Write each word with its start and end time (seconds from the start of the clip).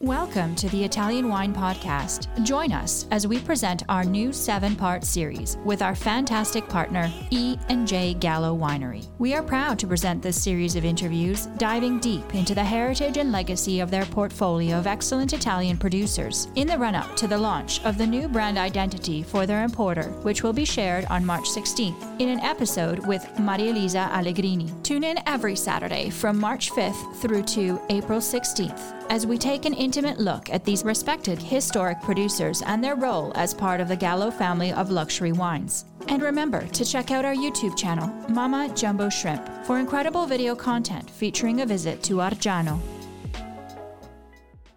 Welcome 0.00 0.54
to 0.54 0.68
the 0.68 0.84
Italian 0.84 1.28
Wine 1.28 1.52
Podcast. 1.52 2.28
Join 2.44 2.70
us 2.70 3.06
as 3.10 3.26
we 3.26 3.40
present 3.40 3.82
our 3.88 4.04
new 4.04 4.32
seven-part 4.32 5.02
series 5.02 5.56
with 5.64 5.82
our 5.82 5.96
fantastic 5.96 6.68
partner 6.68 7.12
E 7.30 7.58
and 7.68 7.84
J 7.84 8.14
Gallo 8.14 8.56
Winery. 8.56 9.08
We 9.18 9.34
are 9.34 9.42
proud 9.42 9.76
to 9.80 9.88
present 9.88 10.22
this 10.22 10.40
series 10.40 10.76
of 10.76 10.84
interviews 10.84 11.46
diving 11.58 11.98
deep 11.98 12.32
into 12.32 12.54
the 12.54 12.62
heritage 12.62 13.16
and 13.16 13.32
legacy 13.32 13.80
of 13.80 13.90
their 13.90 14.04
portfolio 14.04 14.78
of 14.78 14.86
excellent 14.86 15.32
Italian 15.32 15.76
producers 15.76 16.46
in 16.54 16.68
the 16.68 16.78
run-up 16.78 17.16
to 17.16 17.26
the 17.26 17.36
launch 17.36 17.84
of 17.84 17.98
the 17.98 18.06
new 18.06 18.28
brand 18.28 18.56
identity 18.56 19.24
for 19.24 19.46
their 19.46 19.64
importer, 19.64 20.04
which 20.22 20.44
will 20.44 20.52
be 20.52 20.64
shared 20.64 21.06
on 21.06 21.26
March 21.26 21.48
16th 21.48 22.20
in 22.20 22.28
an 22.28 22.38
episode 22.38 23.04
with 23.04 23.28
Maria 23.40 23.72
Elisa 23.72 24.08
Allegrini. 24.12 24.72
Tune 24.84 25.02
in 25.02 25.18
every 25.26 25.56
Saturday 25.56 26.08
from 26.08 26.38
March 26.38 26.70
5th 26.70 27.16
through 27.16 27.42
to 27.42 27.80
April 27.90 28.20
16th 28.20 28.97
as 29.10 29.26
we 29.26 29.38
take 29.38 29.64
an 29.64 29.74
intimate 29.74 30.18
look 30.18 30.50
at 30.50 30.64
these 30.64 30.84
respected 30.84 31.40
historic 31.40 32.00
producers 32.02 32.62
and 32.62 32.82
their 32.82 32.94
role 32.94 33.32
as 33.34 33.54
part 33.54 33.80
of 33.80 33.88
the 33.88 33.96
Gallo 33.96 34.30
family 34.30 34.72
of 34.72 34.90
luxury 34.90 35.32
wines. 35.32 35.84
And 36.08 36.22
remember 36.22 36.66
to 36.66 36.84
check 36.84 37.10
out 37.10 37.24
our 37.24 37.34
YouTube 37.34 37.76
channel, 37.76 38.08
Mamma 38.28 38.72
Jumbo 38.74 39.08
Shrimp, 39.08 39.48
for 39.64 39.78
incredible 39.78 40.26
video 40.26 40.54
content 40.54 41.10
featuring 41.10 41.60
a 41.62 41.66
visit 41.66 42.02
to 42.04 42.14
Argiano. 42.16 42.80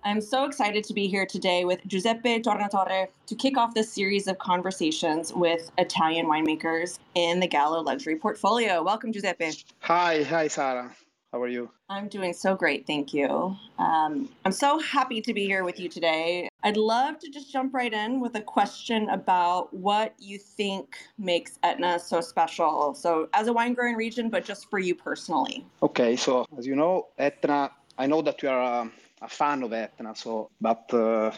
I'm 0.03 0.19
so 0.19 0.45
excited 0.45 0.83
to 0.85 0.93
be 0.93 1.07
here 1.07 1.27
today 1.27 1.63
with 1.63 1.85
Giuseppe 1.85 2.41
Tornatore 2.41 3.07
to 3.27 3.35
kick 3.35 3.55
off 3.55 3.75
this 3.75 3.93
series 3.93 4.27
of 4.27 4.39
conversations 4.39 5.31
with 5.31 5.71
Italian 5.77 6.25
winemakers 6.25 6.97
in 7.13 7.39
the 7.39 7.47
Gallo 7.47 7.81
luxury 7.81 8.15
portfolio. 8.15 8.81
Welcome, 8.81 9.13
Giuseppe. 9.13 9.51
Hi, 9.81 10.23
hi, 10.23 10.47
Sarah. 10.47 10.95
How 11.31 11.41
are 11.41 11.47
you? 11.47 11.69
I'm 11.89 12.09
doing 12.09 12.33
so 12.33 12.55
great, 12.55 12.85
thank 12.85 13.13
you. 13.13 13.55
Um, 13.79 14.27
I'm 14.43 14.51
so 14.51 14.79
happy 14.79 15.21
to 15.21 15.33
be 15.33 15.45
here 15.45 15.63
with 15.63 15.79
you 15.79 15.87
today. 15.87 16.49
I'd 16.61 16.75
love 16.75 17.19
to 17.19 17.29
just 17.29 17.53
jump 17.53 17.73
right 17.73 17.93
in 17.93 18.19
with 18.19 18.35
a 18.35 18.41
question 18.41 19.09
about 19.09 19.73
what 19.73 20.13
you 20.19 20.37
think 20.37 20.97
makes 21.17 21.57
Etna 21.63 21.99
so 21.99 22.19
special. 22.19 22.93
So, 22.95 23.29
as 23.33 23.47
a 23.47 23.53
wine 23.53 23.73
growing 23.73 23.95
region, 23.95 24.29
but 24.29 24.43
just 24.43 24.69
for 24.69 24.77
you 24.77 24.93
personally. 24.93 25.65
Okay, 25.81 26.17
so 26.17 26.45
as 26.57 26.67
you 26.67 26.75
know, 26.75 27.07
Etna, 27.17 27.71
I 27.97 28.07
know 28.07 28.21
that 28.23 28.43
you 28.43 28.49
are 28.49 28.83
a, 28.83 28.91
a 29.21 29.29
fan 29.29 29.63
of 29.63 29.71
Etna, 29.71 30.13
so, 30.13 30.49
but 30.59 30.93
uh, 30.93 31.31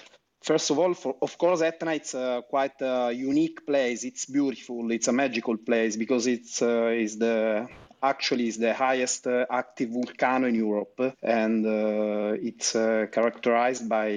First 0.43 0.71
of 0.71 0.77
all, 0.77 0.93
for, 0.93 1.15
of 1.21 1.37
course, 1.37 1.61
Etna 1.61 1.93
it's 1.93 2.13
a 2.13 2.43
quite 2.49 2.81
a 2.81 3.13
unique 3.13 3.65
place. 3.65 4.03
It's 4.03 4.25
beautiful. 4.25 4.91
It's 4.91 5.07
a 5.07 5.13
magical 5.13 5.55
place 5.55 5.95
because 5.95 6.27
it's 6.27 6.61
uh, 6.61 6.87
is 6.87 7.17
the 7.17 7.69
actually 8.03 8.47
is 8.47 8.57
the 8.57 8.73
highest 8.73 9.25
uh, 9.27 9.45
active 9.49 9.89
volcano 9.89 10.47
in 10.47 10.55
Europe, 10.55 11.15
and 11.23 11.65
uh, 11.65 12.35
it's 12.41 12.75
uh, 12.75 13.05
characterized 13.11 13.87
by 13.87 14.07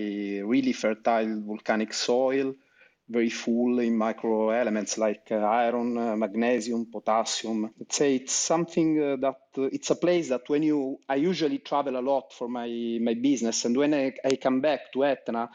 really 0.44 0.72
fertile 0.72 1.40
volcanic 1.40 1.94
soil, 1.94 2.54
very 3.08 3.30
full 3.30 3.78
in 3.78 3.96
micro 3.96 4.50
elements 4.50 4.98
like 4.98 5.28
uh, 5.30 5.36
iron, 5.36 5.96
uh, 5.96 6.16
magnesium, 6.16 6.86
potassium. 6.86 7.70
Let's 7.78 7.96
say 7.96 8.16
it's 8.16 8.32
something 8.32 9.00
uh, 9.00 9.16
that 9.20 9.38
it's 9.72 9.90
a 9.90 9.96
place 9.96 10.28
that 10.30 10.48
when 10.48 10.64
you 10.64 10.98
I 11.08 11.14
usually 11.14 11.58
travel 11.58 11.96
a 11.96 12.02
lot 12.02 12.32
for 12.32 12.48
my 12.48 12.68
my 13.00 13.14
business, 13.14 13.64
and 13.64 13.76
when 13.76 13.94
I, 13.94 14.12
I 14.24 14.36
come 14.36 14.60
back 14.60 14.92
to 14.92 15.04
Etna 15.04 15.48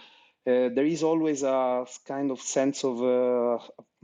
there 0.44 0.86
is 0.86 1.04
always 1.04 1.44
a 1.44 1.86
kind 2.08 2.32
of 2.32 2.42
sense 2.42 2.84
of 2.84 2.98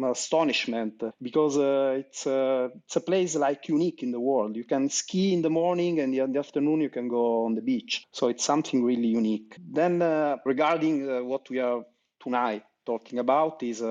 astonishment 0.06 1.04
because 1.22 1.58
uh, 1.58 1.96
it's 2.00 2.28
uh, 2.28 2.70
it's 2.86 2.96
a 2.96 3.02
place 3.02 3.36
like 3.36 3.68
unique 3.68 4.04
in 4.04 4.12
the 4.12 4.20
world. 4.20 4.56
You 4.56 4.66
can 4.66 4.90
ski 4.90 5.34
in 5.34 5.42
the 5.42 5.50
morning 5.50 6.00
and 6.00 6.14
in 6.14 6.34
the 6.34 6.40
afternoon 6.40 6.82
you 6.82 6.90
can 6.90 7.08
go 7.08 7.46
on 7.46 7.56
the 7.56 7.62
beach. 7.62 8.06
So 8.12 8.28
it's 8.28 8.44
something 8.44 8.84
really 8.84 9.08
unique. 9.08 9.58
Then 9.60 10.02
uh, 10.02 10.38
regarding 10.46 11.10
uh, 11.10 11.24
what 11.24 11.50
we 11.50 11.60
are 11.60 11.84
tonight 12.20 12.64
talking 12.86 13.20
about 13.20 13.64
is 13.64 13.82
you 13.82 13.86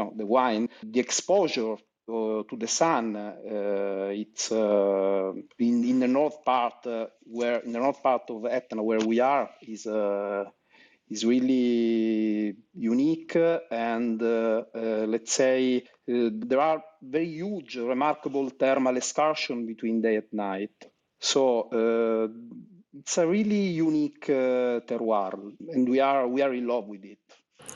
know 0.00 0.12
the 0.16 0.26
wine, 0.26 0.68
the 0.82 1.00
exposure 1.00 1.76
uh, 2.08 2.42
to 2.50 2.56
the 2.58 2.66
sun. 2.66 3.14
Uh, 3.14 4.10
it's 4.10 4.50
uh, 4.50 5.32
in, 5.58 5.84
in 5.84 6.00
the 6.00 6.08
north 6.08 6.44
part, 6.44 6.84
where 7.22 7.60
in 7.60 7.72
the 7.72 7.78
north 7.78 8.02
part 8.02 8.22
of 8.28 8.44
Etna, 8.44 8.82
where 8.82 8.98
we 8.98 9.20
are, 9.20 9.48
is 9.62 9.86
is 11.12 11.24
really 11.24 12.54
unique 12.74 13.36
and 13.70 14.22
uh, 14.22 14.64
uh, 14.74 15.04
let's 15.12 15.32
say 15.32 15.82
uh, 16.10 16.30
there 16.50 16.60
are 16.60 16.82
very 17.02 17.28
huge 17.28 17.76
remarkable 17.76 18.48
thermal 18.48 18.96
excursion 18.96 19.66
between 19.66 20.00
day 20.00 20.16
and 20.16 20.32
night 20.32 20.78
so 21.20 21.42
it's 22.98 23.18
a 23.18 23.26
really 23.26 23.64
unique 23.88 24.26
terroir 24.88 25.32
and 25.74 25.88
we 25.88 26.00
are 26.00 26.26
we 26.26 26.40
are 26.42 26.54
in 26.54 26.66
love 26.66 26.86
with 26.86 27.04
it 27.04 27.18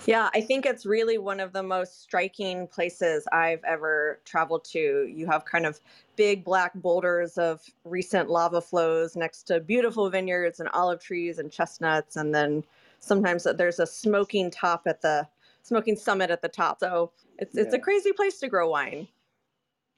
yeah, 0.04 0.30
I 0.34 0.40
think 0.40 0.66
it's 0.66 0.86
really 0.86 1.18
one 1.18 1.40
of 1.40 1.52
the 1.52 1.64
most 1.64 2.00
striking 2.00 2.68
places 2.68 3.26
I've 3.32 3.64
ever 3.64 4.20
traveled 4.24 4.64
to. 4.66 5.12
You 5.12 5.26
have 5.26 5.44
kind 5.44 5.66
of 5.66 5.80
big 6.14 6.44
black 6.44 6.74
boulders 6.74 7.38
of 7.38 7.60
recent 7.84 8.30
lava 8.30 8.60
flows 8.60 9.16
next 9.16 9.44
to 9.44 9.58
beautiful 9.58 10.08
vineyards 10.08 10.60
and 10.60 10.68
olive 10.68 11.00
trees 11.00 11.40
and 11.40 11.50
chestnuts, 11.50 12.14
and 12.14 12.32
then 12.32 12.62
sometimes 13.00 13.46
there's 13.56 13.78
a 13.78 13.86
smoking 13.86 14.50
top 14.50 14.82
at 14.86 15.02
the 15.02 15.28
smoking 15.62 15.96
summit 15.96 16.30
at 16.30 16.42
the 16.42 16.48
top. 16.48 16.80
So 16.80 17.12
it's 17.38 17.54
yeah. 17.54 17.62
it's 17.62 17.74
a 17.74 17.78
crazy 17.78 18.12
place 18.12 18.38
to 18.40 18.48
grow 18.48 18.70
wine. 18.70 19.08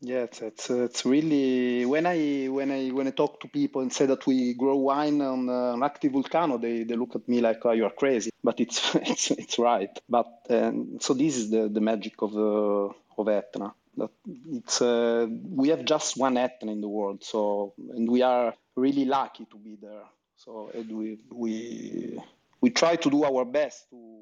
Yeah, 0.00 0.22
it's, 0.22 0.40
it's 0.42 0.70
it's 0.70 1.04
really 1.04 1.84
when 1.84 2.06
I 2.06 2.46
when 2.46 2.70
I 2.70 2.88
when 2.90 3.08
I 3.08 3.10
talk 3.10 3.40
to 3.40 3.48
people 3.48 3.82
and 3.82 3.92
say 3.92 4.06
that 4.06 4.26
we 4.26 4.54
grow 4.54 4.76
wine 4.76 5.20
on 5.20 5.48
uh, 5.48 5.74
an 5.74 5.82
active 5.82 6.12
volcano, 6.12 6.56
they, 6.56 6.84
they 6.84 6.94
look 6.94 7.16
at 7.16 7.28
me 7.28 7.40
like 7.40 7.64
oh, 7.64 7.72
you 7.72 7.84
are 7.84 7.90
crazy. 7.90 8.30
But 8.44 8.60
it's 8.60 8.94
it's 8.94 9.30
it's 9.32 9.58
right. 9.58 9.90
But 10.08 10.28
um, 10.50 10.98
so 11.00 11.14
this 11.14 11.36
is 11.36 11.50
the, 11.50 11.68
the 11.68 11.80
magic 11.80 12.22
of 12.22 12.36
uh, 12.36 12.92
of 13.18 13.28
Etna. 13.28 13.74
That 13.96 14.10
it's 14.52 14.80
uh, 14.80 15.26
we 15.28 15.70
have 15.70 15.84
just 15.84 16.16
one 16.16 16.36
Etna 16.36 16.70
in 16.70 16.80
the 16.80 16.88
world. 16.88 17.24
So 17.24 17.74
and 17.76 18.08
we 18.08 18.22
are 18.22 18.54
really 18.76 19.04
lucky 19.04 19.46
to 19.46 19.58
be 19.58 19.78
there. 19.82 20.04
So 20.36 20.70
we 20.74 21.18
we 21.32 22.20
we 22.60 22.70
try 22.70 22.96
to 22.96 23.10
do 23.10 23.24
our 23.24 23.44
best 23.44 23.88
to 23.90 24.18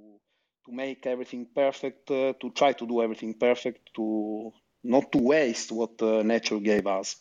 to 0.66 0.72
make 0.72 1.06
everything 1.06 1.47
perfect, 1.54 2.10
uh, 2.10 2.32
to 2.41 2.50
try 2.50 2.72
to 2.72 2.86
do 2.86 3.00
everything 3.00 3.32
perfect, 3.32 3.88
to 3.94 4.52
not 4.82 5.12
to 5.12 5.19
waste 5.19 5.70
what 5.70 6.02
uh, 6.02 6.22
nature 6.22 6.58
gave 6.58 6.86
us. 6.88 7.16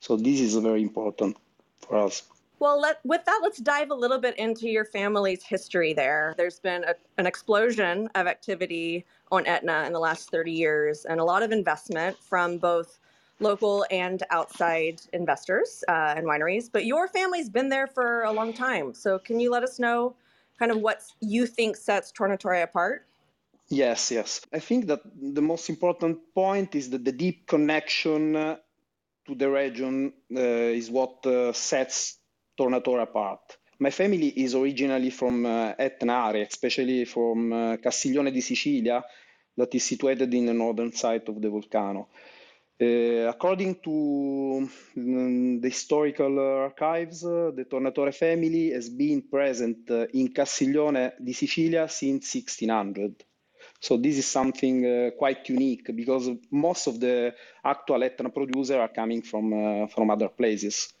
So 0.00 0.16
this 0.16 0.40
is 0.40 0.54
very 0.54 0.82
important 0.82 1.36
for 1.80 1.96
us. 1.96 2.22
Well, 2.58 2.80
let, 2.80 3.00
with 3.04 3.24
that, 3.26 3.40
let's 3.42 3.58
dive 3.58 3.90
a 3.90 3.94
little 3.94 4.18
bit 4.18 4.38
into 4.38 4.68
your 4.68 4.84
family's 4.84 5.42
history 5.42 5.92
there. 5.92 6.34
There's 6.38 6.60
been 6.60 6.84
a, 6.84 6.94
an 7.18 7.26
explosion 7.26 8.08
of 8.14 8.26
activity 8.26 9.04
on 9.30 9.46
Etna 9.46 9.84
in 9.86 9.92
the 9.92 10.00
last 10.00 10.30
30 10.30 10.52
years 10.52 11.04
and 11.04 11.20
a 11.20 11.24
lot 11.24 11.42
of 11.42 11.52
investment 11.52 12.16
from 12.18 12.56
both 12.56 12.98
local 13.40 13.84
and 13.90 14.22
outside 14.30 15.02
investors 15.12 15.84
uh, 15.88 16.14
and 16.16 16.24
wineries. 16.24 16.70
But 16.72 16.86
your 16.86 17.08
family's 17.08 17.50
been 17.50 17.68
there 17.68 17.86
for 17.86 18.22
a 18.22 18.32
long 18.32 18.54
time. 18.54 18.94
So, 18.94 19.18
can 19.18 19.38
you 19.38 19.50
let 19.50 19.62
us 19.62 19.78
know 19.78 20.14
kind 20.58 20.72
of 20.72 20.78
what 20.80 21.02
you 21.20 21.46
think 21.46 21.76
sets 21.76 22.12
Tornatore 22.12 22.62
apart? 22.62 23.06
Yes, 23.68 24.10
yes. 24.12 24.40
I 24.52 24.60
think 24.60 24.86
that 24.86 25.00
the 25.20 25.42
most 25.42 25.68
important 25.68 26.34
point 26.34 26.74
is 26.74 26.90
that 26.90 27.04
the 27.04 27.12
deep 27.12 27.46
connection 27.46 28.36
uh, 28.36 28.56
to 29.26 29.34
the 29.34 29.50
region 29.50 30.12
uh, 30.34 30.40
is 30.40 30.90
what 30.90 31.26
uh, 31.26 31.52
sets 31.52 32.18
Tornatore 32.58 33.02
apart. 33.02 33.58
My 33.78 33.90
family 33.90 34.28
is 34.28 34.54
originally 34.54 35.10
from 35.10 35.44
uh, 35.44 35.74
Etna 35.78 36.28
area, 36.28 36.46
especially 36.48 37.04
from 37.04 37.52
uh, 37.52 37.76
Castiglione 37.76 38.30
di 38.30 38.40
Sicilia, 38.40 39.02
that 39.56 39.74
is 39.74 39.84
situated 39.84 40.32
in 40.32 40.46
the 40.46 40.54
northern 40.54 40.92
side 40.92 41.28
of 41.28 41.40
the 41.42 41.50
volcano. 41.50 42.08
Uh, 42.78 43.26
according 43.28 43.80
to 43.80 44.68
um, 44.98 45.60
the 45.60 45.68
historical 45.68 46.38
archives, 46.38 47.24
uh, 47.24 47.50
the 47.54 47.64
Tornatore 47.64 48.12
family 48.12 48.70
has 48.70 48.90
been 48.90 49.22
present 49.22 49.90
uh, 49.90 50.06
in 50.12 50.30
Castiglione 50.30 51.14
di 51.18 51.32
Sicilia 51.32 51.88
since 51.88 52.34
1600. 52.34 53.24
So 53.80 53.96
this 53.96 54.18
is 54.18 54.26
something 54.26 54.84
uh, 54.84 55.10
quite 55.16 55.48
unique 55.48 55.94
because 55.94 56.30
most 56.50 56.86
of 56.86 57.00
the 57.00 57.34
actual 57.64 58.02
Etna 58.02 58.28
producers 58.28 58.76
are 58.76 58.92
coming 58.92 59.22
from 59.22 59.88
from 59.88 60.10
other 60.10 60.28
places. 60.28 60.92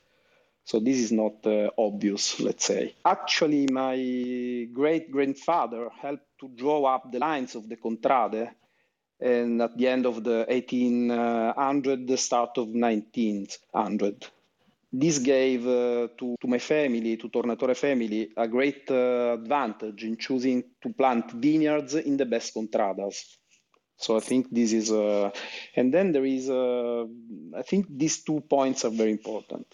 So 0.64 0.80
this 0.80 0.98
is 0.98 1.12
not 1.12 1.46
uh, 1.46 1.70
obvious, 1.76 2.40
let's 2.40 2.64
say. 2.64 2.94
Actually, 3.04 3.66
my 3.70 4.66
great 4.72 5.10
grandfather 5.10 5.90
helped 6.00 6.38
to 6.40 6.48
draw 6.48 6.86
up 6.86 7.12
the 7.12 7.18
lines 7.18 7.54
of 7.54 7.68
the 7.68 7.76
Contrade 7.76 8.50
and 9.20 9.62
at 9.62 9.76
the 9.76 9.88
end 9.88 10.06
of 10.06 10.22
the 10.22 10.44
1800, 10.48 12.06
the 12.06 12.16
start 12.16 12.58
of 12.58 12.68
1900. 12.68 14.26
This 14.92 15.18
gave 15.18 15.66
uh, 15.66 16.08
to, 16.18 16.36
to 16.40 16.46
my 16.46 16.58
family, 16.58 17.16
to 17.16 17.28
Tornatore 17.28 17.76
family, 17.76 18.30
a 18.36 18.48
great 18.48 18.90
uh, 18.90 19.34
advantage 19.34 20.04
in 20.04 20.16
choosing 20.16 20.64
to 20.82 20.92
plant 20.92 21.30
vineyards 21.32 21.94
in 21.94 22.16
the 22.16 22.24
best 22.24 22.54
contradas. 22.54 23.36
So 23.98 24.16
I 24.16 24.20
think 24.20 24.48
this 24.50 24.72
is, 24.72 24.92
uh, 24.92 25.30
and 25.74 25.92
then 25.92 26.12
there 26.12 26.24
is, 26.24 26.50
uh, 26.50 27.04
I 27.56 27.62
think 27.62 27.86
these 27.90 28.22
two 28.22 28.40
points 28.40 28.84
are 28.84 28.90
very 28.90 29.10
important. 29.10 29.66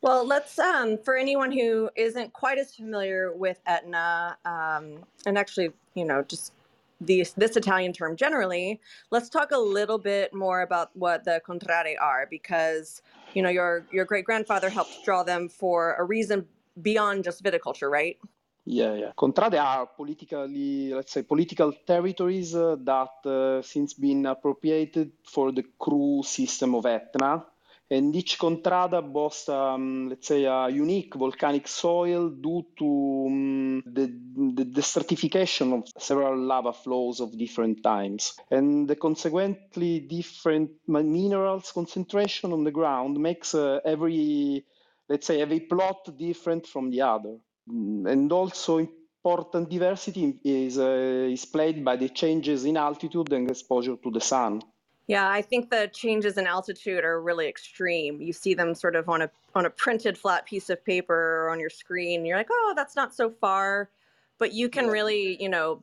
Well, 0.00 0.26
let's, 0.26 0.58
um, 0.58 0.98
for 0.98 1.16
anyone 1.16 1.50
who 1.50 1.90
isn't 1.96 2.32
quite 2.32 2.58
as 2.58 2.74
familiar 2.74 3.32
with 3.32 3.58
Etna, 3.66 4.36
um, 4.44 5.04
and 5.26 5.36
actually, 5.36 5.72
you 5.94 6.04
know, 6.04 6.22
just 6.22 6.52
these, 7.00 7.32
this 7.32 7.56
Italian 7.56 7.92
term 7.92 8.16
generally, 8.16 8.80
let's 9.10 9.28
talk 9.28 9.50
a 9.52 9.58
little 9.58 9.98
bit 9.98 10.34
more 10.34 10.62
about 10.62 10.90
what 10.94 11.24
the 11.24 11.40
contrade 11.46 11.94
are, 12.00 12.26
because 12.30 13.02
you 13.34 13.42
know 13.42 13.48
your 13.48 13.86
your 13.92 14.04
great 14.04 14.24
grandfather 14.24 14.68
helped 14.68 15.04
draw 15.04 15.22
them 15.22 15.48
for 15.48 15.94
a 15.94 16.04
reason 16.04 16.46
beyond 16.80 17.24
just 17.24 17.42
viticulture, 17.42 17.90
right? 17.90 18.18
Yeah, 18.66 18.94
yeah. 18.94 19.12
Contrade 19.16 19.60
are 19.60 19.86
politically, 19.86 20.94
let's 20.94 21.12
say, 21.12 21.22
political 21.22 21.72
territories 21.86 22.54
uh, 22.54 22.76
that 22.80 23.28
uh, 23.28 23.60
since 23.60 23.92
been 23.92 24.24
appropriated 24.24 25.12
for 25.22 25.52
the 25.52 25.64
cru 25.78 26.22
system 26.22 26.74
of 26.74 26.86
Etna 26.86 27.44
and 27.90 28.16
each 28.16 28.38
contrada 28.38 29.02
boasts, 29.02 29.48
um, 29.48 30.08
let's 30.08 30.28
say, 30.28 30.44
a 30.44 30.68
unique 30.68 31.14
volcanic 31.14 31.68
soil 31.68 32.30
due 32.30 32.66
to 32.78 33.24
um, 33.28 33.82
the, 33.86 34.06
the, 34.54 34.64
the, 34.64 34.82
stratification 34.82 35.72
of 35.72 35.88
several 35.98 36.38
lava 36.38 36.72
flows 36.72 37.20
of 37.20 37.36
different 37.36 37.82
times. 37.82 38.36
And 38.50 38.88
the 38.88 38.96
consequently 38.96 40.00
different 40.00 40.70
minerals 40.86 41.72
concentration 41.72 42.52
on 42.52 42.64
the 42.64 42.70
ground 42.70 43.18
makes 43.18 43.54
uh, 43.54 43.80
every, 43.84 44.64
let's 45.08 45.26
say, 45.26 45.40
every 45.42 45.60
plot 45.60 46.08
different 46.16 46.66
from 46.66 46.90
the 46.90 47.02
other. 47.02 47.36
Mm, 47.70 48.10
and 48.10 48.32
also 48.32 48.78
important 49.24 49.70
diversity 49.70 50.38
is, 50.44 50.78
uh, 50.78 51.28
is 51.30 51.44
played 51.44 51.84
by 51.84 51.96
the 51.96 52.08
changes 52.08 52.64
in 52.64 52.76
altitude 52.76 53.32
and 53.32 53.50
exposure 53.50 53.96
to 54.02 54.10
the 54.10 54.20
sun. 54.20 54.62
Yeah, 55.06 55.28
I 55.28 55.42
think 55.42 55.70
the 55.70 55.90
changes 55.92 56.38
in 56.38 56.46
altitude 56.46 57.04
are 57.04 57.20
really 57.20 57.46
extreme. 57.46 58.22
You 58.22 58.32
see 58.32 58.54
them 58.54 58.74
sort 58.74 58.96
of 58.96 59.08
on 59.08 59.22
a 59.22 59.30
on 59.54 59.66
a 59.66 59.70
printed 59.70 60.16
flat 60.16 60.46
piece 60.46 60.70
of 60.70 60.84
paper 60.84 61.44
or 61.44 61.50
on 61.50 61.60
your 61.60 61.70
screen. 61.70 62.24
You're 62.24 62.38
like, 62.38 62.48
oh, 62.50 62.72
that's 62.74 62.96
not 62.96 63.14
so 63.14 63.30
far, 63.30 63.90
but 64.38 64.52
you 64.52 64.68
can 64.68 64.86
really, 64.86 65.40
you 65.40 65.48
know, 65.48 65.82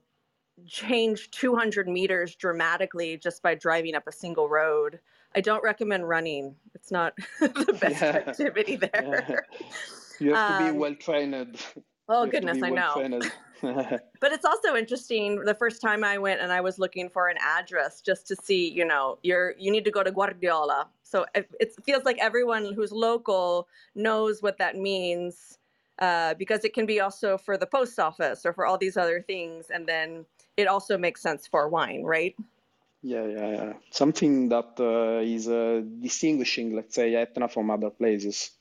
change 0.67 1.31
200 1.31 1.87
meters 1.87 2.35
dramatically 2.35 3.17
just 3.17 3.41
by 3.41 3.55
driving 3.55 3.95
up 3.95 4.07
a 4.07 4.11
single 4.11 4.49
road. 4.49 4.99
I 5.35 5.41
don't 5.41 5.63
recommend 5.63 6.09
running. 6.09 6.55
It's 6.73 6.91
not 6.91 7.13
the 7.39 7.77
best 7.79 8.01
yeah. 8.01 8.07
activity 8.09 8.75
there. 8.93 9.45
Yeah. 9.49 9.57
You 10.19 10.33
have 10.35 10.59
to 10.59 10.65
be 10.65 10.69
um, 10.71 10.77
well 10.77 10.95
trained. 10.95 11.65
Oh 12.09 12.25
goodness, 12.25 12.61
I 12.61 12.69
know. 12.69 13.01
but 14.19 14.31
it's 14.31 14.45
also 14.45 14.75
interesting. 14.75 15.43
The 15.43 15.53
first 15.53 15.81
time 15.81 16.03
I 16.03 16.17
went 16.17 16.41
and 16.41 16.51
I 16.51 16.61
was 16.61 16.79
looking 16.79 17.09
for 17.09 17.27
an 17.27 17.37
address 17.39 18.01
just 18.01 18.27
to 18.27 18.35
see, 18.35 18.69
you 18.69 18.85
know, 18.85 19.17
you're 19.23 19.55
you 19.57 19.71
need 19.71 19.85
to 19.85 19.91
go 19.91 20.03
to 20.03 20.11
Guardiola. 20.11 20.87
So 21.03 21.25
it, 21.35 21.49
it 21.59 21.73
feels 21.83 22.03
like 22.03 22.17
everyone 22.19 22.73
who's 22.73 22.91
local 22.91 23.67
knows 23.95 24.41
what 24.41 24.57
that 24.57 24.75
means 24.75 25.57
uh, 25.99 26.33
because 26.35 26.65
it 26.65 26.73
can 26.73 26.85
be 26.85 26.99
also 26.99 27.37
for 27.37 27.57
the 27.57 27.67
post 27.67 27.99
office 27.99 28.45
or 28.45 28.53
for 28.53 28.65
all 28.65 28.77
these 28.77 28.97
other 28.97 29.21
things, 29.21 29.69
and 29.69 29.87
then 29.87 30.25
it 30.57 30.67
also 30.67 30.97
makes 30.97 31.21
sense 31.21 31.47
for 31.47 31.69
wine, 31.69 32.03
right? 32.03 32.35
Yeah, 33.03 33.25
yeah, 33.25 33.51
yeah. 33.51 33.73
Something 33.91 34.49
that 34.49 34.79
uh, 34.79 35.21
is 35.23 35.47
uh, 35.47 35.81
distinguishing, 35.99 36.75
let's 36.75 36.95
say, 36.95 37.15
Etna 37.15 37.47
from 37.47 37.71
other 37.71 37.89
places 37.89 38.51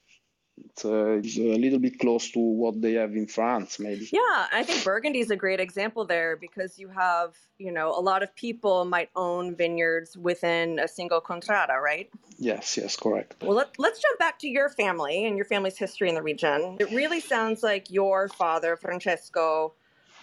it's, 0.65 0.85
uh, 0.85 1.19
it's 1.23 1.37
a 1.37 1.57
little 1.57 1.79
bit 1.79 1.99
close 1.99 2.31
to 2.33 2.39
what 2.39 2.81
they 2.81 2.95
have 2.95 3.15
in 3.15 3.27
France, 3.27 3.79
maybe. 3.79 4.09
Yeah, 4.12 4.47
I 4.53 4.62
think 4.65 4.85
Burgundy 4.85 5.21
is 5.21 5.31
a 5.31 5.37
great 5.37 5.61
example 5.61 6.05
there 6.05 6.37
because 6.37 6.79
you 6.79 6.89
have, 6.89 7.37
you 7.59 7.73
know, 7.73 7.91
a 7.91 8.01
lot 8.01 8.23
of 8.23 8.35
people 8.35 8.85
might 8.85 9.11
own 9.17 9.55
vineyards 9.55 10.17
within 10.17 10.79
a 10.79 10.89
single 10.89 11.21
contrada, 11.21 11.81
right? 11.81 12.11
Yes, 12.39 12.77
yes, 12.77 12.97
correct. 12.97 13.37
Well, 13.43 13.57
let, 13.57 13.79
let's 13.79 14.01
jump 14.01 14.19
back 14.19 14.39
to 14.41 14.49
your 14.49 14.69
family 14.69 15.27
and 15.27 15.37
your 15.37 15.47
family's 15.47 15.77
history 15.77 16.09
in 16.09 16.15
the 16.15 16.23
region. 16.23 16.77
It 16.81 16.91
really 16.91 17.21
sounds 17.21 17.62
like 17.62 17.91
your 17.91 18.29
father, 18.29 18.77
Francesco, 18.77 19.75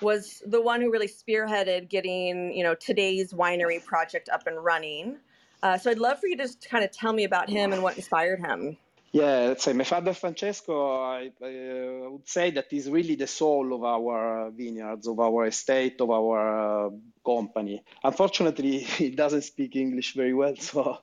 was 0.02 0.44
the 0.46 0.62
one 0.62 0.82
who 0.82 0.92
really 0.92 1.08
spearheaded 1.08 1.90
getting, 1.90 2.54
you 2.54 2.64
know, 2.64 2.76
today's 2.76 3.34
winery 3.34 3.84
project 3.84 4.30
up 4.30 4.46
and 4.48 4.64
running. 4.64 5.18
Uh, 5.64 5.78
so 5.78 5.90
I'd 5.90 5.98
love 5.98 6.20
for 6.20 6.28
you 6.28 6.38
to 6.38 6.44
just 6.44 6.70
kind 6.70 6.84
of 6.84 6.92
tell 6.92 7.14
me 7.14 7.24
about 7.24 7.50
him 7.50 7.74
and 7.74 7.82
what 7.82 7.98
inspired 7.98 8.40
him. 8.40 8.78
Yeah, 9.18 9.48
let's 9.48 9.64
say 9.64 9.74
my 9.74 9.84
father 9.84 10.14
Francesco, 10.14 11.02
I, 11.02 11.32
I 11.42 12.06
uh, 12.06 12.10
would 12.12 12.30
say 12.30 12.52
that 12.52 12.72
is 12.72 12.88
really 12.88 13.16
the 13.16 13.26
soul 13.26 13.74
of 13.74 13.84
our 13.84 14.52
vineyards, 14.52 15.08
of 15.08 15.20
our 15.20 15.48
estate, 15.48 16.00
of 16.02 16.12
our 16.12 16.86
uh, 16.86 16.90
company. 17.26 17.82
Unfortunately, 18.04 18.78
he 19.00 19.10
doesn't 19.10 19.42
speak 19.42 19.76
English 19.76 20.14
very 20.14 20.36
well, 20.36 20.56
so 20.60 21.00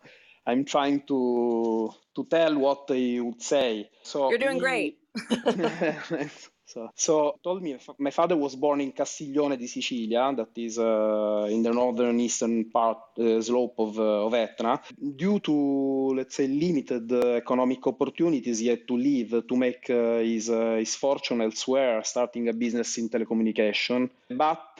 I'm 0.46 0.64
trying 0.64 1.00
to 1.08 1.92
to 2.14 2.24
tell 2.30 2.56
what 2.56 2.84
he 2.88 3.20
would 3.20 3.42
say. 3.42 3.90
So 4.04 4.30
you're 4.30 4.38
doing 4.38 4.60
he, 4.60 4.60
great. 4.60 4.98
So, 5.14 6.90
so 6.94 7.38
told 7.42 7.62
me 7.62 7.78
my 7.98 8.10
father 8.10 8.36
was 8.36 8.56
born 8.56 8.80
in 8.80 8.92
Castiglione 8.92 9.56
di 9.56 9.68
Sicilia, 9.68 10.32
that 10.34 10.50
is 10.58 10.78
uh, 10.78 11.46
in 11.48 11.62
the 11.62 11.70
northern 11.70 12.18
eastern 12.18 12.68
part 12.70 13.16
uh, 13.18 13.40
slope 13.40 13.78
of, 13.78 13.98
uh, 13.98 14.26
of 14.26 14.34
Etna. 14.34 14.80
Due 14.98 15.38
to 15.40 16.14
let's 16.14 16.34
say 16.34 16.48
limited 16.48 17.10
uh, 17.12 17.34
economic 17.36 17.86
opportunities, 17.86 18.58
he 18.58 18.68
had 18.68 18.86
to 18.88 18.96
leave 18.96 19.44
to 19.46 19.56
make 19.56 19.88
uh, 19.88 20.18
his 20.18 20.50
uh, 20.50 20.76
his 20.78 20.96
fortune 20.96 21.42
elsewhere, 21.42 22.02
starting 22.02 22.48
a 22.48 22.52
business 22.52 22.98
in 22.98 23.08
telecommunication. 23.08 24.10
But 24.28 24.74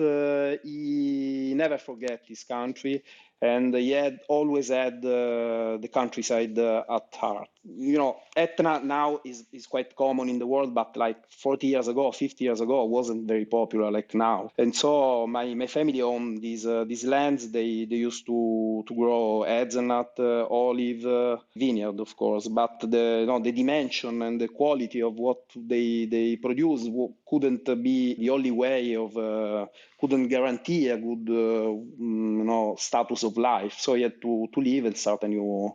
he 0.64 1.52
never 1.54 1.78
forget 1.78 2.22
his 2.26 2.42
country 2.42 3.04
and 3.40 3.74
he 3.74 3.90
had 3.90 4.20
always 4.28 4.68
had 4.68 5.02
the 5.02 5.88
countryside 5.92 6.58
at 6.58 7.14
heart. 7.14 7.53
You 7.66 7.96
know, 7.96 8.20
Etna 8.36 8.80
now 8.84 9.20
is, 9.24 9.44
is 9.50 9.66
quite 9.66 9.96
common 9.96 10.28
in 10.28 10.38
the 10.38 10.46
world, 10.46 10.74
but 10.74 10.96
like 10.98 11.16
40 11.30 11.66
years 11.68 11.88
ago, 11.88 12.12
50 12.12 12.44
years 12.44 12.60
ago, 12.60 12.84
wasn't 12.84 13.26
very 13.26 13.46
popular 13.46 13.90
like 13.90 14.14
now. 14.14 14.50
And 14.58 14.76
so 14.76 15.26
my, 15.26 15.54
my 15.54 15.66
family 15.66 16.02
owned 16.02 16.42
these 16.42 16.66
uh, 16.66 16.84
these 16.84 17.04
lands. 17.04 17.50
They 17.50 17.86
they 17.86 17.96
used 17.96 18.26
to 18.26 18.84
to 18.86 18.94
grow 18.94 19.44
hazelnut, 19.44 20.12
uh, 20.18 20.44
olive, 20.44 21.06
uh, 21.06 21.36
vineyard, 21.56 22.00
of 22.00 22.14
course. 22.16 22.48
But 22.48 22.80
the 22.80 23.20
you 23.20 23.26
know, 23.26 23.38
the 23.40 23.52
dimension 23.52 24.20
and 24.20 24.38
the 24.38 24.48
quality 24.48 25.00
of 25.00 25.14
what 25.14 25.40
they 25.56 26.04
they 26.04 26.36
produce 26.36 26.86
couldn't 27.26 27.64
be 27.82 28.14
the 28.14 28.28
only 28.28 28.50
way 28.50 28.94
of 28.94 29.16
uh, 29.16 29.66
couldn't 29.98 30.28
guarantee 30.28 30.88
a 30.88 30.98
good 30.98 31.24
mm, 31.26 32.38
you 32.38 32.44
know 32.44 32.76
status 32.78 33.22
of 33.22 33.38
life. 33.38 33.76
So 33.78 33.94
he 33.94 34.02
had 34.02 34.20
to 34.20 34.48
to 34.52 34.60
leave 34.60 34.84
and 34.84 34.96
start 34.98 35.22
a 35.22 35.28
new 35.28 35.74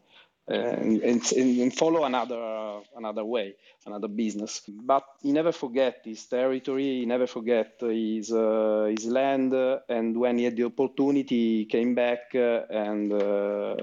and, 0.50 1.01
and, 1.04 1.31
and, 1.34 1.74
follow 1.74 2.04
another 2.06 2.80
another 2.96 3.24
way, 3.24 3.56
another 3.86 4.07
business. 4.07 4.62
But 4.68 5.04
he 5.22 5.31
never 5.31 5.51
forget 5.51 6.01
his 6.04 6.25
territory. 6.25 7.00
He 7.00 7.06
never 7.06 7.28
forget 7.28 7.76
his 7.80 8.31
uh, 8.31 8.88
his 8.90 9.06
land. 9.06 9.54
and 9.90 10.18
when 10.18 10.38
he 10.38 10.45
had 10.45 10.56
the 10.56 10.66
opportunity, 10.66 11.59
he 11.59 11.66
came 11.66 11.94
back 11.94 12.33
uh, 12.33 12.62
and 12.69 13.14
uh, 13.14 13.76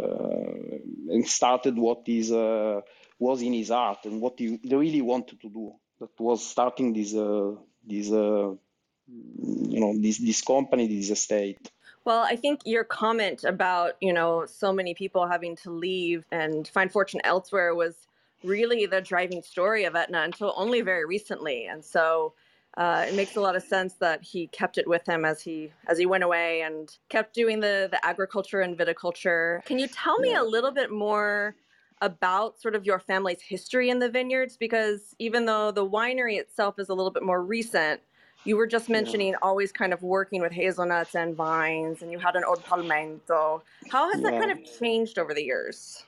and 1.10 1.26
started 1.26 1.76
what 1.76 2.02
is 2.06 2.32
uh, 2.32 2.80
was 3.18 3.42
in 3.42 3.52
his 3.52 3.70
heart 3.70 4.04
and 4.04 4.20
what 4.20 4.38
he 4.38 4.58
really 4.64 5.02
wanted 5.02 5.40
to 5.40 5.48
do. 5.48 5.72
That 6.00 6.18
was 6.18 6.46
starting 6.46 6.92
this 6.92 7.14
uh, 7.14 7.52
this 7.84 8.08
you 8.08 9.80
know 9.80 9.94
this 10.00 10.18
this 10.18 10.42
company, 10.42 10.88
this 10.88 11.10
estate. 11.10 11.70
Well, 12.06 12.22
I 12.22 12.36
think 12.36 12.60
your 12.64 12.84
comment 12.84 13.42
about, 13.42 13.96
you 14.00 14.12
know, 14.12 14.46
so 14.46 14.72
many 14.72 14.94
people 14.94 15.26
having 15.26 15.56
to 15.56 15.72
leave 15.72 16.24
and 16.30 16.66
find 16.68 16.90
fortune 16.90 17.20
elsewhere 17.24 17.74
was 17.74 18.06
really 18.44 18.86
the 18.86 19.00
driving 19.00 19.42
story 19.42 19.84
of 19.84 19.96
Etna 19.96 20.22
until 20.22 20.54
only 20.56 20.82
very 20.82 21.04
recently. 21.04 21.66
And 21.66 21.84
so 21.84 22.32
uh, 22.76 23.06
it 23.08 23.16
makes 23.16 23.34
a 23.34 23.40
lot 23.40 23.56
of 23.56 23.64
sense 23.64 23.94
that 23.94 24.22
he 24.22 24.46
kept 24.46 24.78
it 24.78 24.86
with 24.86 25.04
him 25.04 25.24
as 25.24 25.42
he 25.42 25.72
as 25.88 25.98
he 25.98 26.06
went 26.06 26.22
away 26.22 26.60
and 26.60 26.96
kept 27.08 27.34
doing 27.34 27.58
the 27.58 27.88
the 27.90 28.04
agriculture 28.06 28.60
and 28.60 28.78
viticulture. 28.78 29.64
Can 29.64 29.80
you 29.80 29.88
tell 29.88 30.18
me 30.20 30.30
yeah. 30.30 30.42
a 30.42 30.44
little 30.44 30.70
bit 30.70 30.92
more 30.92 31.56
about 32.02 32.60
sort 32.60 32.76
of 32.76 32.84
your 32.86 33.00
family's 33.00 33.40
history 33.40 33.90
in 33.90 33.98
the 33.98 34.08
vineyards? 34.08 34.56
Because 34.56 35.16
even 35.18 35.46
though 35.46 35.72
the 35.72 35.88
winery 35.88 36.38
itself 36.38 36.78
is 36.78 36.88
a 36.88 36.94
little 36.94 37.10
bit 37.10 37.24
more 37.24 37.42
recent, 37.42 38.00
you 38.46 38.56
were 38.56 38.66
just 38.66 38.88
mentioning 38.88 39.34
always 39.42 39.72
kind 39.72 39.92
of 39.92 40.02
working 40.02 40.40
with 40.40 40.52
hazelnuts 40.52 41.14
and 41.14 41.34
vines, 41.34 42.02
and 42.02 42.10
you 42.12 42.18
had 42.18 42.36
an 42.36 42.44
old 42.44 42.62
palmento. 42.64 43.60
How 43.90 44.10
has 44.12 44.22
that 44.22 44.32
kind 44.40 44.52
of 44.52 44.58
changed 44.78 45.18
over 45.18 45.34
the 45.34 45.42
years? 45.42 46.04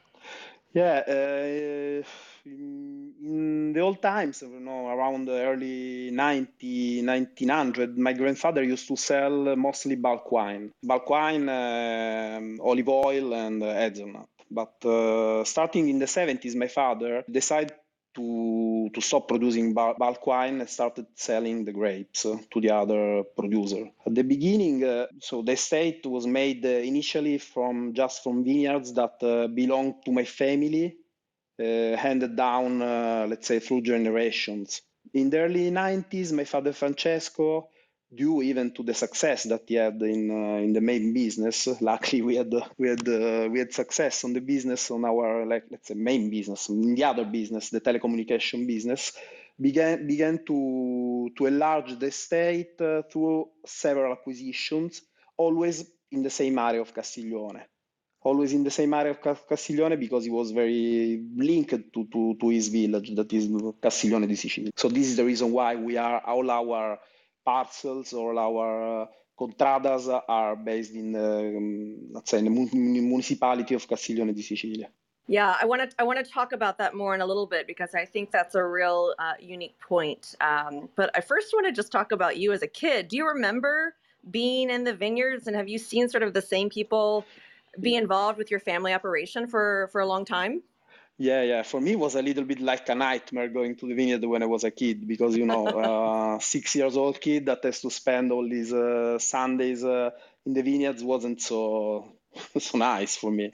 Yeah, 0.73 1.03
uh, 1.09 2.03
in 2.45 3.73
the 3.73 3.81
old 3.81 4.01
times, 4.03 4.43
you 4.43 4.61
know, 4.61 4.89
around 4.89 5.25
the 5.25 5.41
early 5.41 6.11
90, 6.11 7.03
1900, 7.03 7.99
my 7.99 8.13
grandfather 8.13 8.63
used 8.63 8.87
to 8.89 8.97
sell 8.97 9.57
mostly 9.57 9.97
bulk 9.97 10.31
wine, 10.31 10.73
bulk 10.83 11.09
wine, 11.11 11.49
uh, 11.49 12.41
olive 12.63 12.89
oil, 12.89 13.35
and 13.35 13.63
uh, 13.63 13.73
hazelnut. 13.75 14.29
But 14.51 14.85
uh, 14.85 15.45
starting 15.45 15.89
in 15.89 15.99
the 15.99 16.07
70s, 16.07 16.55
my 16.55 16.69
father 16.69 17.25
decided 17.31 17.75
to, 18.19 18.91
to 18.93 19.01
stop 19.01 19.29
producing 19.29 19.73
bulk 19.75 20.27
wine 20.27 20.61
and 20.61 20.69
started 20.69 21.07
selling 21.15 21.65
the 21.65 21.73
grapes 21.73 22.23
to 22.23 22.61
the 22.61 22.71
other 22.71 23.23
producer. 23.37 23.85
At 24.07 24.15
the 24.15 24.25
beginning, 24.25 24.85
uh, 24.85 25.07
so 25.21 25.43
the 25.43 25.53
estate 25.53 26.05
was 26.05 26.27
made 26.27 26.65
uh, 26.67 26.69
initially 26.69 27.39
from 27.39 27.95
just 27.95 28.23
from 28.25 28.45
vineyards 28.45 28.93
that 28.95 29.17
uh, 29.23 29.47
belonged 29.49 30.05
to 30.05 30.13
my 30.13 30.25
family 30.25 30.97
uh, 31.61 31.97
handed 31.97 32.37
down, 32.37 32.83
uh, 32.83 33.27
let's 33.29 33.47
say, 33.47 33.59
through 33.61 33.83
generations. 33.83 34.83
In 35.15 35.31
the 35.31 35.39
early 35.41 35.71
90s, 35.71 36.33
my 36.33 36.45
father 36.45 36.73
Francesco, 36.73 37.69
due 38.15 38.43
even 38.43 38.71
to 38.73 38.83
the 38.83 38.95
success 38.95 39.45
that 39.45 39.63
he 39.67 39.75
had 39.75 40.01
in 40.03 40.31
uh, 40.31 40.59
in 40.59 40.73
the 40.73 40.81
main 40.81 41.13
business, 41.13 41.69
luckily 41.81 42.23
we 42.23 42.37
had 42.37 42.53
we 42.79 42.89
had 42.89 43.07
uh, 43.09 43.49
we 43.51 43.59
had 43.59 43.73
success 43.73 44.25
on 44.25 44.33
the 44.33 44.41
business 44.41 44.91
on 44.91 45.05
our 45.05 45.45
like 45.47 45.65
let's 45.71 45.89
say 45.89 45.95
main 45.95 46.31
business, 46.31 46.69
in 46.69 46.95
the 46.95 47.05
other 47.05 47.25
business, 47.25 47.71
the 47.71 47.81
telecommunication 47.81 48.67
business, 48.67 49.13
began 49.61 50.07
began 50.07 50.45
to 50.45 51.31
to 51.37 51.47
enlarge 51.47 51.99
the 51.99 52.07
estate 52.07 52.81
uh, 52.81 53.03
through 53.03 53.49
several 53.67 54.13
acquisitions, 54.13 55.03
always 55.37 55.85
in 56.11 56.23
the 56.23 56.31
same 56.31 56.59
area 56.59 56.81
of 56.81 56.95
Castiglione. 56.95 57.61
Always 58.21 58.53
in 58.53 58.65
the 58.65 58.71
same 58.71 58.93
area 58.95 59.13
of 59.13 59.21
Castiglione 59.49 59.97
because 59.97 60.25
he 60.25 60.31
was 60.31 60.51
very 60.51 61.23
linked 61.37 61.93
to, 61.95 62.05
to, 62.13 62.37
to 62.41 62.49
his 62.49 62.67
village, 62.69 63.15
that 63.15 63.33
is 63.33 63.49
Castiglione 63.81 64.27
di 64.27 64.35
Sicilia. 64.35 64.73
So 64.77 64.89
this 64.89 65.07
is 65.07 65.17
the 65.17 65.25
reason 65.25 65.53
why 65.53 65.77
we 65.77 65.97
are 65.97 66.21
all 66.27 66.51
our 66.51 66.99
parcels, 67.49 68.13
all 68.13 68.39
our 68.39 69.03
uh, 69.03 69.07
contradas 69.41 70.05
are 70.29 70.55
based 70.55 70.95
in 70.95 71.13
the, 71.13 71.57
um, 71.57 72.13
let's 72.13 72.31
say, 72.31 72.39
in 72.41 72.45
the 72.45 72.69
municipality 72.77 73.75
of 73.75 73.89
Castiglione 73.89 74.35
di 74.35 74.43
Sicilia. 74.43 74.89
Yeah, 75.29 75.57
I 75.61 75.65
want 75.67 75.81
to 75.83 75.89
I 75.99 76.05
want 76.05 76.19
to 76.25 76.31
talk 76.31 76.53
about 76.53 76.79
that 76.79 76.95
more 76.95 77.15
in 77.15 77.21
a 77.21 77.27
little 77.27 77.47
bit 77.47 77.67
because 77.67 77.95
I 77.95 78.05
think 78.07 78.31
that's 78.31 78.55
a 78.55 78.65
real 78.65 79.15
uh, 79.19 79.35
unique 79.41 79.79
point. 79.79 80.35
Um, 80.41 80.89
but 80.97 81.11
I 81.15 81.21
first 81.21 81.49
want 81.55 81.67
to 81.67 81.73
just 81.73 81.91
talk 81.93 82.13
about 82.13 82.39
you 82.39 82.53
as 82.53 82.63
a 82.63 82.67
kid. 82.83 83.09
Do 83.09 83.17
you 83.17 83.27
remember 83.27 83.95
being 84.31 84.71
in 84.71 84.85
the 84.85 84.95
vineyards, 84.95 85.47
and 85.47 85.55
have 85.55 85.69
you 85.69 85.79
seen 85.79 86.09
sort 86.09 86.23
of 86.23 86.33
the 86.33 86.47
same 86.55 86.69
people 86.71 87.25
be 87.79 87.95
involved 87.95 88.39
with 88.39 88.51
your 88.51 88.61
family 88.61 88.93
operation 88.99 89.47
for 89.47 89.89
for 89.93 90.01
a 90.01 90.07
long 90.07 90.25
time? 90.25 90.63
Yeah, 91.19 91.43
yeah. 91.43 91.63
For 91.65 91.81
me, 91.81 91.93
it 91.93 91.99
was 91.99 92.15
a 92.15 92.23
little 92.23 92.45
bit 92.45 92.61
like 92.61 92.89
a 92.89 92.95
nightmare 92.95 93.49
going 93.49 93.75
to 93.77 93.89
the 93.89 93.95
vineyard 93.95 94.25
when 94.25 94.43
I 94.43 94.47
was 94.47 94.63
a 94.63 94.71
kid 94.71 95.07
because 95.07 95.37
you 95.37 95.47
know, 95.47 95.67
uh, 96.37 96.39
six 96.39 96.77
years 96.77 96.97
old 96.97 97.21
kid 97.21 97.47
that 97.47 97.65
has 97.65 97.81
to 97.81 97.91
spend 97.91 98.31
all 98.31 98.49
these 98.49 98.73
uh, 98.73 99.19
Sundays 99.19 99.85
uh, 99.85 100.11
in 100.47 100.55
the 100.55 100.63
vineyards 100.63 101.03
wasn't 101.03 101.43
so 101.43 102.13
so 102.59 102.79
nice 102.79 103.17
for 103.17 103.33
me. 103.33 103.51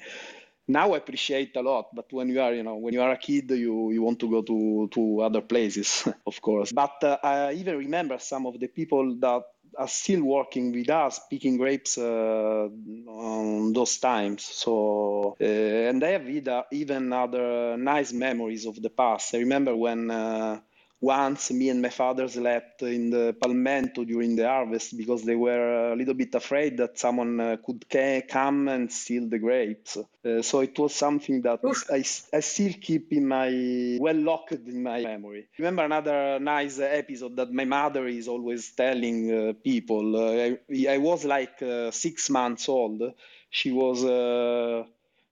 Now 0.68 0.92
I 0.94 0.99
appreciate 0.99 1.56
a 1.56 1.62
lot, 1.62 1.94
but 1.94 2.12
when 2.12 2.28
you 2.28 2.40
are, 2.40 2.54
you 2.54 2.62
know, 2.62 2.76
when 2.76 2.94
you 2.94 3.02
are 3.02 3.12
a 3.12 3.18
kid, 3.18 3.50
you 3.50 3.90
you 3.92 4.02
want 4.02 4.21
to 4.21 4.30
go 4.30 4.42
to 4.42 4.88
to 4.92 5.21
other 5.23 5.40
places, 5.42 6.06
of 6.26 6.40
course. 6.42 6.73
But 6.73 7.02
uh, 7.02 7.18
I 7.23 7.52
even 7.54 7.78
remember 7.78 8.18
some 8.18 8.47
of 8.47 8.61
the 8.61 8.68
people 8.68 9.16
that 9.21 9.42
are 9.78 9.88
still 9.88 10.23
working 10.25 10.73
with 10.73 10.90
us 10.90 11.21
picking 11.31 11.57
grapes 11.57 11.99
uh, 11.99 12.69
on 13.09 13.73
those 13.73 13.99
times. 13.99 14.43
So, 14.45 15.37
uh, 15.40 15.45
and 15.45 16.02
I 16.04 16.11
have 16.11 16.28
even 16.73 17.12
other 17.12 17.76
nice 17.76 18.12
memories 18.12 18.66
of 18.66 18.81
the 18.81 18.90
past. 18.90 19.35
I 19.35 19.38
remember 19.38 19.75
when 19.76 20.11
uh, 20.11 20.61
once 21.01 21.51
me 21.51 21.69
and 21.69 21.83
my 21.83 21.91
father 21.91 22.27
slept 22.29 22.83
in 22.83 23.11
the 23.11 23.35
palmento 23.41 24.07
during 24.07 24.37
the 24.37 24.49
harvest 24.49 24.97
because 24.97 25.23
they 25.23 25.37
were 25.37 25.93
a 25.93 25.97
little 25.97 26.15
bit 26.15 26.35
afraid 26.35 26.79
that 26.79 26.99
someone 26.99 27.41
uh, 27.41 27.57
could 27.65 27.85
ca- 27.91 28.23
come 28.23 28.69
and 28.69 28.91
steal 28.91 29.29
the 29.29 29.39
grapes. 29.39 29.97
Uh, 29.97 30.41
so 30.41 30.61
it 30.61 30.79
was 30.79 30.95
something 30.95 31.43
that 31.43 31.61
I, 31.91 32.05
I 32.37 32.41
still 32.41 32.73
keep 32.81 33.13
in 33.13 33.29
my 33.29 33.99
well 34.01 34.17
locked 34.17 34.53
in 34.53 34.83
my 34.83 35.03
memory. 35.03 35.49
Remember 35.59 35.85
another 35.85 36.39
nice 36.41 36.79
episode 36.79 37.37
that 37.37 37.53
my 37.53 37.65
mother 37.65 38.07
is 38.07 38.29
always 38.29 38.71
telling 38.73 39.31
uh, 39.33 39.53
people. 39.63 40.17
Uh, 40.17 40.57
I, 40.73 40.87
I, 40.89 40.99
was 40.99 41.25
like 41.25 41.61
uh, 41.63 41.91
six 41.91 42.31
months 42.31 42.69
old. 42.69 43.03
She 43.51 43.73
was 43.73 44.05
uh, 44.05 44.85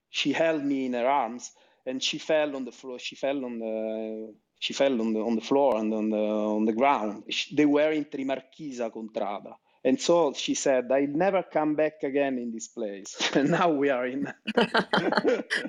she 0.09 0.33
held 0.33 0.63
me 0.63 0.85
in 0.85 0.93
her 0.93 1.07
arms 1.07 1.51
and 1.85 2.01
she 2.01 2.19
fell 2.19 2.55
on 2.55 2.65
the 2.65 2.71
floor. 2.71 2.99
She 2.99 3.15
fell 3.15 3.43
on 3.43 3.59
the 3.59 4.33
she 4.63 4.71
fell 4.71 5.01
on 5.01 5.11
the, 5.11 5.19
on 5.19 5.35
the 5.35 5.41
floor 5.41 5.75
and 5.75 5.93
on 5.93 6.09
the, 6.09 6.17
on 6.17 6.63
the 6.63 6.71
ground. 6.71 7.23
She, 7.29 7.53
they 7.53 7.65
were 7.65 7.91
in 7.91 8.05
Trimarchisa 8.05 8.89
Contrada. 8.89 9.55
And 9.83 9.99
so 9.99 10.31
she 10.31 10.55
said, 10.55 10.89
I'll 10.89 11.05
never 11.05 11.43
come 11.43 11.75
back 11.75 12.01
again 12.03 12.37
in 12.37 12.53
this 12.53 12.69
place. 12.69 13.13
and 13.35 13.51
now 13.51 13.71
we 13.71 13.89
are 13.89 14.07
in. 14.07 14.33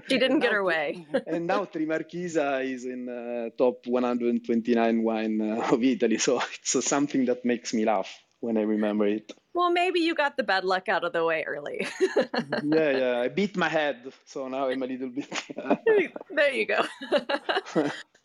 she 0.09 0.19
didn't 0.19 0.39
get 0.39 0.53
her 0.53 0.63
way. 0.63 1.09
and 1.27 1.49
now 1.49 1.65
Trimarchisa 1.65 2.65
is 2.65 2.85
in 2.85 3.09
uh, 3.09 3.51
top 3.59 3.85
129 3.89 5.03
wine 5.03 5.41
uh, 5.41 5.73
of 5.73 5.83
Italy. 5.83 6.19
So 6.19 6.41
it's 6.55 6.77
uh, 6.77 6.81
something 6.81 7.25
that 7.25 7.45
makes 7.45 7.75
me 7.75 7.85
laugh 7.85 8.09
when 8.39 8.57
I 8.57 8.63
remember 8.63 9.09
it. 9.09 9.33
Well, 9.55 9.73
maybe 9.73 10.01
you 10.01 10.15
got 10.15 10.37
the 10.37 10.45
bad 10.45 10.65
luck 10.65 10.89
out 10.89 11.03
of 11.03 11.13
the 11.13 11.25
way 11.25 11.43
early. 11.45 11.89
yeah, 12.63 12.91
yeah. 12.91 13.21
I 13.25 13.27
beat 13.27 13.57
my 13.57 13.69
head. 13.69 14.13
So 14.27 14.47
now 14.47 14.69
I'm 14.69 14.83
a 14.85 14.87
little 14.87 15.09
bit. 15.09 15.33
there 16.31 16.55
you 16.55 16.67
go. 16.67 16.85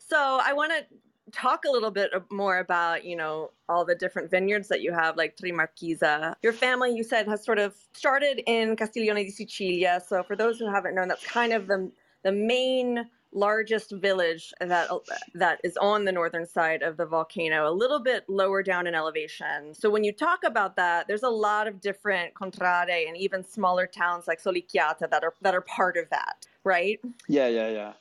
So 0.10 0.40
I 0.44 0.54
want 0.54 0.72
to 0.72 0.86
talk 1.32 1.66
a 1.66 1.72
little 1.72 1.92
bit 1.92 2.12
more 2.32 2.58
about 2.58 3.06
you 3.06 3.16
know 3.16 3.52
all 3.68 3.86
the 3.86 3.96
different 3.96 4.32
vineyards 4.32 4.68
that 4.70 4.82
you 4.82 4.92
have 4.92 5.16
like 5.16 5.38
Trimarchisa. 5.38 6.34
Your 6.42 6.54
family, 6.54 6.96
you 6.96 7.04
said, 7.04 7.28
has 7.28 7.44
sort 7.44 7.60
of 7.60 7.76
started 7.94 8.42
in 8.48 8.76
Castiglione 8.76 9.24
di 9.24 9.30
Sicilia. 9.30 10.02
So 10.06 10.24
for 10.24 10.36
those 10.36 10.58
who 10.58 10.68
haven't 10.68 10.96
known, 10.96 11.08
that's 11.08 11.26
kind 11.26 11.54
of 11.54 11.68
the 11.68 11.92
the 12.24 12.32
main 12.32 13.06
largest 13.32 13.92
village 13.92 14.52
that 14.60 14.90
that 15.36 15.60
is 15.64 15.78
on 15.78 16.04
the 16.04 16.12
northern 16.12 16.48
side 16.48 16.82
of 16.82 16.98
the 16.98 17.06
volcano, 17.06 17.70
a 17.70 17.74
little 17.74 18.00
bit 18.00 18.28
lower 18.28 18.64
down 18.64 18.88
in 18.88 18.96
elevation. 18.96 19.74
So 19.76 19.90
when 19.92 20.04
you 20.04 20.12
talk 20.12 20.40
about 20.44 20.76
that, 20.78 21.08
there's 21.08 21.24
a 21.24 21.30
lot 21.30 21.68
of 21.68 21.80
different 21.80 22.34
contrade 22.34 23.08
and 23.08 23.16
even 23.16 23.44
smaller 23.44 23.86
towns 23.86 24.28
like 24.28 24.42
Solicchiata 24.42 25.10
that 25.12 25.24
are 25.24 25.36
that 25.42 25.54
are 25.54 25.62
part 25.62 25.98
of 25.98 26.10
that, 26.10 26.48
right? 26.64 27.00
Yeah, 27.28 27.48
yeah, 27.48 27.70
yeah. 27.70 27.94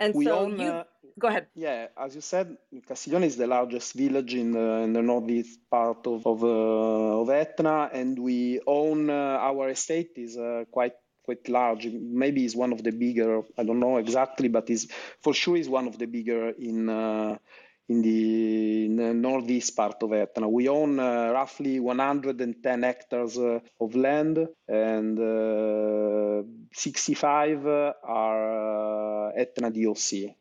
And 0.00 0.14
we 0.14 0.24
so 0.24 0.40
own, 0.40 0.58
you 0.58 0.66
uh, 0.66 0.84
go 1.18 1.28
ahead. 1.28 1.46
Yeah, 1.54 1.88
as 1.96 2.14
you 2.14 2.20
said, 2.20 2.56
Castiglione 2.86 3.26
is 3.26 3.36
the 3.36 3.46
largest 3.46 3.94
village 3.94 4.34
in 4.34 4.52
the, 4.52 4.82
in 4.84 4.92
the 4.92 5.02
northeast 5.02 5.60
part 5.70 6.06
of 6.06 6.26
of, 6.26 6.42
uh, 6.42 7.20
of 7.20 7.30
Etna, 7.30 7.90
and 7.92 8.18
we 8.18 8.60
own 8.66 9.10
uh, 9.10 9.38
our 9.40 9.70
estate 9.70 10.12
is 10.16 10.36
uh, 10.36 10.64
quite 10.70 10.94
quite 11.24 11.48
large. 11.48 11.86
Maybe 11.86 12.44
is 12.44 12.56
one 12.56 12.72
of 12.72 12.82
the 12.82 12.92
bigger. 12.92 13.42
I 13.56 13.64
don't 13.64 13.80
know 13.80 13.98
exactly, 13.98 14.48
but 14.48 14.70
is 14.70 14.90
for 15.20 15.34
sure 15.34 15.56
is 15.56 15.68
one 15.68 15.86
of 15.86 15.98
the 15.98 16.06
bigger 16.06 16.50
in. 16.50 16.88
Uh, 16.88 17.38
in 17.88 18.00
the, 18.00 18.84
in 18.86 18.96
the, 18.96 19.12
northeast 19.12 19.76
part 19.76 20.02
of 20.02 20.12
Etna. 20.12 20.48
We 20.48 20.68
own 20.68 20.98
uh, 20.98 21.32
roughly 21.32 21.80
110 21.80 22.82
hectares 22.82 23.36
uh, 23.36 23.58
of 23.80 23.94
land, 23.96 24.48
and 24.68 25.18
uh, 25.18 26.42
65 26.72 27.66
are 27.66 29.28
uh, 29.28 29.32
Etna 29.36 29.70
DOC 29.70 30.36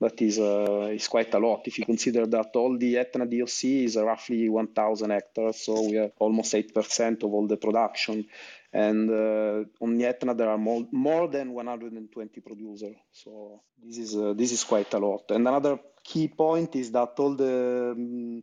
that 0.00 0.20
is 0.22 0.38
uh, 0.38 0.90
is 0.92 1.08
quite 1.08 1.34
a 1.34 1.38
lot 1.38 1.66
if 1.66 1.78
you 1.78 1.84
consider 1.84 2.26
that 2.26 2.54
all 2.54 2.78
the 2.78 2.98
Etna 2.98 3.26
DOC 3.26 3.64
is 3.64 3.96
roughly 3.96 4.48
1,000 4.48 5.10
hectares, 5.10 5.64
so 5.64 5.82
we 5.82 5.98
are 5.98 6.10
almost 6.18 6.54
8% 6.54 7.24
of 7.24 7.32
all 7.32 7.46
the 7.46 7.56
production. 7.56 8.26
And 8.72 9.10
uh, 9.10 9.64
on 9.80 10.00
Etna 10.00 10.34
there 10.34 10.50
are 10.50 10.58
more, 10.58 10.86
more 10.92 11.26
than 11.28 11.52
120 11.52 12.40
producers, 12.40 12.96
so 13.12 13.62
this 13.82 13.98
is 13.98 14.16
uh, 14.16 14.34
this 14.34 14.52
is 14.52 14.62
quite 14.64 14.92
a 14.94 14.98
lot. 14.98 15.30
And 15.30 15.48
another 15.48 15.78
key 16.04 16.28
point 16.28 16.76
is 16.76 16.92
that 16.92 17.14
all 17.18 17.34
the 17.34 17.92
um, 17.96 18.42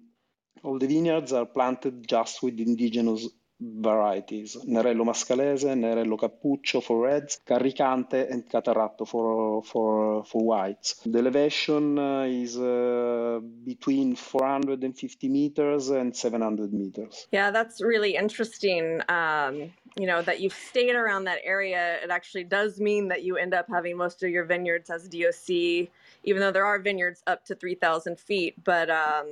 all 0.63 0.79
the 0.79 0.87
vineyards 0.87 1.31
are 1.31 1.45
planted 1.45 2.07
just 2.07 2.41
with 2.41 2.59
indigenous 2.59 3.27
varieties 3.59 4.57
Nerello 4.67 5.05
Mascalese, 5.05 5.73
Nerello 5.75 6.17
Cappuccio 6.17 6.83
for 6.83 7.03
reds, 7.03 7.39
Carricante, 7.45 8.29
and 8.29 8.47
Catarratto 8.49 9.07
for, 9.07 9.63
for, 9.63 10.25
for 10.25 10.43
whites. 10.43 10.95
The 11.05 11.19
elevation 11.19 11.97
uh, 11.97 12.23
is 12.23 12.57
uh, 12.57 13.39
between 13.63 14.15
450 14.15 15.29
meters 15.29 15.89
and 15.89 16.15
700 16.15 16.73
meters. 16.73 17.27
Yeah, 17.31 17.51
that's 17.51 17.81
really 17.81 18.15
interesting. 18.15 19.01
Um, 19.09 19.71
you 19.97 20.07
know, 20.07 20.21
that 20.21 20.41
you've 20.41 20.53
stayed 20.53 20.95
around 20.95 21.23
that 21.23 21.39
area. 21.43 21.97
It 22.03 22.09
actually 22.09 22.43
does 22.43 22.79
mean 22.79 23.07
that 23.07 23.23
you 23.23 23.37
end 23.37 23.53
up 23.53 23.67
having 23.69 23.95
most 23.95 24.23
of 24.23 24.29
your 24.29 24.43
vineyards 24.43 24.89
as 24.89 25.07
DOC, 25.07 25.89
even 26.23 26.41
though 26.41 26.51
there 26.51 26.65
are 26.65 26.79
vineyards 26.79 27.23
up 27.27 27.45
to 27.45 27.55
3,000 27.55 28.19
feet. 28.19 28.61
But 28.61 28.89
um, 28.89 29.27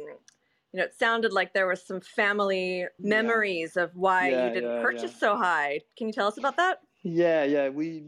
you 0.74 0.80
know, 0.80 0.86
it 0.86 0.96
sounded 0.98 1.32
like 1.32 1.54
there 1.54 1.68
was 1.68 1.86
some 1.86 2.02
family 2.02 2.88
memories 3.00 3.74
yeah. 3.76 3.84
of 3.84 3.96
why 3.96 4.30
yeah, 4.30 4.48
you 4.48 4.54
didn't 4.56 4.76
yeah, 4.78 4.82
purchase 4.82 5.20
so 5.20 5.38
high. 5.38 5.82
Can 5.96 6.08
you 6.08 6.14
tell 6.14 6.28
us 6.28 6.38
about 6.38 6.58
that? 6.58 6.80
Yeah, 7.04 7.44
yeah. 7.44 7.70
We 7.70 8.04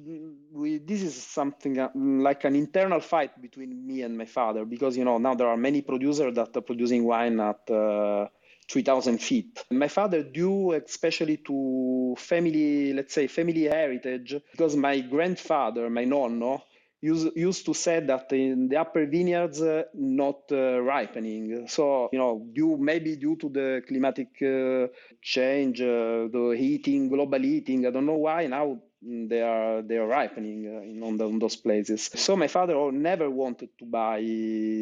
we 0.52 0.80
this 0.80 1.04
is 1.04 1.16
something 1.16 1.78
uh, 1.80 1.90
like 1.96 2.44
an 2.44 2.56
internal 2.56 3.02
fight 3.02 3.40
between 3.42 3.86
me 3.86 4.02
and 4.02 4.18
my 4.18 4.26
father 4.26 4.66
because 4.66 4.98
you 4.98 5.06
know 5.06 5.18
now 5.20 5.36
there 5.36 5.48
are 5.48 5.58
many 5.58 5.82
producers 5.82 6.34
that 6.36 6.58
are 6.58 6.62
producing 6.62 7.06
wine 7.06 7.40
at. 7.40 7.70
Uh, 7.70 8.28
3000 8.68 9.20
feet. 9.20 9.64
My 9.70 9.88
father 9.88 10.24
due 10.24 10.72
especially 10.72 11.38
to 11.46 12.16
family, 12.18 12.94
let's 12.94 13.14
say 13.14 13.28
family 13.28 13.66
heritage, 13.66 14.36
because 14.52 14.76
my 14.76 15.02
grandfather, 15.02 15.88
my 15.88 16.04
nonno, 16.04 16.64
used, 17.02 17.36
used 17.36 17.66
to 17.66 17.74
say 17.74 18.00
that 18.00 18.32
in 18.34 18.68
the 18.70 18.78
upper 18.78 19.06
vineyards 19.06 19.62
uh, 19.62 19.84
not 19.94 20.42
uh, 20.52 20.80
ripening. 20.82 21.68
So, 21.68 22.10
you 22.12 22.20
know, 22.20 22.46
due 22.54 22.78
maybe 22.78 23.16
due 23.16 23.36
to 23.38 23.50
the 23.50 23.82
climatic 23.88 24.30
uh, 24.42 24.88
change, 25.22 25.82
uh, 25.82 26.28
the 26.36 26.56
heating, 26.58 27.10
global 27.10 27.40
heating, 27.40 27.86
I 27.86 27.92
don't 27.92 28.06
know 28.06 28.18
why 28.18 28.48
now 28.48 28.80
they 29.06 29.42
are 29.42 29.82
they 29.82 29.98
are 29.98 30.08
ripening 30.08 30.66
uh, 30.68 30.82
in 30.82 31.04
on, 31.04 31.18
the, 31.18 31.26
on, 31.26 31.40
those 31.40 31.56
places. 31.56 32.10
So 32.16 32.36
my 32.36 32.48
father 32.48 32.92
never 32.92 33.30
wanted 33.30 33.70
to 33.80 33.86
buy 33.86 34.20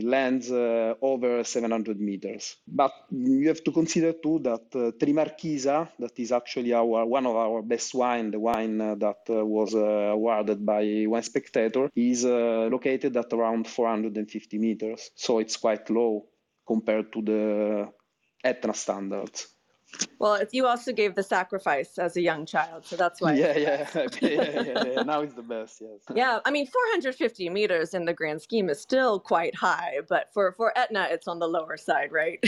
lands 0.04 0.52
uh, 0.52 0.94
over 1.02 1.44
700 1.44 2.00
meters. 2.00 2.56
But 2.68 2.94
you 3.12 3.48
have 3.50 3.64
to 3.64 3.72
consider 3.72 4.14
too 4.14 4.40
that 4.40 4.68
uh, 4.76 4.92
Trimarchisa, 4.98 5.90
that 6.00 6.18
is 6.20 6.32
actually 6.32 6.74
our 6.74 7.06
one 7.06 7.26
of 7.26 7.36
our 7.36 7.62
best 7.62 7.94
wine, 7.94 8.32
the 8.32 8.40
wine 8.40 8.80
uh, 8.80 8.96
that 8.96 9.20
uh, 9.30 9.46
was 9.46 9.76
uh, 9.76 10.14
awarded 10.14 10.66
by 10.66 11.06
Wine 11.08 11.24
Spectator, 11.24 11.90
is 11.96 12.24
located 12.24 13.18
at 13.18 13.34
around 13.34 13.68
450 13.68 14.58
meters. 14.58 15.12
So 15.16 15.40
it's 15.40 15.58
quite 15.58 15.90
low 15.90 16.28
compared 16.66 17.12
to 17.14 17.22
the 17.22 17.90
Etna 18.44 18.74
standards. 18.74 19.48
Well, 20.20 20.42
you 20.52 20.68
also 20.68 20.94
gave 20.94 21.16
the 21.16 21.24
sacrifice 21.24 21.98
as 21.98 22.16
a 22.16 22.22
young 22.22 22.46
child, 22.46 22.86
so 22.86 22.96
that's 22.96 23.20
why. 23.20 23.34
Yeah, 23.34 23.58
yeah. 23.58 23.88
yeah, 24.22 24.62
yeah, 24.62 24.84
yeah. 24.86 25.04
Now 25.04 25.22
it's 25.22 25.34
the 25.34 25.42
best. 25.42 25.82
Yes. 25.82 26.00
Yeah, 26.16 26.40
I 26.46 26.52
mean, 26.52 26.68
450 26.68 27.50
meters 27.50 27.94
in 27.94 28.06
the 28.06 28.14
grand 28.14 28.42
scheme 28.42 28.70
is 28.70 28.80
still 28.80 29.20
quite 29.20 29.56
high, 29.56 30.00
but 30.08 30.30
for 30.34 30.54
for 30.54 30.72
Etna, 30.78 31.08
it's 31.12 31.28
on 31.28 31.40
the 31.40 31.48
lower 31.48 31.76
side, 31.76 32.12
right? 32.12 32.40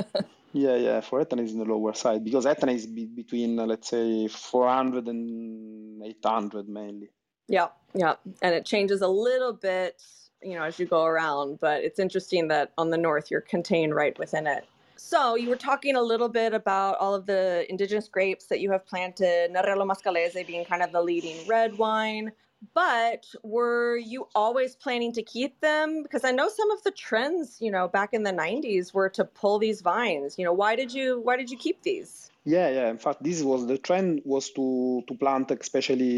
yeah, 0.52 0.76
yeah. 0.76 1.00
For 1.00 1.20
Etna, 1.20 1.42
is 1.42 1.52
in 1.52 1.58
the 1.58 1.64
lower 1.64 1.94
side 1.94 2.24
because 2.24 2.46
Etna 2.46 2.72
is 2.72 2.86
be- 2.86 3.06
between, 3.06 3.58
uh, 3.58 3.66
let's 3.66 3.88
say, 3.88 4.28
400 4.28 5.06
and 5.06 6.02
800 6.02 6.68
mainly. 6.68 7.10
Yeah, 7.48 7.68
yeah, 7.94 8.14
and 8.40 8.54
it 8.54 8.64
changes 8.64 9.02
a 9.02 9.08
little 9.08 9.52
bit, 9.52 10.02
you 10.42 10.54
know, 10.54 10.62
as 10.62 10.78
you 10.78 10.86
go 10.86 11.04
around. 11.04 11.60
But 11.60 11.84
it's 11.84 11.98
interesting 11.98 12.48
that 12.48 12.72
on 12.78 12.90
the 12.90 12.98
north, 12.98 13.30
you're 13.30 13.40
contained 13.42 13.94
right 13.94 14.18
within 14.18 14.46
it. 14.46 14.64
So 15.04 15.34
you 15.34 15.48
were 15.48 15.56
talking 15.56 15.96
a 15.96 16.00
little 16.00 16.28
bit 16.28 16.54
about 16.54 16.96
all 16.98 17.12
of 17.12 17.26
the 17.26 17.66
indigenous 17.68 18.08
grapes 18.08 18.46
that 18.46 18.60
you 18.60 18.70
have 18.70 18.86
planted, 18.86 19.50
Nerello 19.52 19.84
Mascalese 19.84 20.46
being 20.46 20.64
kind 20.64 20.80
of 20.80 20.92
the 20.92 21.02
leading 21.02 21.36
red 21.48 21.76
wine. 21.76 22.30
But 22.72 23.26
were 23.42 23.96
you 23.96 24.28
always 24.36 24.76
planning 24.76 25.12
to 25.14 25.22
keep 25.22 25.60
them? 25.60 26.04
Because 26.04 26.22
I 26.22 26.30
know 26.30 26.48
some 26.48 26.70
of 26.70 26.84
the 26.84 26.92
trends, 26.92 27.58
you 27.60 27.72
know, 27.72 27.88
back 27.88 28.10
in 28.14 28.22
the 28.22 28.32
90s 28.32 28.94
were 28.94 29.08
to 29.10 29.24
pull 29.24 29.58
these 29.58 29.80
vines. 29.80 30.38
You 30.38 30.44
know, 30.44 30.52
why 30.52 30.76
did 30.76 30.94
you 30.94 31.20
why 31.20 31.36
did 31.36 31.50
you 31.50 31.58
keep 31.58 31.82
these? 31.82 32.30
Yeah, 32.44 32.70
yeah. 32.70 32.88
In 32.88 32.98
fact, 32.98 33.24
this 33.24 33.42
was 33.42 33.66
the 33.66 33.78
trend 33.78 34.22
was 34.24 34.50
to 34.52 35.02
to 35.08 35.14
plant 35.14 35.50
especially, 35.50 36.14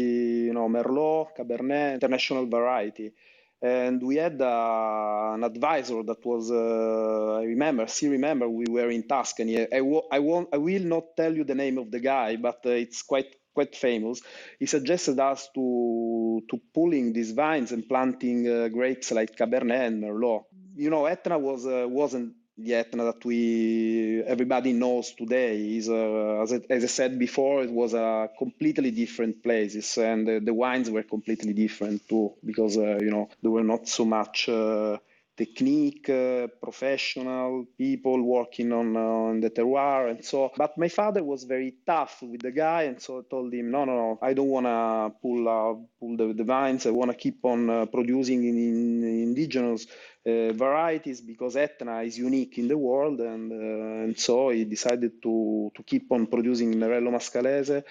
you 0.47 0.53
know, 0.53 0.69
Merlot, 0.69 1.35
Cabernet, 1.35 1.95
international 1.95 2.45
variety 2.45 3.13
and 3.61 4.01
we 4.03 4.17
had 4.17 4.41
uh, 4.41 5.31
an 5.33 5.43
advisor 5.43 6.03
that 6.03 6.25
was 6.25 6.51
uh, 6.51 7.39
I 7.39 7.43
remember, 7.43 7.87
still 7.87 8.11
remember, 8.11 8.47
we 8.49 8.65
were 8.69 8.89
in 8.89 9.07
Tuscany. 9.07 9.61
I, 9.61 9.81
I, 10.11 10.19
won't, 10.19 10.49
I 10.53 10.57
will 10.57 10.83
not 10.83 11.15
tell 11.17 11.33
you 11.35 11.43
the 11.43 11.55
name 11.55 11.77
of 11.77 11.91
the 11.91 11.99
guy, 11.99 12.35
but 12.35 12.59
uh, 12.65 12.69
it's 12.69 13.01
quite 13.01 13.35
quite 13.53 13.75
famous. 13.75 14.21
He 14.59 14.65
suggested 14.65 15.19
us 15.19 15.49
to 15.55 16.41
to 16.49 16.61
pulling 16.73 17.13
these 17.13 17.31
vines 17.31 17.71
and 17.71 17.87
planting 17.87 18.47
uh, 18.47 18.67
grapes 18.67 19.11
like 19.11 19.35
Cabernet 19.35 19.87
and 19.87 20.03
Merlot. 20.03 20.43
You 20.75 20.89
know, 20.89 21.05
Etna 21.05 21.39
was 21.39 21.65
uh, 21.65 21.85
wasn't 21.87 22.33
the 22.57 22.73
Etna 22.75 23.03
that 23.05 23.25
we 23.25 24.23
everybody 24.25 24.71
knows 24.73 25.11
today 25.11 25.75
is 25.77 25.89
uh, 25.89 26.41
as, 26.41 26.53
as 26.53 26.83
I 26.83 26.87
said 26.87 27.19
before 27.19 27.63
it 27.63 27.71
was 27.71 27.93
a 27.93 28.29
completely 28.37 28.91
different 28.91 29.43
places 29.43 29.97
and 29.97 30.27
the, 30.27 30.39
the 30.39 30.53
wines 30.53 30.89
were 30.89 31.03
completely 31.03 31.53
different 31.53 32.07
too 32.07 32.33
because 32.45 32.77
uh, 32.77 32.97
you 33.01 33.11
know 33.11 33.29
there 33.41 33.51
were 33.51 33.63
not 33.63 33.87
so 33.87 34.05
much 34.05 34.47
uh, 34.47 34.97
technique 35.37 36.09
uh, 36.09 36.47
professional 36.61 37.65
people 37.77 38.21
working 38.21 38.71
on 38.71 38.95
on 38.95 39.41
the 39.41 39.49
terroir 39.49 40.09
and 40.09 40.23
so 40.23 40.51
but 40.55 40.77
my 40.77 40.87
father 40.87 41.23
was 41.23 41.43
very 41.43 41.75
tough 41.85 42.21
with 42.21 42.41
the 42.41 42.51
guy 42.51 42.83
and 42.83 43.01
so 43.01 43.19
I 43.19 43.21
told 43.29 43.53
him 43.53 43.71
no 43.71 43.85
no 43.85 43.95
no 43.95 44.19
I 44.21 44.33
don't 44.33 44.47
want 44.47 44.65
to 44.65 45.19
pull 45.21 45.47
uh, 45.47 45.75
pull 45.99 46.17
the, 46.17 46.33
the 46.33 46.43
vines 46.43 46.85
I 46.85 46.91
want 46.91 47.11
to 47.11 47.17
keep 47.17 47.43
on 47.43 47.69
uh, 47.69 47.85
producing 47.85 48.45
in, 48.47 48.57
in 48.57 49.03
indigenous 49.03 49.87
uh, 50.25 50.53
varieties 50.53 51.21
because 51.21 51.55
Etna 51.55 52.01
is 52.01 52.17
unique 52.17 52.57
in 52.57 52.67
the 52.67 52.77
world, 52.77 53.19
and, 53.19 53.51
uh, 53.51 54.05
and 54.05 54.19
so 54.19 54.49
he 54.49 54.65
decided 54.65 55.21
to, 55.21 55.71
to 55.75 55.83
keep 55.83 56.11
on 56.11 56.25
producing 56.25 56.73
Nerello 56.73 57.11
Mascalese 57.11 57.83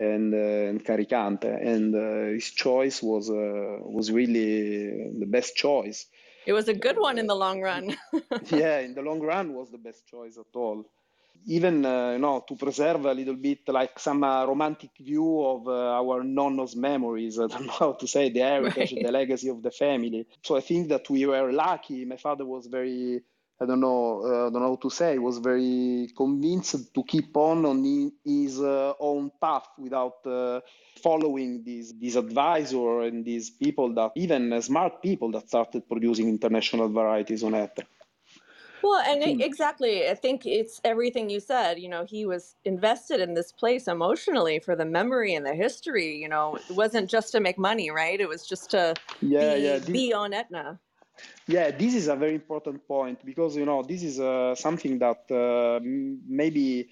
and, 0.00 0.32
uh, 0.32 0.70
and 0.70 0.82
Carricante, 0.82 1.44
and 1.44 1.94
his 2.32 2.50
choice 2.50 3.02
was 3.02 3.28
was 3.30 4.10
really 4.10 5.10
the 5.18 5.26
best 5.26 5.54
choice. 5.54 6.06
It 6.46 6.52
was 6.52 6.68
a 6.68 6.74
good 6.74 6.98
one 6.98 7.18
in 7.18 7.26
the 7.26 7.34
long 7.34 7.60
run. 7.60 7.96
yeah, 8.50 8.78
in 8.80 8.94
the 8.94 9.02
long 9.02 9.20
run 9.20 9.54
was 9.54 9.70
the 9.70 9.78
best 9.78 10.06
choice 10.06 10.36
at 10.38 10.54
all 10.54 10.84
even 11.46 11.84
uh, 11.84 12.12
you 12.12 12.18
know 12.18 12.44
to 12.46 12.56
preserve 12.56 13.04
a 13.04 13.14
little 13.14 13.34
bit 13.34 13.60
like 13.68 13.98
some 13.98 14.22
uh, 14.22 14.44
romantic 14.46 14.90
view 15.00 15.42
of 15.44 15.66
uh, 15.66 15.98
our 16.00 16.22
nonno's 16.22 16.76
memories 16.76 17.38
i 17.40 17.46
don't 17.46 17.66
know 17.66 17.72
how 17.72 17.92
to 17.92 18.06
say 18.06 18.30
the 18.30 18.40
heritage 18.40 18.92
right. 18.92 19.04
the 19.04 19.12
legacy 19.12 19.48
of 19.48 19.62
the 19.62 19.70
family 19.70 20.26
so 20.42 20.56
i 20.56 20.60
think 20.60 20.88
that 20.88 21.08
we 21.10 21.26
were 21.26 21.52
lucky 21.52 22.04
my 22.04 22.16
father 22.16 22.44
was 22.44 22.66
very 22.66 23.22
i 23.60 23.66
don't 23.66 23.80
know 23.80 24.22
uh, 24.24 24.46
i 24.46 24.50
don't 24.50 24.62
know 24.62 24.70
how 24.70 24.76
to 24.76 24.90
say 24.90 25.18
was 25.18 25.38
very 25.38 26.08
convinced 26.16 26.94
to 26.94 27.02
keep 27.04 27.36
on 27.36 27.64
on 27.64 28.12
his 28.24 28.60
uh, 28.60 28.92
own 29.00 29.30
path 29.40 29.68
without 29.78 30.24
uh, 30.26 30.60
following 31.02 31.62
these 31.64 31.92
these 31.98 32.16
advisor 32.16 33.02
and 33.02 33.24
these 33.24 33.50
people 33.50 33.92
that 33.94 34.10
even 34.16 34.60
smart 34.62 35.02
people 35.02 35.30
that 35.30 35.48
started 35.48 35.88
producing 35.88 36.28
international 36.28 36.88
varieties 36.88 37.42
on 37.42 37.54
Etna. 37.54 37.84
Well, 38.82 39.00
and 39.00 39.22
it, 39.22 39.40
exactly, 39.40 40.08
I 40.08 40.14
think 40.14 40.44
it's 40.44 40.80
everything 40.84 41.30
you 41.30 41.38
said. 41.38 41.78
You 41.78 41.88
know, 41.88 42.04
he 42.04 42.26
was 42.26 42.56
invested 42.64 43.20
in 43.20 43.34
this 43.34 43.52
place 43.52 43.86
emotionally 43.86 44.58
for 44.58 44.74
the 44.74 44.84
memory 44.84 45.34
and 45.34 45.46
the 45.46 45.54
history. 45.54 46.16
You 46.16 46.28
know, 46.28 46.56
it 46.56 46.74
wasn't 46.74 47.08
just 47.08 47.30
to 47.32 47.40
make 47.40 47.58
money, 47.58 47.90
right? 47.90 48.20
It 48.20 48.28
was 48.28 48.44
just 48.44 48.70
to 48.70 48.94
yeah, 49.20 49.54
be, 49.54 49.60
yeah. 49.60 49.78
This, 49.78 49.90
be 49.90 50.12
on 50.12 50.32
Etna. 50.32 50.80
Yeah, 51.46 51.70
this 51.70 51.94
is 51.94 52.08
a 52.08 52.16
very 52.16 52.34
important 52.34 52.86
point 52.86 53.24
because 53.24 53.56
you 53.56 53.64
know 53.66 53.82
this 53.82 54.02
is 54.02 54.20
uh, 54.20 54.54
something 54.54 54.98
that 55.00 55.30
uh, 55.30 55.80
maybe 55.82 56.88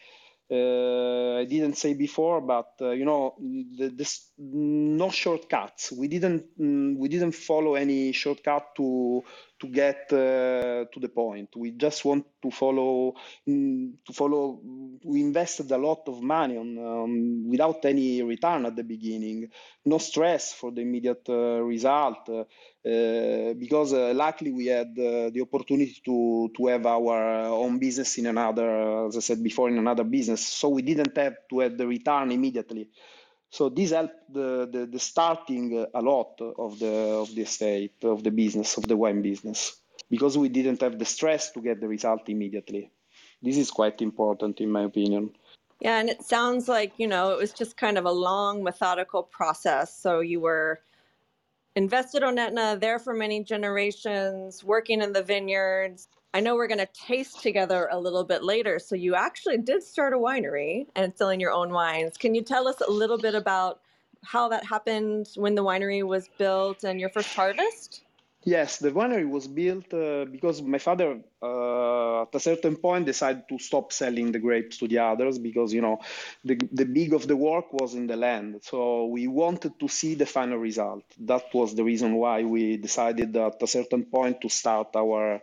uh, 0.50 1.36
I 1.38 1.44
didn't 1.44 1.76
say 1.76 1.94
before, 1.94 2.40
but 2.40 2.72
uh, 2.80 2.90
you 2.90 3.04
know, 3.04 3.36
the, 3.38 3.88
this, 3.88 4.30
no 4.38 5.10
shortcuts. 5.10 5.92
We 5.92 6.08
didn't 6.08 6.58
mm, 6.60 6.96
we 6.98 7.08
didn't 7.08 7.32
follow 7.32 7.76
any 7.76 8.12
shortcut 8.12 8.74
to 8.76 9.22
to 9.60 9.68
get 9.68 10.06
uh, 10.12 10.86
to 10.92 10.98
the 11.00 11.08
point. 11.08 11.50
We 11.56 11.72
just 11.72 12.04
want 12.04 12.26
to 12.42 12.50
follow 12.50 13.14
mm, 13.48 13.92
to 14.06 14.12
follow. 14.12 14.60
We 15.04 15.20
invested 15.20 15.70
a 15.70 15.78
lot 15.78 16.02
of 16.08 16.22
money 16.22 16.56
on 16.56 16.78
um, 16.78 17.48
without 17.48 17.84
any 17.84 18.22
return 18.22 18.66
at 18.66 18.76
the 18.76 18.84
beginning. 18.84 19.48
No 19.84 19.98
stress 19.98 20.52
for 20.52 20.70
the 20.72 20.82
immediate 20.82 21.28
uh, 21.28 21.62
result. 21.62 22.28
Uh, 22.28 22.44
uh, 22.88 23.52
because 23.54 23.92
uh, 23.92 24.12
luckily 24.14 24.52
we 24.52 24.66
had 24.66 24.88
uh, 24.98 25.28
the 25.30 25.40
opportunity 25.42 26.00
to 26.04 26.50
to 26.56 26.66
have 26.68 26.86
our 26.86 27.42
own 27.44 27.78
business 27.78 28.16
in 28.18 28.26
another, 28.26 29.06
as 29.06 29.16
I 29.16 29.20
said 29.20 29.42
before, 29.42 29.68
in 29.68 29.78
another 29.78 30.04
business. 30.04 30.46
So 30.46 30.70
we 30.70 30.82
didn't 30.82 31.16
have 31.16 31.34
to 31.50 31.60
have 31.60 31.76
the 31.76 31.86
return 31.86 32.32
immediately. 32.32 32.88
So 33.50 33.68
this 33.68 33.90
helped 33.90 34.32
the, 34.32 34.68
the, 34.70 34.86
the 34.86 34.98
starting 34.98 35.78
uh, 35.78 35.98
a 35.98 36.02
lot 36.02 36.40
of 36.40 36.78
the 36.78 36.94
of 37.22 37.34
the 37.34 37.42
estate 37.42 38.02
of 38.02 38.22
the 38.22 38.30
business 38.30 38.76
of 38.76 38.86
the 38.86 38.96
wine 38.96 39.22
business 39.22 39.76
because 40.08 40.38
we 40.38 40.48
didn't 40.48 40.80
have 40.80 40.98
the 40.98 41.04
stress 41.04 41.50
to 41.52 41.60
get 41.60 41.80
the 41.80 41.88
result 41.88 42.28
immediately. 42.28 42.90
This 43.42 43.56
is 43.56 43.70
quite 43.70 44.00
important 44.02 44.60
in 44.60 44.70
my 44.70 44.82
opinion. 44.82 45.30
Yeah, 45.80 45.98
and 45.98 46.10
it 46.10 46.22
sounds 46.22 46.68
like, 46.68 46.92
you 46.98 47.06
know, 47.06 47.32
it 47.32 47.38
was 47.38 47.52
just 47.52 47.76
kind 47.76 47.96
of 47.96 48.04
a 48.04 48.12
long 48.12 48.62
methodical 48.62 49.22
process. 49.22 49.96
So 49.96 50.20
you 50.20 50.40
were 50.40 50.80
invested 51.74 52.22
on 52.22 52.38
Etna, 52.38 52.76
there 52.78 52.98
for 52.98 53.14
many 53.14 53.42
generations, 53.42 54.62
working 54.62 55.00
in 55.00 55.12
the 55.12 55.22
vineyards. 55.22 56.08
I 56.32 56.40
know 56.40 56.54
we're 56.54 56.68
going 56.68 56.78
to 56.78 56.88
taste 56.92 57.42
together 57.42 57.88
a 57.90 57.98
little 57.98 58.24
bit 58.24 58.44
later. 58.44 58.78
So 58.78 58.94
you 58.94 59.14
actually 59.14 59.58
did 59.58 59.82
start 59.82 60.12
a 60.12 60.16
winery 60.16 60.86
and 60.94 61.12
selling 61.16 61.40
your 61.40 61.50
own 61.50 61.70
wines. 61.70 62.16
Can 62.16 62.34
you 62.34 62.42
tell 62.42 62.68
us 62.68 62.80
a 62.80 62.90
little 62.90 63.18
bit 63.18 63.34
about 63.34 63.80
how 64.22 64.48
that 64.48 64.64
happened 64.64 65.28
when 65.34 65.54
the 65.54 65.64
winery 65.64 66.06
was 66.06 66.28
built 66.38 66.84
and 66.84 67.00
your 67.00 67.08
first 67.08 67.34
harvest? 67.34 68.02
Yes, 68.44 68.78
the 68.78 68.90
winery 68.90 69.28
was 69.28 69.46
built 69.46 69.92
uh, 69.92 70.24
because 70.24 70.62
my 70.62 70.78
father, 70.78 71.20
uh, 71.42 72.22
at 72.22 72.34
a 72.34 72.40
certain 72.40 72.76
point, 72.76 73.04
decided 73.04 73.46
to 73.50 73.58
stop 73.58 73.92
selling 73.92 74.32
the 74.32 74.38
grapes 74.38 74.78
to 74.78 74.88
the 74.88 74.98
others 74.98 75.38
because 75.38 75.74
you 75.74 75.82
know 75.82 76.00
the 76.42 76.54
the 76.72 76.86
big 76.86 77.12
of 77.12 77.26
the 77.26 77.36
work 77.36 77.70
was 77.74 77.94
in 77.94 78.06
the 78.06 78.16
land. 78.16 78.60
So 78.62 79.06
we 79.06 79.26
wanted 79.26 79.78
to 79.78 79.88
see 79.88 80.14
the 80.14 80.24
final 80.24 80.56
result. 80.56 81.04
That 81.18 81.52
was 81.52 81.74
the 81.74 81.84
reason 81.84 82.14
why 82.14 82.44
we 82.44 82.78
decided 82.78 83.36
at 83.36 83.62
a 83.62 83.66
certain 83.66 84.04
point 84.04 84.40
to 84.40 84.48
start 84.48 84.96
our 84.96 85.42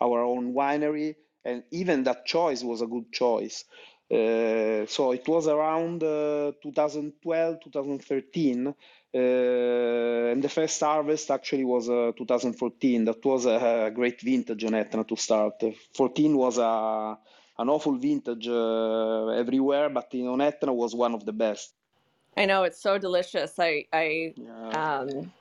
our 0.00 0.22
own 0.22 0.54
winery, 0.54 1.16
and 1.44 1.62
even 1.70 2.04
that 2.04 2.26
choice 2.26 2.62
was 2.62 2.82
a 2.82 2.86
good 2.86 3.12
choice. 3.12 3.64
Uh, 4.10 4.86
so 4.86 5.12
it 5.12 5.26
was 5.26 5.48
around 5.48 6.02
uh, 6.02 6.52
2012, 6.62 7.60
2013 7.64 8.74
uh, 9.16 10.30
and 10.32 10.42
the 10.42 10.48
first 10.48 10.78
harvest 10.80 11.30
actually 11.30 11.64
was 11.64 11.88
uh, 11.88 12.12
2014. 12.18 13.04
That 13.06 13.24
was 13.24 13.46
a, 13.46 13.86
a, 13.86 13.90
great 13.90 14.20
vintage 14.20 14.64
on 14.64 14.74
Etna 14.74 15.04
to 15.04 15.16
start. 15.16 15.62
14 15.94 16.36
was 16.36 16.58
a, 16.58 17.16
an 17.58 17.68
awful 17.70 17.96
vintage 17.96 18.46
uh, 18.46 19.28
everywhere, 19.28 19.88
but 19.88 20.08
in 20.12 20.26
on 20.26 20.42
Etna 20.42 20.74
was 20.74 20.94
one 20.94 21.14
of 21.14 21.24
the 21.24 21.32
best. 21.32 21.72
I 22.36 22.44
know 22.44 22.64
it's 22.64 22.80
so 22.80 22.98
delicious. 22.98 23.58
I 23.58 23.86
I 23.90 24.34
Yeah. 24.36 25.00
um 25.00 25.32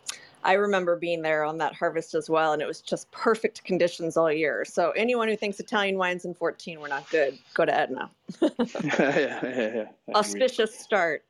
I 0.46 0.54
remember 0.54 0.96
being 0.96 1.24
there 1.24 1.44
on 1.44 1.58
that 1.58 1.74
harvest 1.74 2.14
as 2.14 2.30
well, 2.30 2.54
and 2.54 2.62
it 2.62 2.68
was 2.68 2.80
just 2.80 3.10
perfect 3.12 3.64
conditions 3.64 4.16
all 4.16 4.32
year. 4.32 4.64
So 4.64 4.92
anyone 4.92 5.28
who 5.28 5.36
thinks 5.36 5.60
Italian 5.60 5.98
wines 5.98 6.24
in 6.24 6.36
14 6.36 6.80
were 6.80 6.88
not 6.88 7.10
good, 7.10 7.38
go 7.56 7.66
to 7.66 7.76
Etna. 7.76 8.12
yeah, 8.42 8.50
yeah, 9.00 9.76
yeah, 9.76 9.86
Auspicious 10.14 10.78
start. 10.78 11.24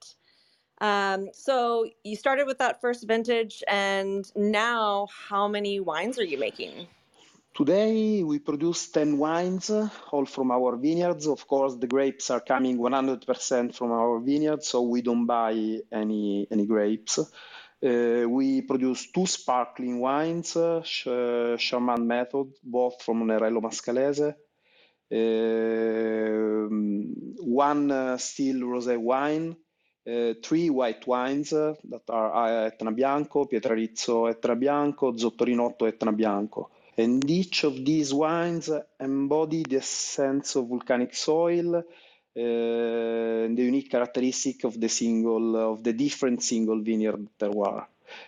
Um, 0.81 1.29
so 1.31 1.87
you 2.03 2.17
started 2.17 2.45
with 2.45 2.57
that 2.57 2.81
first 2.81 3.07
vintage, 3.07 3.63
and 3.69 4.29
now 4.35 5.07
how 5.29 5.47
many 5.47 5.79
wines 5.79 6.19
are 6.19 6.25
you 6.25 6.37
making? 6.37 6.87
Today 7.55 8.21
we 8.21 8.39
produce 8.39 8.89
10 8.89 9.17
wines, 9.17 9.71
all 10.11 10.25
from 10.25 10.51
our 10.51 10.75
vineyards. 10.75 11.25
Of 11.25 11.47
course, 11.47 11.75
the 11.75 11.87
grapes 11.87 12.29
are 12.29 12.41
coming 12.41 12.77
100% 12.79 13.73
from 13.73 13.93
our 13.93 14.19
vineyards, 14.19 14.67
so 14.67 14.81
we 14.81 15.01
don't 15.01 15.25
buy 15.25 15.79
any 15.89 16.47
any 16.51 16.65
grapes. 16.65 17.17
Uh, 17.85 18.25
we 18.27 18.61
produce 18.63 19.11
two 19.11 19.27
sparkling 19.27 19.99
wines, 20.01 20.55
uh, 20.57 20.81
Ch- 20.83 21.05
Charmant 21.59 22.03
method, 22.05 22.51
both 22.63 23.01
from 23.03 23.23
Nerello 23.27 23.61
Mascalese. 23.61 24.33
Um, 25.11 27.13
one 27.37 27.91
uh, 27.91 28.17
still 28.17 28.61
rosé 28.61 28.97
wine, 28.97 29.55
uh, 30.09 30.33
three 30.43 30.69
white 30.71 31.05
wines 31.07 31.53
uh, 31.53 31.75
that 31.89 32.09
are 32.09 32.33
uh, 32.33 32.65
Etna 32.67 32.91
Bianco, 32.91 33.45
Pietrarizzo 33.45 34.29
Etna 34.29 34.55
Bianco, 34.55 35.11
Zottorinotto 35.13 35.87
Etna 35.87 36.11
Bianco. 36.11 36.71
And 36.97 37.29
each 37.29 37.65
of 37.65 37.75
these 37.85 38.13
wines 38.13 38.69
embody 38.99 39.63
the 39.63 39.77
essence 39.77 40.55
of 40.55 40.67
volcanic 40.69 41.13
soil, 41.13 41.83
uh, 42.37 43.47
the 43.55 43.63
unique 43.71 43.89
characteristic 43.89 44.63
of 44.65 44.79
the 44.79 44.89
single 44.89 45.73
of 45.73 45.83
the 45.83 45.93
different 45.93 46.43
single 46.43 46.81
vineyard 46.81 47.27
terroir. 47.39 47.87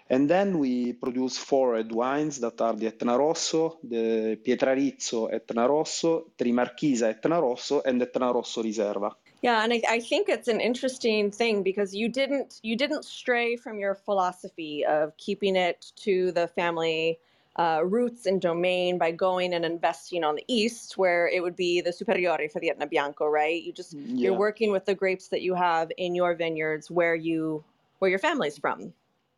And 0.09 0.29
then 0.29 0.59
we 0.59 0.93
produce 0.93 1.37
four 1.37 1.73
red 1.73 1.91
wines 1.91 2.39
that 2.39 2.59
are 2.61 2.73
the 2.73 2.87
Etna 2.87 3.17
Rosso, 3.17 3.77
the 3.83 4.37
Pietrarizzo 4.43 5.31
Etna 5.31 5.67
Rosso, 5.67 6.31
Trimarchisa 6.37 7.09
Etna 7.09 7.39
Rosso, 7.39 7.81
and 7.85 8.01
Etna 8.01 8.31
Rosso 8.33 8.63
Riserva. 8.63 9.11
Yeah, 9.41 9.63
and 9.63 9.71
I, 9.71 9.81
I 9.87 9.99
think 9.99 10.29
it's 10.29 10.47
an 10.47 10.59
interesting 10.59 11.29
thing 11.29 11.61
because 11.61 11.93
you 11.93 12.09
didn't 12.09 12.59
you 12.63 12.75
didn't 12.75 13.05
stray 13.05 13.55
from 13.55 13.77
your 13.77 13.93
philosophy 13.93 14.83
of 14.85 15.15
keeping 15.17 15.55
it 15.55 15.91
to 15.97 16.31
the 16.31 16.47
family 16.47 17.19
uh, 17.57 17.81
roots 17.83 18.25
and 18.25 18.39
domain 18.39 18.97
by 18.97 19.11
going 19.11 19.53
and 19.53 19.65
investing 19.65 20.23
on 20.23 20.35
the 20.35 20.43
east, 20.47 20.97
where 20.97 21.27
it 21.27 21.41
would 21.41 21.55
be 21.55 21.81
the 21.81 21.91
Superiore 21.91 22.49
for 22.49 22.59
the 22.59 22.69
Etna 22.69 22.87
Bianco, 22.87 23.25
right? 23.25 23.61
You 23.61 23.73
just 23.73 23.93
you're 23.93 24.33
working 24.33 24.71
with 24.71 24.85
the 24.85 24.95
grapes 24.95 25.29
that 25.29 25.41
you 25.41 25.55
have 25.55 25.91
in 25.97 26.13
your 26.13 26.35
vineyards 26.35 26.91
where 26.91 27.15
you 27.15 27.63
where 27.99 28.09
your 28.09 28.19
family's 28.19 28.57
from. 28.57 28.93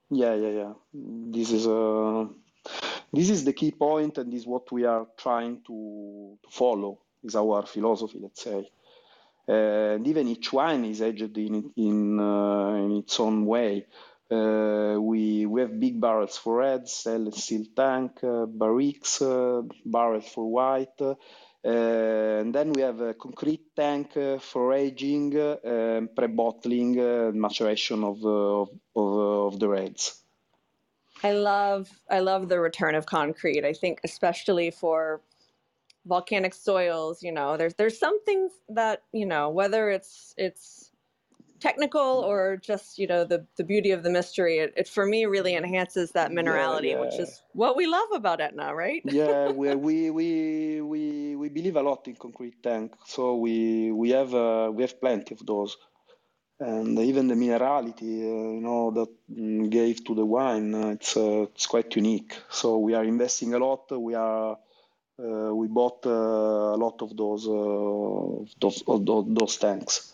yeah, 0.09 0.35
yeah, 0.35 0.49
yeah. 0.49 0.73
This 0.93 1.51
is 1.51 1.65
uh, 1.65 2.25
this 3.13 3.29
is 3.29 3.45
the 3.45 3.53
key 3.53 3.71
point, 3.71 4.17
and 4.17 4.31
this 4.31 4.41
is 4.41 4.47
what 4.47 4.69
we 4.71 4.85
are 4.85 5.07
trying 5.17 5.61
to, 5.67 6.37
to 6.43 6.49
follow. 6.49 6.99
Is 7.23 7.35
our 7.35 7.65
philosophy, 7.65 8.19
let's 8.21 8.41
say. 8.41 8.69
Uh, 9.47 9.95
and 9.95 10.07
even 10.07 10.27
each 10.27 10.53
wine 10.53 10.85
is 10.85 11.01
aged 11.01 11.37
in 11.37 11.71
in 11.75 12.19
uh, 12.19 12.73
in 12.75 12.97
its 12.97 13.19
own 13.19 13.45
way. 13.45 13.87
Uh, 14.31 14.97
we 15.01 15.45
we 15.47 15.61
have 15.61 15.79
big 15.79 15.99
barrels 15.99 16.37
for 16.37 16.57
red, 16.57 16.87
steel 16.87 17.65
tank, 17.75 18.11
uh, 18.23 18.45
barriques, 18.45 19.21
uh, 19.21 19.63
barrel 19.85 20.21
for 20.21 20.45
white, 20.45 21.01
and 21.63 22.53
then 22.53 22.71
we 22.73 22.81
have 22.81 23.01
a 23.01 23.15
concrete 23.15 23.75
tank 23.75 24.13
for 24.39 24.73
aging, 24.73 25.31
pre-bottling, 26.15 26.95
maturation 27.39 28.03
of 28.03 28.23
of 28.23 28.69
of, 28.95 29.53
of 29.53 29.59
the 29.59 29.67
reds. 29.67 30.21
I 31.23 31.33
love 31.33 31.89
I 32.09 32.19
love 32.19 32.49
the 32.49 32.59
return 32.59 32.95
of 32.95 33.05
concrete. 33.05 33.65
I 33.65 33.73
think 33.73 33.99
especially 34.03 34.71
for 34.71 35.21
volcanic 36.05 36.53
soils, 36.53 37.21
you 37.23 37.31
know, 37.31 37.57
there's 37.57 37.73
there's 37.75 37.99
some 37.99 38.23
things 38.23 38.51
that, 38.69 39.03
you 39.11 39.25
know, 39.25 39.49
whether 39.49 39.89
it's 39.89 40.33
it's 40.37 40.88
technical 41.59 42.01
or 42.01 42.57
just, 42.57 42.99
you 42.99 43.07
know, 43.07 43.25
the 43.25 43.45
the 43.57 43.63
beauty 43.63 43.91
of 43.91 44.03
the 44.03 44.09
mystery, 44.09 44.59
it, 44.59 44.73
it 44.77 44.87
for 44.87 45.05
me 45.05 45.25
really 45.25 45.55
enhances 45.55 46.11
that 46.13 46.31
Yeah, 46.31 46.31
minerality, 46.31 46.97
which 46.99 47.19
is 47.19 47.43
what 47.53 47.75
we 47.77 47.87
love 47.87 48.09
about 48.13 48.41
Etna, 48.41 48.73
right? 48.75 49.03
Yeah, 49.03 49.47
we 49.49 49.75
we 49.75 50.09
we 50.11 50.81
we 50.81 51.35
we 51.35 51.49
believe 51.49 51.77
a 51.77 51.81
lot 51.83 52.07
in 52.07 52.15
concrete 52.15 52.61
tank, 52.61 52.95
so 53.05 53.35
we 53.37 53.91
we 53.91 54.09
have 54.11 54.33
uh, 54.35 54.71
we 54.73 54.83
have 54.83 54.99
plenty 54.99 55.33
of 55.35 55.45
those, 55.45 55.77
and 56.59 56.99
even 56.99 57.27
the 57.27 57.35
minerality, 57.35 58.21
uh, 58.23 58.51
you 58.57 58.61
know, 58.61 58.91
that 58.91 59.09
mm, 59.31 59.69
gave 59.69 60.03
to 60.05 60.15
the 60.15 60.25
wine, 60.25 60.73
uh, 60.75 60.87
it's 60.89 61.17
uh, 61.17 61.43
it's 61.55 61.67
quite 61.67 61.95
unique. 61.95 62.35
So 62.49 62.79
we 62.79 62.93
are 62.95 63.03
investing 63.05 63.53
a 63.55 63.59
lot. 63.59 63.91
We 63.91 64.15
are 64.15 64.57
uh, 65.19 65.55
we 65.55 65.67
bought 65.67 66.05
uh, 66.05 66.75
a 66.75 66.79
lot 66.85 67.01
of 67.01 67.15
those 67.17 67.47
uh, 67.47 68.45
those 68.61 68.83
of 68.87 69.05
those, 69.05 69.25
those 69.29 69.57
tanks. 69.57 70.13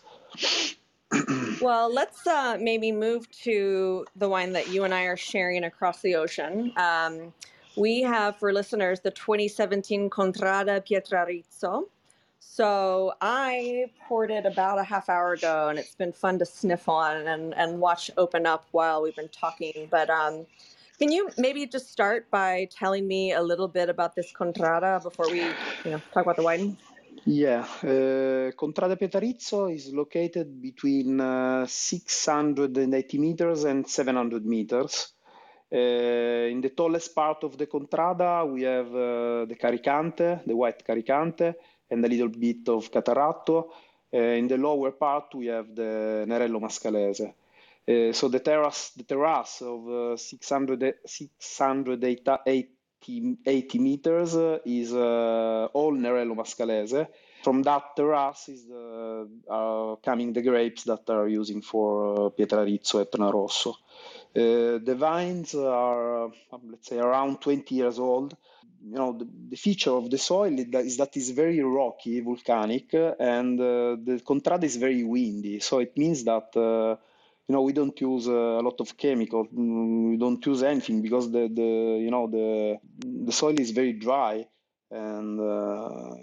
Well, 1.61 1.93
let's 1.93 2.27
uh, 2.27 2.57
maybe 2.59 2.91
move 2.91 3.29
to 3.43 4.05
the 4.15 4.27
wine 4.27 4.53
that 4.53 4.69
you 4.69 4.83
and 4.83 4.93
I 4.93 5.03
are 5.03 5.17
sharing 5.17 5.63
across 5.63 6.01
the 6.01 6.15
ocean. 6.15 6.73
Um, 6.77 7.33
we 7.75 8.01
have 8.01 8.37
for 8.37 8.53
listeners 8.53 8.99
the 9.01 9.11
2017 9.11 10.09
Contrada 10.09 10.85
Pietrarizzo. 10.85 11.85
So 12.39 13.13
I 13.21 13.91
poured 14.07 14.31
it 14.31 14.45
about 14.45 14.79
a 14.79 14.83
half 14.83 15.09
hour 15.09 15.33
ago, 15.33 15.67
and 15.69 15.77
it's 15.77 15.95
been 15.95 16.13
fun 16.13 16.39
to 16.39 16.45
sniff 16.45 16.87
on 16.87 17.27
and, 17.27 17.53
and 17.55 17.79
watch 17.79 18.09
open 18.17 18.45
up 18.45 18.65
while 18.71 19.01
we've 19.01 19.15
been 19.15 19.29
talking. 19.29 19.87
But 19.91 20.09
um, 20.09 20.45
can 20.97 21.11
you 21.11 21.29
maybe 21.37 21.65
just 21.65 21.91
start 21.91 22.29
by 22.31 22.69
telling 22.71 23.07
me 23.07 23.33
a 23.33 23.41
little 23.41 23.67
bit 23.67 23.89
about 23.89 24.15
this 24.15 24.31
Contrada 24.31 25.03
before 25.03 25.29
we, 25.29 25.41
you 25.41 25.91
know, 25.91 26.01
talk 26.13 26.23
about 26.23 26.37
the 26.37 26.43
wine? 26.43 26.77
Yeah, 27.23 27.65
uh, 27.83 28.51
Contrada 28.55 28.97
Pietrarizzo 28.97 29.73
is 29.73 29.93
located 29.93 30.61
between 30.61 31.19
uh, 31.19 31.65
680 31.65 33.17
meters 33.17 33.63
and 33.63 33.87
700 33.87 34.45
meters. 34.45 35.13
Uh, 35.71 35.77
in 35.77 36.61
the 36.61 36.69
tallest 36.69 37.15
part 37.15 37.43
of 37.43 37.57
the 37.57 37.67
Contrada, 37.67 38.45
we 38.51 38.63
have 38.63 38.91
the 38.91 39.55
Carricante, 39.59 40.43
the 40.45 40.55
white 40.55 40.83
Carricante, 40.85 41.55
and 41.89 42.03
a 42.03 42.07
little 42.07 42.29
bit 42.29 42.67
of 42.69 42.91
Catarratto. 42.91 43.69
In 44.11 44.47
the 44.47 44.57
lower 44.57 44.91
part, 44.91 45.33
we 45.35 45.47
have 45.47 45.73
the 45.75 46.25
Nerello 46.27 46.59
Mascalese. 46.59 47.33
So 48.15 48.27
the 48.29 48.39
terrace, 48.39 48.91
the 48.95 49.03
terrace 49.03 49.61
of 49.61 49.87
uh, 49.87 50.17
600, 50.17 50.95
680 51.05 52.74
80 53.07 53.79
meters 53.79 54.35
uh, 54.35 54.59
is 54.65 54.93
uh, 54.93 55.67
all 55.73 55.93
Nerello 55.93 56.35
Mascalese. 56.35 57.07
From 57.43 57.61
that 57.63 57.95
terrace 57.95 58.49
is 58.49 58.65
the, 58.65 59.29
uh, 59.49 59.95
coming 59.97 60.33
the 60.33 60.41
grapes 60.41 60.83
that 60.85 61.09
are 61.09 61.27
using 61.27 61.61
for 61.61 62.31
Pietrarizzo 62.31 63.01
Etna 63.01 63.31
Rosso. 63.31 63.77
Uh, 64.35 64.79
the 64.83 64.95
vines 64.97 65.53
are, 65.55 66.25
uh, 66.25 66.57
let's 66.69 66.89
say, 66.89 66.97
around 66.97 67.39
20 67.41 67.75
years 67.75 67.99
old. 67.99 68.35
You 68.83 68.95
know, 68.97 69.17
the, 69.17 69.27
the 69.49 69.55
feature 69.55 69.91
of 69.91 70.09
the 70.09 70.17
soil 70.17 70.57
is 70.59 70.97
that, 70.97 71.15
it's 71.15 71.29
very 71.29 71.61
rocky, 71.61 72.19
volcanic, 72.21 72.93
and 72.93 73.59
uh, 73.59 73.95
the 74.03 74.21
contrada 74.25 74.63
is 74.63 74.75
very 74.75 75.03
windy. 75.03 75.59
So 75.59 75.79
it 75.79 75.97
means 75.97 76.23
that 76.25 76.55
uh, 76.57 76.97
you 77.47 77.53
know 77.53 77.61
we 77.61 77.73
don't 77.73 77.99
use 78.01 78.27
uh, 78.27 78.31
a 78.59 78.63
lot 78.63 78.79
of 78.81 78.97
chemical. 78.97 79.45
Mm, 79.47 80.11
We 80.11 80.17
don't 80.17 80.45
use 80.45 80.63
anything 80.63 81.01
because 81.01 81.31
the, 81.31 81.47
the 81.53 81.99
you 82.05 82.11
know 82.11 82.27
the 82.27 82.77
the 83.25 83.31
soil 83.31 83.59
is 83.59 83.71
very 83.71 83.93
dry, 83.93 84.45
and 84.91 85.39
uh, 85.39 86.15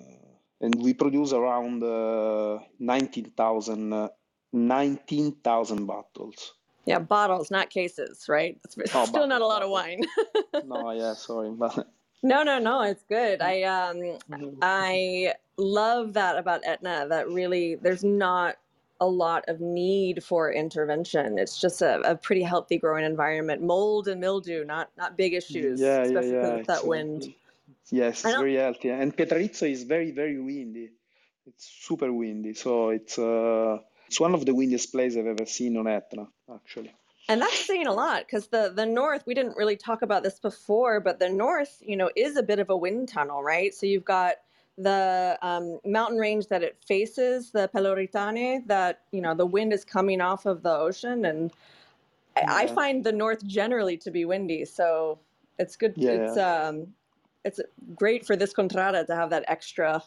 and 0.60 0.74
we 0.82 0.94
produce 0.94 1.32
around 1.32 1.82
uh, 1.82 2.58
19,000 2.78 3.92
uh, 3.92 4.08
19,000 4.52 5.86
bottles. 5.86 6.54
Yeah, 6.86 6.98
bottles, 6.98 7.50
not 7.50 7.70
cases, 7.70 8.26
right? 8.28 8.58
It's 8.64 8.76
Oh, 8.94 9.04
still 9.06 9.26
not 9.26 9.40
a 9.42 9.46
lot 9.46 9.62
of 9.62 9.70
wine. 9.70 10.02
No, 10.64 10.90
yeah, 10.92 11.14
sorry, 11.14 11.50
but 11.50 11.88
No, 12.22 12.42
no, 12.44 12.58
no, 12.60 12.82
it's 12.82 13.02
good. 13.08 13.40
I 13.42 13.62
um 13.64 14.18
I 14.62 15.34
love 15.56 16.12
that 16.14 16.38
about 16.38 16.62
Etna 16.64 17.06
that 17.08 17.28
really 17.28 17.74
there's 17.76 18.04
not 18.04 18.56
a 19.02 19.06
lot 19.06 19.44
of 19.48 19.60
need 19.60 20.22
for 20.22 20.52
intervention. 20.52 21.36
It's 21.36 21.60
just 21.60 21.82
a, 21.82 22.00
a 22.12 22.14
pretty 22.14 22.44
healthy 22.52 22.78
growing 22.78 23.04
environment. 23.04 23.60
Mold 23.60 24.06
and 24.06 24.20
mildew, 24.20 24.64
not 24.64 24.90
not 24.96 25.16
big 25.16 25.34
issues, 25.34 25.80
yeah, 25.80 25.86
yeah, 25.86 26.02
especially 26.02 26.30
because 26.30 26.54
yeah. 26.54 26.60
of 26.60 26.66
that 26.68 26.86
wind. 26.86 27.34
yes, 27.90 28.24
it's 28.24 28.36
very 28.46 28.54
healthy, 28.54 28.90
and 28.90 29.14
Pietrarizzo 29.16 29.68
is 29.68 29.82
very, 29.82 30.12
very 30.12 30.38
windy. 30.38 30.90
It's 31.48 31.64
super 31.88 32.12
windy, 32.12 32.54
so 32.54 32.90
it's 32.90 33.18
uh, 33.18 33.78
it's 34.06 34.20
one 34.20 34.34
of 34.34 34.46
the 34.46 34.54
windiest 34.54 34.92
places 34.92 35.18
I've 35.18 35.26
ever 35.26 35.46
seen 35.46 35.76
on 35.76 35.88
Etna, 35.88 36.28
actually. 36.54 36.92
and 37.28 37.42
that's 37.42 37.66
saying 37.66 37.88
a 37.88 37.96
lot 38.04 38.20
because 38.24 38.46
the 38.54 38.72
the 38.80 38.86
north 38.86 39.22
we 39.26 39.34
didn't 39.34 39.56
really 39.56 39.76
talk 39.88 40.02
about 40.02 40.22
this 40.22 40.38
before, 40.38 41.00
but 41.00 41.18
the 41.18 41.28
north, 41.28 41.82
you 41.84 41.96
know, 41.96 42.08
is 42.14 42.36
a 42.36 42.44
bit 42.50 42.60
of 42.60 42.70
a 42.70 42.76
wind 42.76 43.08
tunnel, 43.08 43.42
right? 43.42 43.74
So 43.74 43.84
you've 43.84 44.10
got 44.18 44.34
the 44.78 45.38
um, 45.42 45.78
mountain 45.84 46.18
range 46.18 46.46
that 46.48 46.62
it 46.62 46.76
faces, 46.86 47.50
the 47.50 47.68
Peloritane, 47.74 48.66
that 48.66 49.02
you 49.12 49.20
know 49.20 49.34
the 49.34 49.46
wind 49.46 49.72
is 49.72 49.84
coming 49.84 50.20
off 50.20 50.46
of 50.46 50.62
the 50.62 50.74
ocean, 50.74 51.24
and 51.26 51.52
I, 52.36 52.64
I 52.64 52.66
find 52.66 53.04
the 53.04 53.12
north 53.12 53.44
generally 53.46 53.96
to 53.98 54.10
be 54.10 54.24
windy, 54.24 54.64
so 54.64 55.18
it's 55.58 55.76
good. 55.76 55.94
Yeah, 55.96 56.10
It's 56.10 56.38
um, 56.38 56.86
it's 57.44 57.60
great 57.94 58.26
for 58.26 58.36
this 58.36 58.52
contrada 58.52 59.06
to 59.06 59.14
have 59.14 59.30
that 59.30 59.44
extra. 59.48 60.02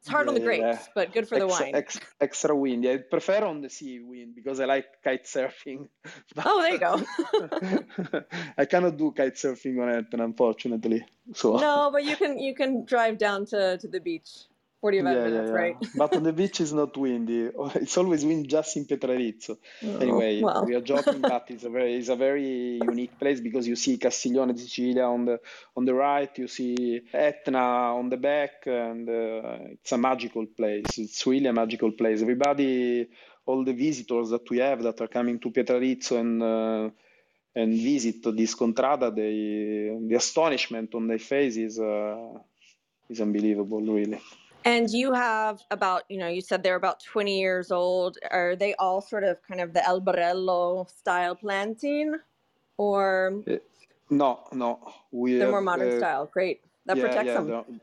It's 0.00 0.08
hard 0.08 0.28
on 0.28 0.34
the 0.34 0.40
grapes, 0.40 0.62
yeah. 0.62 0.78
but 0.94 1.12
good 1.12 1.28
for 1.28 1.38
the 1.38 1.46
wine. 1.46 1.74
ex- 1.74 1.98
extra 2.20 2.54
windy. 2.54 2.92
I 2.92 2.98
prefer 2.98 3.44
on 3.44 3.60
the 3.60 3.68
sea 3.68 3.98
wind 4.00 4.34
because 4.34 4.60
I 4.60 4.66
like 4.66 4.86
kite 5.02 5.24
surfing. 5.24 5.88
Oh, 6.44 6.62
there 6.62 6.72
you 6.72 6.78
go. 6.78 8.22
I 8.58 8.66
cannot 8.66 8.96
do 8.96 9.12
kite 9.12 9.34
surfing 9.34 9.82
on 9.82 9.88
Etna, 9.88 10.24
unfortunately. 10.24 11.04
So 11.34 11.56
no, 11.56 11.90
but 11.92 12.04
you 12.04 12.14
can 12.14 12.38
you 12.38 12.54
can 12.54 12.84
drive 12.84 13.18
down 13.18 13.46
to, 13.46 13.78
to 13.78 13.88
the 13.88 14.00
beach, 14.00 14.30
forty 14.86 15.02
five 15.02 15.16
yeah, 15.16 15.24
yeah, 15.24 15.30
minutes, 15.30 15.50
yeah. 15.50 15.62
right? 15.62 15.76
But 16.02 16.16
on 16.16 16.22
the 16.22 16.32
beach 16.32 16.60
is 16.60 16.72
not 16.72 16.96
windy. 16.96 17.50
It's 17.84 17.96
always 17.98 18.24
wind 18.24 18.48
just 18.48 18.76
in 18.76 18.84
Pietrarizzo. 18.86 19.58
Oh, 19.84 19.98
Anyway, 19.98 20.32
we 20.66 20.74
are 20.76 20.82
joking, 20.94 21.20
but 21.22 21.44
it's 21.50 21.64
a 21.64 21.70
very 21.70 21.94
it's 21.96 22.08
a 22.10 22.16
very 22.16 22.78
unique 22.92 23.18
place 23.18 23.40
because 23.40 23.66
you 23.68 23.76
see 23.76 23.98
Castiglione 23.98 24.54
di 24.54 24.60
Sicilia 24.60 25.04
on 25.04 25.24
the 25.26 25.40
on 25.76 25.84
the 25.84 25.94
right, 25.94 26.32
you 26.38 26.48
see 26.48 27.02
Etna 27.12 27.96
on 28.00 28.08
the 28.10 28.16
back, 28.18 28.66
and 28.66 29.08
uh, 29.08 29.74
it's 29.74 29.92
a 29.92 29.98
magical 29.98 30.46
place. 30.46 30.98
It's 30.98 31.26
really 31.26 31.48
a 31.48 31.52
magical 31.52 31.92
place. 31.92 32.22
Everybody, 32.22 33.08
all 33.46 33.64
the 33.64 33.74
visitors 33.74 34.30
that 34.30 34.48
we 34.50 34.58
have 34.58 34.82
that 34.84 35.00
are 35.00 35.08
coming 35.08 35.40
to 35.40 35.50
Pietrarizzo 35.50 36.18
and 36.20 36.42
uh, 36.42 36.90
and 37.56 37.72
visit 37.74 38.22
this 38.36 38.54
contrada, 38.54 39.14
they 39.14 39.96
the 40.08 40.16
astonishment 40.16 40.94
on 40.94 41.08
their 41.08 41.18
faces 41.18 41.80
uh, 41.80 42.38
is 43.08 43.20
unbelievable, 43.20 43.82
really. 43.82 44.20
And 44.66 44.90
you 44.90 45.12
have 45.12 45.62
about, 45.70 46.02
you 46.08 46.18
know, 46.18 46.26
you 46.26 46.40
said 46.40 46.62
they're 46.64 46.74
about 46.74 46.98
20 47.04 47.38
years 47.38 47.70
old. 47.70 48.18
Are 48.32 48.56
they 48.56 48.74
all 48.74 49.00
sort 49.00 49.22
of 49.22 49.40
kind 49.48 49.60
of 49.60 49.72
the 49.72 49.80
Albarello 49.80 50.90
style 50.90 51.36
planting 51.36 52.16
or 52.76 53.42
No, 54.10 54.40
no, 54.52 54.80
we 55.12 55.38
the 55.38 55.46
more 55.46 55.60
have, 55.60 55.64
modern 55.64 55.92
uh, 55.94 55.98
style? 55.98 56.26
Great. 56.26 56.62
That 56.86 56.98
protects 56.98 57.26
yeah, 57.26 57.34
them. 57.34 57.46
they're- 57.48 57.80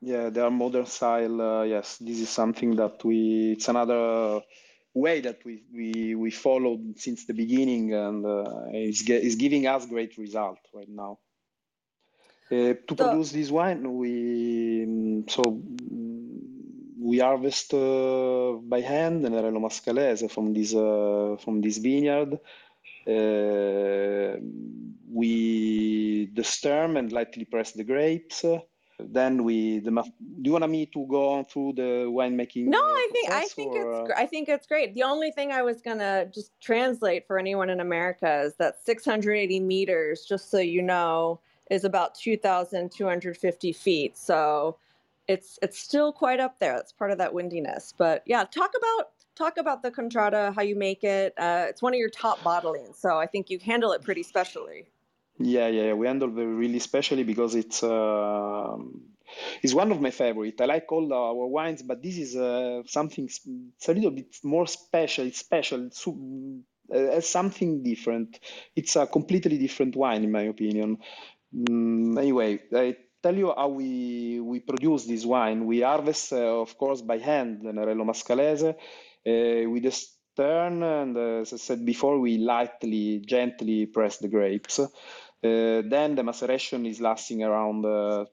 yeah, 0.00 0.28
they 0.28 0.40
are 0.40 0.50
modern 0.50 0.86
style. 0.86 1.40
Uh, 1.40 1.62
yes, 1.62 1.96
this 1.98 2.20
is 2.20 2.28
something 2.28 2.76
that 2.76 3.02
we. 3.04 3.52
It's 3.52 3.68
another 3.68 4.42
way 4.92 5.20
that 5.22 5.38
we 5.46 5.62
we, 5.72 6.14
we 6.14 6.30
followed 6.30 6.98
since 6.98 7.24
the 7.24 7.32
beginning, 7.32 7.94
and 7.94 8.26
uh, 8.26 8.66
is 8.74 9.36
giving 9.36 9.66
us 9.66 9.86
great 9.86 10.18
result 10.18 10.58
right 10.74 10.90
now. 10.90 11.18
Uh, 12.52 12.74
to 12.86 12.94
So- 12.98 13.08
produce 13.08 13.32
this 13.32 13.50
wine, 13.50 13.82
we 13.96 14.84
mm, 14.86 15.30
so 15.30 15.42
we 17.04 17.18
harvest 17.18 17.74
uh, 17.74 18.52
by 18.62 18.80
hand 18.80 19.24
Nerello 19.24 19.60
Mascalese 19.60 20.30
from 20.30 20.54
this 20.54 20.74
uh, 20.74 21.36
from 21.44 21.60
this 21.60 21.76
vineyard. 21.76 22.32
Uh, 23.06 24.40
we 25.12 26.30
destem 26.32 26.98
and 26.98 27.12
lightly 27.12 27.44
press 27.44 27.72
the 27.72 27.84
grapes. 27.84 28.44
Then 28.98 29.44
we 29.44 29.80
the 29.80 29.90
do 29.90 30.48
you 30.48 30.52
want 30.52 30.70
me 30.70 30.86
to 30.86 31.06
go 31.06 31.28
on 31.34 31.44
through 31.44 31.74
the 31.74 31.90
winemaking? 32.18 32.66
No, 32.66 32.80
I 32.80 33.08
think 33.12 33.30
I 33.30 33.44
think 33.46 33.74
or, 33.74 34.10
it's 34.10 34.12
I 34.16 34.26
think 34.26 34.48
it's 34.48 34.66
great. 34.66 34.94
The 34.94 35.02
only 35.02 35.30
thing 35.30 35.52
I 35.52 35.62
was 35.62 35.82
gonna 35.82 36.26
just 36.32 36.52
translate 36.62 37.26
for 37.26 37.38
anyone 37.38 37.68
in 37.68 37.80
America 37.80 38.42
is 38.46 38.54
that 38.56 38.82
680 38.82 39.60
meters, 39.60 40.24
just 40.24 40.50
so 40.50 40.58
you 40.58 40.80
know, 40.80 41.40
is 41.70 41.84
about 41.84 42.14
2,250 42.14 43.72
feet. 43.72 44.16
So 44.16 44.78
it's 45.28 45.58
it's 45.62 45.78
still 45.78 46.12
quite 46.12 46.40
up 46.40 46.58
there. 46.58 46.74
That's 46.76 46.92
part 46.92 47.10
of 47.10 47.18
that 47.18 47.32
windiness. 47.32 47.94
But 47.96 48.22
yeah, 48.26 48.44
talk 48.44 48.72
about 48.76 49.10
talk 49.34 49.56
about 49.56 49.82
the 49.82 49.90
contrada, 49.90 50.54
how 50.54 50.62
you 50.62 50.76
make 50.76 51.04
it. 51.04 51.34
Uh, 51.36 51.66
it's 51.68 51.82
one 51.82 51.94
of 51.94 51.98
your 51.98 52.10
top 52.10 52.40
bottlings, 52.40 52.96
so 52.96 53.18
I 53.18 53.26
think 53.26 53.50
you 53.50 53.58
handle 53.58 53.92
it 53.92 54.02
pretty 54.02 54.22
specially. 54.22 54.86
Yeah, 55.38 55.66
yeah, 55.68 55.94
we 55.94 56.06
handle 56.06 56.28
very 56.28 56.46
really 56.46 56.78
specially 56.78 57.24
because 57.24 57.54
it's 57.54 57.82
um, 57.82 59.02
it's 59.62 59.74
one 59.74 59.90
of 59.90 60.00
my 60.00 60.10
favorite. 60.10 60.60
I 60.60 60.66
like 60.66 60.90
all 60.92 61.12
our 61.12 61.46
wines, 61.46 61.82
but 61.82 62.02
this 62.02 62.18
is 62.18 62.36
uh, 62.36 62.82
something. 62.86 63.24
It's 63.24 63.88
a 63.88 63.94
little 63.94 64.12
bit 64.12 64.36
more 64.44 64.66
special. 64.66 65.26
It's 65.26 65.38
special. 65.38 65.86
It's 65.86 66.06
uh, 66.06 67.20
something 67.20 67.82
different. 67.82 68.38
It's 68.76 68.94
a 68.96 69.06
completely 69.06 69.58
different 69.58 69.96
wine, 69.96 70.22
in 70.22 70.30
my 70.30 70.42
opinion. 70.42 70.98
Mm, 71.54 72.18
anyway, 72.18 72.60
tell 73.24 73.34
you 73.34 73.54
how 73.56 73.68
we 73.68 74.38
we 74.40 74.60
produce 74.60 75.06
this 75.06 75.24
wine. 75.24 75.64
We 75.64 75.80
harvest, 75.80 76.32
uh, 76.32 76.60
of 76.60 76.76
course, 76.76 77.00
by 77.00 77.18
hand 77.18 77.62
the 77.64 77.72
Nerello 77.72 78.04
Mascalese. 78.04 78.70
Uh, 79.26 79.70
we 79.70 79.80
just 79.80 80.18
turn, 80.36 80.82
and 80.82 81.16
uh, 81.16 81.40
as 81.42 81.52
I 81.54 81.56
said 81.56 81.86
before, 81.86 82.18
we 82.20 82.36
lightly, 82.36 83.20
gently 83.34 83.86
press 83.86 84.18
the 84.18 84.28
grapes. 84.28 84.78
Uh, 84.78 84.88
then 85.94 86.14
the 86.14 86.22
maceration 86.22 86.84
is 86.86 87.00
lasting 87.00 87.42
around 87.42 87.84
uh, 87.86 88.24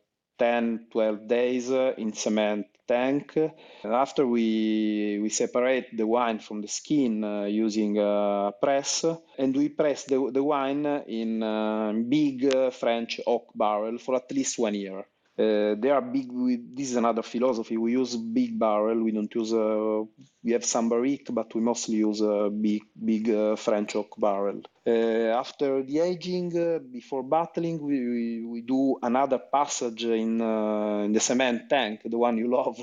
10, 0.41 0.87
12 0.89 1.27
days 1.27 1.69
uh, 1.69 1.93
in 1.99 2.13
cement 2.13 2.65
tank. 2.87 3.37
And 3.37 3.93
after 3.93 4.25
we 4.25 5.19
we 5.21 5.29
separate 5.29 5.95
the 5.95 6.07
wine 6.07 6.39
from 6.39 6.61
the 6.61 6.67
skin 6.67 7.23
uh, 7.23 7.43
using 7.43 7.99
a 7.99 8.51
press, 8.59 9.05
and 9.37 9.55
we 9.55 9.69
press 9.69 10.05
the, 10.05 10.31
the 10.33 10.43
wine 10.43 10.87
in 11.05 11.43
uh, 11.43 11.93
big 11.93 12.55
uh, 12.55 12.71
French 12.71 13.19
oak 13.27 13.51
barrel 13.53 13.99
for 13.99 14.15
at 14.15 14.31
least 14.31 14.57
one 14.57 14.73
year. 14.73 15.05
Uh, 15.41 15.75
they 15.79 15.89
are 15.89 16.01
big. 16.01 16.31
We, 16.31 16.57
this 16.57 16.91
is 16.91 16.95
another 16.97 17.23
philosophy. 17.23 17.77
We 17.77 17.93
use 17.93 18.15
big 18.15 18.59
barrel. 18.59 19.01
We 19.03 19.11
don't 19.11 19.33
use. 19.33 19.53
Uh, 19.53 20.03
we 20.43 20.51
have 20.51 20.65
some 20.65 20.89
barrique, 20.89 21.29
but 21.31 21.55
we 21.55 21.61
mostly 21.61 21.95
use 21.97 22.21
a 22.21 22.49
big, 22.49 22.83
big 22.93 23.29
uh, 23.29 23.55
French 23.55 23.95
oak 23.95 24.13
barrel. 24.19 24.61
Uh, 24.85 25.39
after 25.43 25.81
the 25.83 25.99
aging, 25.99 26.55
uh, 26.57 26.79
before 26.79 27.23
bottling, 27.23 27.81
we, 27.81 27.97
we, 28.07 28.45
we 28.45 28.61
do 28.61 28.97
another 29.01 29.39
passage 29.39 30.03
in 30.03 30.41
uh, 30.41 31.03
in 31.05 31.13
the 31.13 31.19
cement 31.19 31.69
tank, 31.69 32.01
the 32.05 32.17
one 32.17 32.37
you 32.37 32.47
love, 32.49 32.77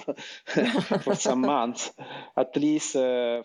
for 1.03 1.15
some 1.15 1.41
months, 1.55 1.93
at 2.37 2.57
least 2.57 2.97
uh, 2.97 3.43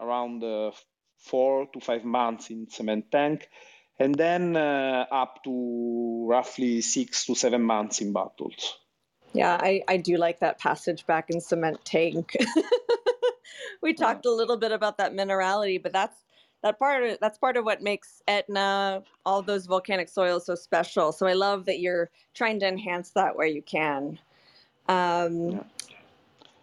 around 0.00 0.42
uh, 0.42 0.70
four 1.18 1.66
to 1.72 1.80
five 1.80 2.04
months 2.04 2.50
in 2.50 2.68
cement 2.70 3.10
tank 3.10 3.48
and 3.98 4.14
then 4.14 4.56
uh, 4.56 5.06
up 5.10 5.42
to 5.44 6.26
roughly 6.28 6.80
six 6.80 7.26
to 7.26 7.34
seven 7.34 7.62
months 7.62 8.00
in 8.00 8.12
bottles. 8.12 8.78
Yeah, 9.32 9.58
I, 9.60 9.82
I 9.88 9.96
do 9.96 10.16
like 10.16 10.40
that 10.40 10.58
passage 10.58 11.06
back 11.06 11.30
in 11.30 11.40
cement 11.40 11.84
tank. 11.84 12.36
we 13.82 13.92
talked 13.92 14.26
a 14.26 14.30
little 14.30 14.56
bit 14.56 14.70
about 14.70 14.98
that 14.98 15.12
minerality, 15.12 15.82
but 15.82 15.92
that's 15.92 16.16
that 16.62 16.78
part 16.78 17.04
of, 17.04 17.18
that's 17.20 17.36
part 17.36 17.56
of 17.56 17.64
what 17.64 17.82
makes 17.82 18.22
Etna, 18.26 19.02
all 19.26 19.42
those 19.42 19.66
volcanic 19.66 20.08
soils 20.08 20.46
so 20.46 20.54
special. 20.54 21.12
So 21.12 21.26
I 21.26 21.34
love 21.34 21.66
that 21.66 21.80
you're 21.80 22.10
trying 22.32 22.60
to 22.60 22.66
enhance 22.66 23.10
that 23.10 23.36
where 23.36 23.46
you 23.46 23.60
can. 23.62 24.18
Um, 24.88 25.50
Yeah. 25.50 25.62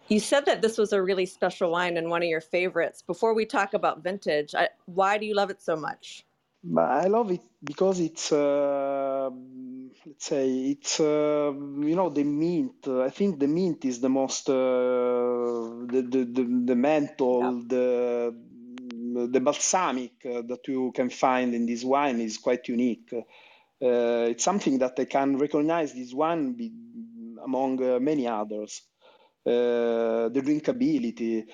You 0.08 0.20
said 0.20 0.44
that 0.44 0.60
this 0.60 0.76
was 0.76 0.92
a 0.92 1.00
really 1.00 1.24
special 1.24 1.70
wine 1.70 1.96
and 1.96 2.10
one 2.10 2.22
of 2.22 2.28
your 2.28 2.42
favorites. 2.42 3.00
Before 3.00 3.32
we 3.32 3.46
talk 3.46 3.72
about 3.72 4.02
vintage, 4.02 4.54
I, 4.54 4.68
why 4.84 5.16
do 5.16 5.24
you 5.24 5.34
love 5.34 5.48
it 5.48 5.62
so 5.62 5.74
much? 5.74 6.26
But 6.64 6.90
I 6.90 7.06
love 7.08 7.30
it 7.32 7.42
because 7.62 7.98
it's, 8.00 8.30
uh, 8.32 9.28
let's 10.06 10.24
say, 10.26 10.48
it's, 10.70 11.00
uh, 11.00 11.52
you 11.54 11.96
know, 11.96 12.08
the 12.08 12.22
mint. 12.24 12.86
I 12.86 13.10
think 13.10 13.40
the 13.40 13.48
mint 13.48 13.84
is 13.84 14.00
the 14.00 14.08
most, 14.08 14.48
uh, 14.48 14.52
the, 14.54 16.06
the, 16.08 16.24
the, 16.24 16.62
the 16.66 16.76
menthol, 16.76 17.62
the, 17.66 18.34
the 19.30 19.40
balsamic 19.40 20.12
uh, 20.24 20.42
that 20.42 20.66
you 20.68 20.92
can 20.94 21.10
find 21.10 21.54
in 21.54 21.66
this 21.66 21.82
wine 21.84 22.20
is 22.20 22.38
quite 22.38 22.68
unique. 22.68 23.12
Uh, 23.12 24.28
it's 24.30 24.44
something 24.44 24.78
that 24.78 24.94
I 24.98 25.06
can 25.06 25.38
recognize 25.38 25.92
this 25.94 26.14
one 26.14 26.52
be, 26.52 26.72
among 27.44 27.82
uh, 27.82 27.98
many 27.98 28.28
others. 28.28 28.82
Uh, 29.44 30.28
the 30.28 30.40
drinkability, 30.40 31.44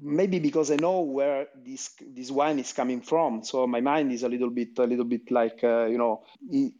maybe 0.00 0.38
because 0.40 0.70
I 0.70 0.76
know 0.76 1.00
where 1.00 1.48
this 1.64 1.90
this 2.00 2.30
wine 2.30 2.58
is 2.58 2.72
coming 2.72 3.00
from, 3.00 3.42
so 3.44 3.66
my 3.66 3.80
mind 3.80 4.12
is 4.12 4.22
a 4.22 4.28
little 4.28 4.50
bit 4.50 4.78
a 4.78 4.84
little 4.84 5.04
bit 5.04 5.30
like 5.30 5.62
uh, 5.64 5.86
you 5.86 5.98
know 5.98 6.24
in, 6.50 6.72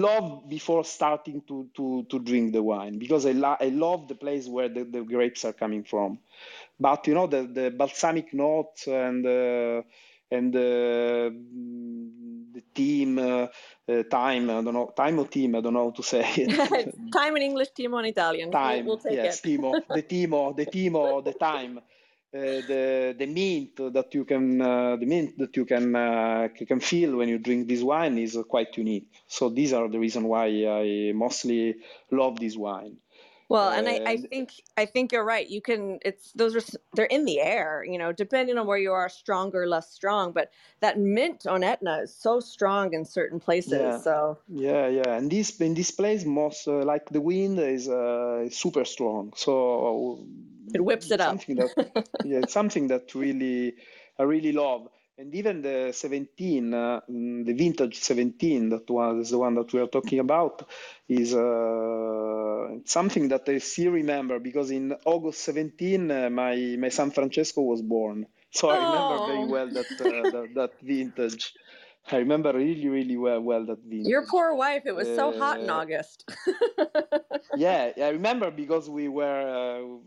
love 0.00 0.48
before 0.48 0.84
starting 0.84 1.42
to 1.48 1.68
to 1.74 2.04
to 2.10 2.18
drink 2.20 2.52
the 2.52 2.62
wine 2.62 2.98
because 2.98 3.26
I 3.26 3.32
lo- 3.32 3.56
I 3.60 3.68
love 3.70 4.08
the 4.08 4.14
place 4.14 4.46
where 4.48 4.68
the, 4.68 4.84
the 4.84 5.02
grapes 5.02 5.44
are 5.44 5.52
coming 5.52 5.84
from, 5.84 6.18
but 6.78 7.06
you 7.06 7.14
know 7.14 7.26
the 7.26 7.42
the 7.44 7.70
balsamic 7.70 8.32
notes 8.34 8.86
and 8.86 9.26
uh, 9.26 9.82
and 10.30 10.54
uh, 10.56 11.30
the 12.54 12.62
team 12.74 13.18
uh, 13.18 13.46
uh, 13.88 14.02
time 14.04 14.50
I 14.50 14.62
don't 14.62 14.74
know 14.74 14.92
time 14.96 15.18
or 15.18 15.26
team 15.26 15.54
I 15.56 15.60
don't 15.60 15.74
know 15.74 15.84
how 15.86 15.90
to 15.90 16.02
say 16.02 16.24
it. 16.36 16.94
time 17.12 17.36
in 17.36 17.42
English, 17.42 17.70
team 17.70 17.94
on 17.94 18.04
Italian. 18.04 18.50
We'll- 18.50 18.60
time 18.60 18.86
We'll, 18.86 18.98
take 18.98 19.12
yes 19.14 19.40
it. 19.40 19.42
timo 19.48 19.72
the 19.88 20.02
timo 20.02 20.56
the 20.56 20.66
timo 20.66 21.24
the 21.24 21.32
time 21.32 21.80
uh, 22.34 22.60
the 22.70 23.14
the 23.18 23.26
mint 23.26 23.76
that 23.76 24.14
you 24.14 24.24
can 24.24 24.60
uh, 24.60 24.96
the 24.96 25.06
mint 25.06 25.38
that 25.38 25.56
you 25.56 25.64
can 25.64 25.94
uh, 25.94 26.48
you 26.58 26.66
can 26.66 26.80
feel 26.80 27.16
when 27.16 27.28
you 27.28 27.38
drink 27.38 27.68
this 27.68 27.82
wine 27.82 28.18
is 28.18 28.38
quite 28.48 28.76
unique 28.76 29.08
so 29.26 29.48
these 29.50 29.72
are 29.72 29.88
the 29.88 29.98
reason 29.98 30.24
why 30.24 30.46
i 30.46 31.12
mostly 31.14 31.76
love 32.10 32.38
this 32.38 32.56
wine 32.56 32.96
Well, 33.48 33.70
and 33.70 33.88
I, 33.88 34.00
I 34.06 34.16
think 34.16 34.62
I 34.78 34.86
think 34.86 35.12
you're 35.12 35.24
right. 35.24 35.48
You 35.48 35.60
can 35.60 35.98
it's 36.02 36.32
those 36.32 36.56
are 36.56 36.62
they're 36.94 37.04
in 37.04 37.26
the 37.26 37.40
air, 37.40 37.84
you 37.84 37.98
know, 37.98 38.12
depending 38.12 38.56
on 38.56 38.66
where 38.66 38.78
you 38.78 38.92
are, 38.92 39.08
stronger, 39.10 39.66
less 39.66 39.90
strong. 39.90 40.32
But 40.32 40.50
that 40.80 40.98
mint 40.98 41.46
on 41.46 41.62
Etna 41.62 41.98
is 42.02 42.14
so 42.16 42.40
strong 42.40 42.94
in 42.94 43.04
certain 43.04 43.40
places. 43.40 43.98
Yeah. 43.98 43.98
So 43.98 44.38
Yeah, 44.48 44.88
yeah, 44.88 45.14
and 45.16 45.30
this 45.30 45.60
in 45.60 45.74
this 45.74 45.90
place, 45.92 46.24
most 46.24 46.66
uh, 46.66 46.84
like 46.84 47.08
the 47.10 47.20
wind 47.20 47.58
is 47.58 47.88
uh, 47.88 48.44
is 48.46 48.58
super 48.58 48.84
strong, 48.84 49.32
so 49.36 50.26
it 50.74 50.84
whips 50.84 51.10
it 51.10 51.20
up. 51.20 51.38
something 51.38 51.56
that 51.56 51.72
yeah, 52.22 52.38
it's 52.38 52.52
something 52.52 52.88
that 52.88 53.14
really 53.14 53.74
I 54.18 54.22
really 54.24 54.52
love. 54.52 54.88
And 55.18 55.34
even 55.34 55.62
the 55.62 55.92
17, 55.92 56.72
uh, 56.74 57.00
mm, 57.10 57.44
the 57.44 57.52
vintage 57.52 57.98
17, 57.98 58.70
that 58.70 58.88
was 58.90 59.30
the 59.30 59.38
one 59.38 59.54
that 59.56 59.72
we 59.72 59.80
are 59.80 59.86
talking 59.86 60.18
about, 60.20 60.68
is 61.08 61.34
uh, 61.34 62.68
something 62.86 63.28
that 63.28 63.48
I 63.48 63.58
still 63.58 63.92
remember 63.92 64.38
because 64.40 64.70
in 64.70 64.92
August 65.04 65.40
17, 65.40 66.10
uh, 66.10 66.30
my 66.30 66.76
my 66.78 66.88
son 66.88 67.10
Francesco 67.10 67.62
was 67.62 67.82
born, 67.82 68.26
so 68.50 68.70
I 68.70 68.76
remember 68.78 69.18
very 69.20 69.44
Oh, 69.44 69.46
well 69.46 69.68
that 69.72 69.92
uh, 70.00 70.26
that, 70.32 70.48
that 70.54 70.70
vintage. 70.82 71.54
I 72.10 72.16
remember 72.18 72.52
really, 72.52 72.88
really 72.88 73.16
well, 73.16 73.40
well 73.40 73.64
that 73.66 73.80
vintage. 73.84 74.14
your 74.14 74.26
poor 74.26 74.54
wife. 74.54 74.82
It 74.86 74.94
was 74.94 75.12
so 75.14 75.32
hot 75.32 75.60
in 75.60 75.68
Uh, 75.68 75.70
August. 75.70 76.24
yeah, 77.52 77.92
I 77.96 78.08
remember 78.10 78.50
because 78.50 78.88
we 78.88 79.08
were, 79.08 79.42
uh, 79.42 79.98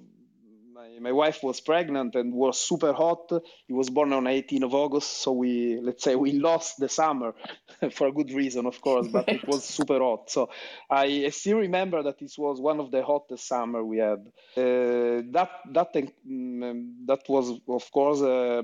my, 0.76 1.00
my 1.00 1.14
wife 1.14 1.42
was 1.44 1.62
pregnant 1.62 2.16
and 2.16 2.34
was 2.34 2.60
super 2.60 2.94
hot. 2.94 3.32
He 3.68 3.74
was 3.74 3.90
born 3.90 4.14
on 4.14 4.28
18 4.28 4.64
of 4.64 4.74
August, 4.76 5.22
so 5.24 5.32
we, 5.32 5.80
let's 5.82 6.04
say, 6.04 6.16
we 6.16 6.34
lost 6.34 6.80
the 6.80 6.90
summer 6.90 7.34
for 7.92 8.08
a 8.08 8.12
good 8.12 8.32
reason, 8.32 8.66
of 8.66 8.82
course, 8.82 9.08
but 9.08 9.28
it 9.32 9.48
was 9.48 9.66
super 9.78 10.00
hot. 10.00 10.30
So 10.30 10.50
I, 10.90 11.26
I 11.26 11.30
still 11.30 11.60
remember 11.60 12.04
that 12.04 12.20
this 12.20 12.38
was 12.38 12.62
one 12.62 12.80
of 12.80 12.92
the 12.92 13.04
hottest 13.04 13.48
summer 13.48 13.84
we 13.86 14.00
had. 14.00 14.20
Uh, 14.58 15.24
that 15.32 15.50
that 15.74 15.94
mm, 16.28 17.06
that 17.08 17.22
was, 17.30 17.52
of 17.70 17.92
course, 17.92 18.22
uh, 18.22 18.64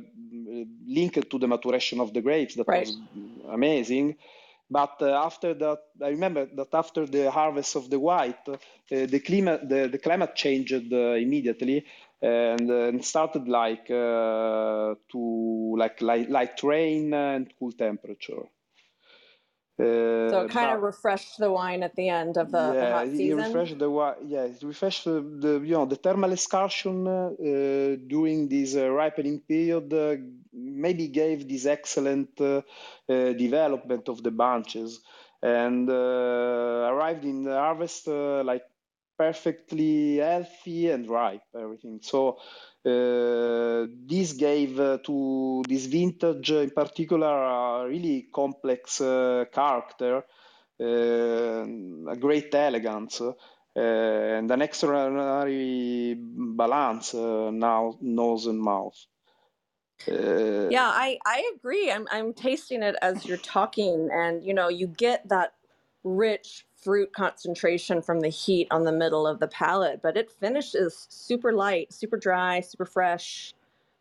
linked 0.88 1.30
to 1.30 1.40
the 1.40 1.48
maturation 1.48 2.00
of 2.00 2.14
the 2.14 2.22
grapes. 2.22 2.56
That 2.56 2.68
Right. 2.68 2.88
was 2.88 2.98
amazing. 3.50 4.16
But 4.72 5.02
uh, 5.02 5.12
after 5.28 5.54
that, 5.54 5.80
I 6.02 6.10
remember 6.10 6.46
that 6.56 6.74
after 6.74 7.06
the 7.06 7.30
harvest 7.30 7.76
of 7.76 7.90
the 7.90 8.00
white, 8.00 8.48
uh, 8.50 8.58
the 8.90 9.20
climate 9.20 9.68
the, 9.70 9.88
the 9.90 10.00
climate 10.00 10.36
changed 10.36 10.94
uh, 10.94 11.16
immediately 11.26 11.86
and, 12.22 12.72
and 12.72 13.06
started 13.06 13.48
like 13.50 13.88
to 13.88 15.76
like 15.78 16.02
light, 16.02 16.30
light 16.30 16.64
rain 16.64 17.14
and 17.14 17.54
cool 17.60 17.74
temperature. 17.74 18.44
So 20.30 20.40
Uh, 20.40 20.46
it 20.46 20.50
kind 20.50 20.72
of 20.72 20.82
refreshed 20.82 21.38
the 21.38 21.52
wine 21.52 21.84
at 21.84 21.96
the 21.96 22.10
end 22.10 22.38
of 22.38 22.52
the, 22.52 22.76
the 22.80 22.86
yeah, 22.86 22.88
hot 22.88 23.14
it 23.14 23.16
season. 23.16 23.36
refreshed 23.36 23.78
the 23.80 23.90
wa- 23.90 24.16
yeah, 24.26 24.44
it 24.44 24.62
refreshed 24.64 25.06
the, 25.06 25.22
the 25.22 25.54
you 25.62 25.74
know 25.74 25.86
the 25.86 25.96
thermal 25.96 26.32
excursion 26.32 27.08
uh, 27.08 27.30
during 28.08 28.50
this 28.50 28.76
uh, 28.76 28.90
ripening 28.90 29.40
period 29.42 29.94
uh, 29.94 30.16
maybe 30.54 31.08
gave 31.08 31.48
this 31.48 31.66
excellent 31.66 32.40
uh, 32.42 32.62
uh, 33.10 33.34
development 33.34 34.10
of 34.10 34.22
the 34.24 34.32
bunches 34.32 35.02
and 35.42 35.90
uh, 35.90 36.90
arrived 36.92 37.26
in 37.26 37.44
the 37.44 37.54
harvest 37.58 38.08
uh, 38.08 38.44
like 38.44 38.64
perfectly 39.18 40.18
healthy 40.18 40.90
and 40.90 41.08
ripe 41.10 41.44
everything. 41.56 42.00
So 42.02 42.40
uh, 42.86 43.86
this 44.08 44.34
gave 44.34 44.80
uh, 44.80 44.98
to 45.04 45.64
this 45.68 45.86
vintage 45.86 46.52
in 46.52 46.72
particular 46.72 47.28
a 47.28 47.88
really 47.88 48.28
complex 48.34 49.02
uh, 49.02 49.46
character 49.54 50.24
uh, 50.82 51.64
a 52.10 52.16
great 52.20 52.54
elegance 52.56 53.22
uh, 53.22 53.34
and 53.76 54.50
an 54.50 54.64
extraordinary 54.64 56.16
balance 56.18 57.14
uh, 57.14 57.52
now 57.52 57.96
nose 58.02 58.48
and 58.48 58.60
mouth. 58.60 58.98
Yeah, 60.08 60.90
I 60.90 61.20
I 61.24 61.52
agree. 61.56 61.92
I'm 61.92 62.08
I'm 62.12 62.34
tasting 62.34 62.82
it 62.82 62.96
as 63.04 63.26
you're 63.26 63.38
talking, 63.38 64.10
and 64.12 64.44
you 64.44 64.56
know, 64.56 64.70
you 64.70 64.88
get 64.88 65.30
that 65.30 65.54
rich 66.04 66.66
fruit 66.82 67.14
concentration 67.14 68.02
from 68.02 68.20
the 68.20 68.30
heat 68.30 68.68
on 68.72 68.84
the 68.84 68.92
middle 68.92 69.28
of 69.28 69.40
the 69.40 69.48
palate, 69.48 70.02
but 70.02 70.18
it 70.18 70.32
finishes 70.32 71.08
super 71.10 71.54
light, 71.54 71.94
super 71.94 72.18
dry, 72.18 72.62
super 72.62 72.86
fresh. 72.86 73.54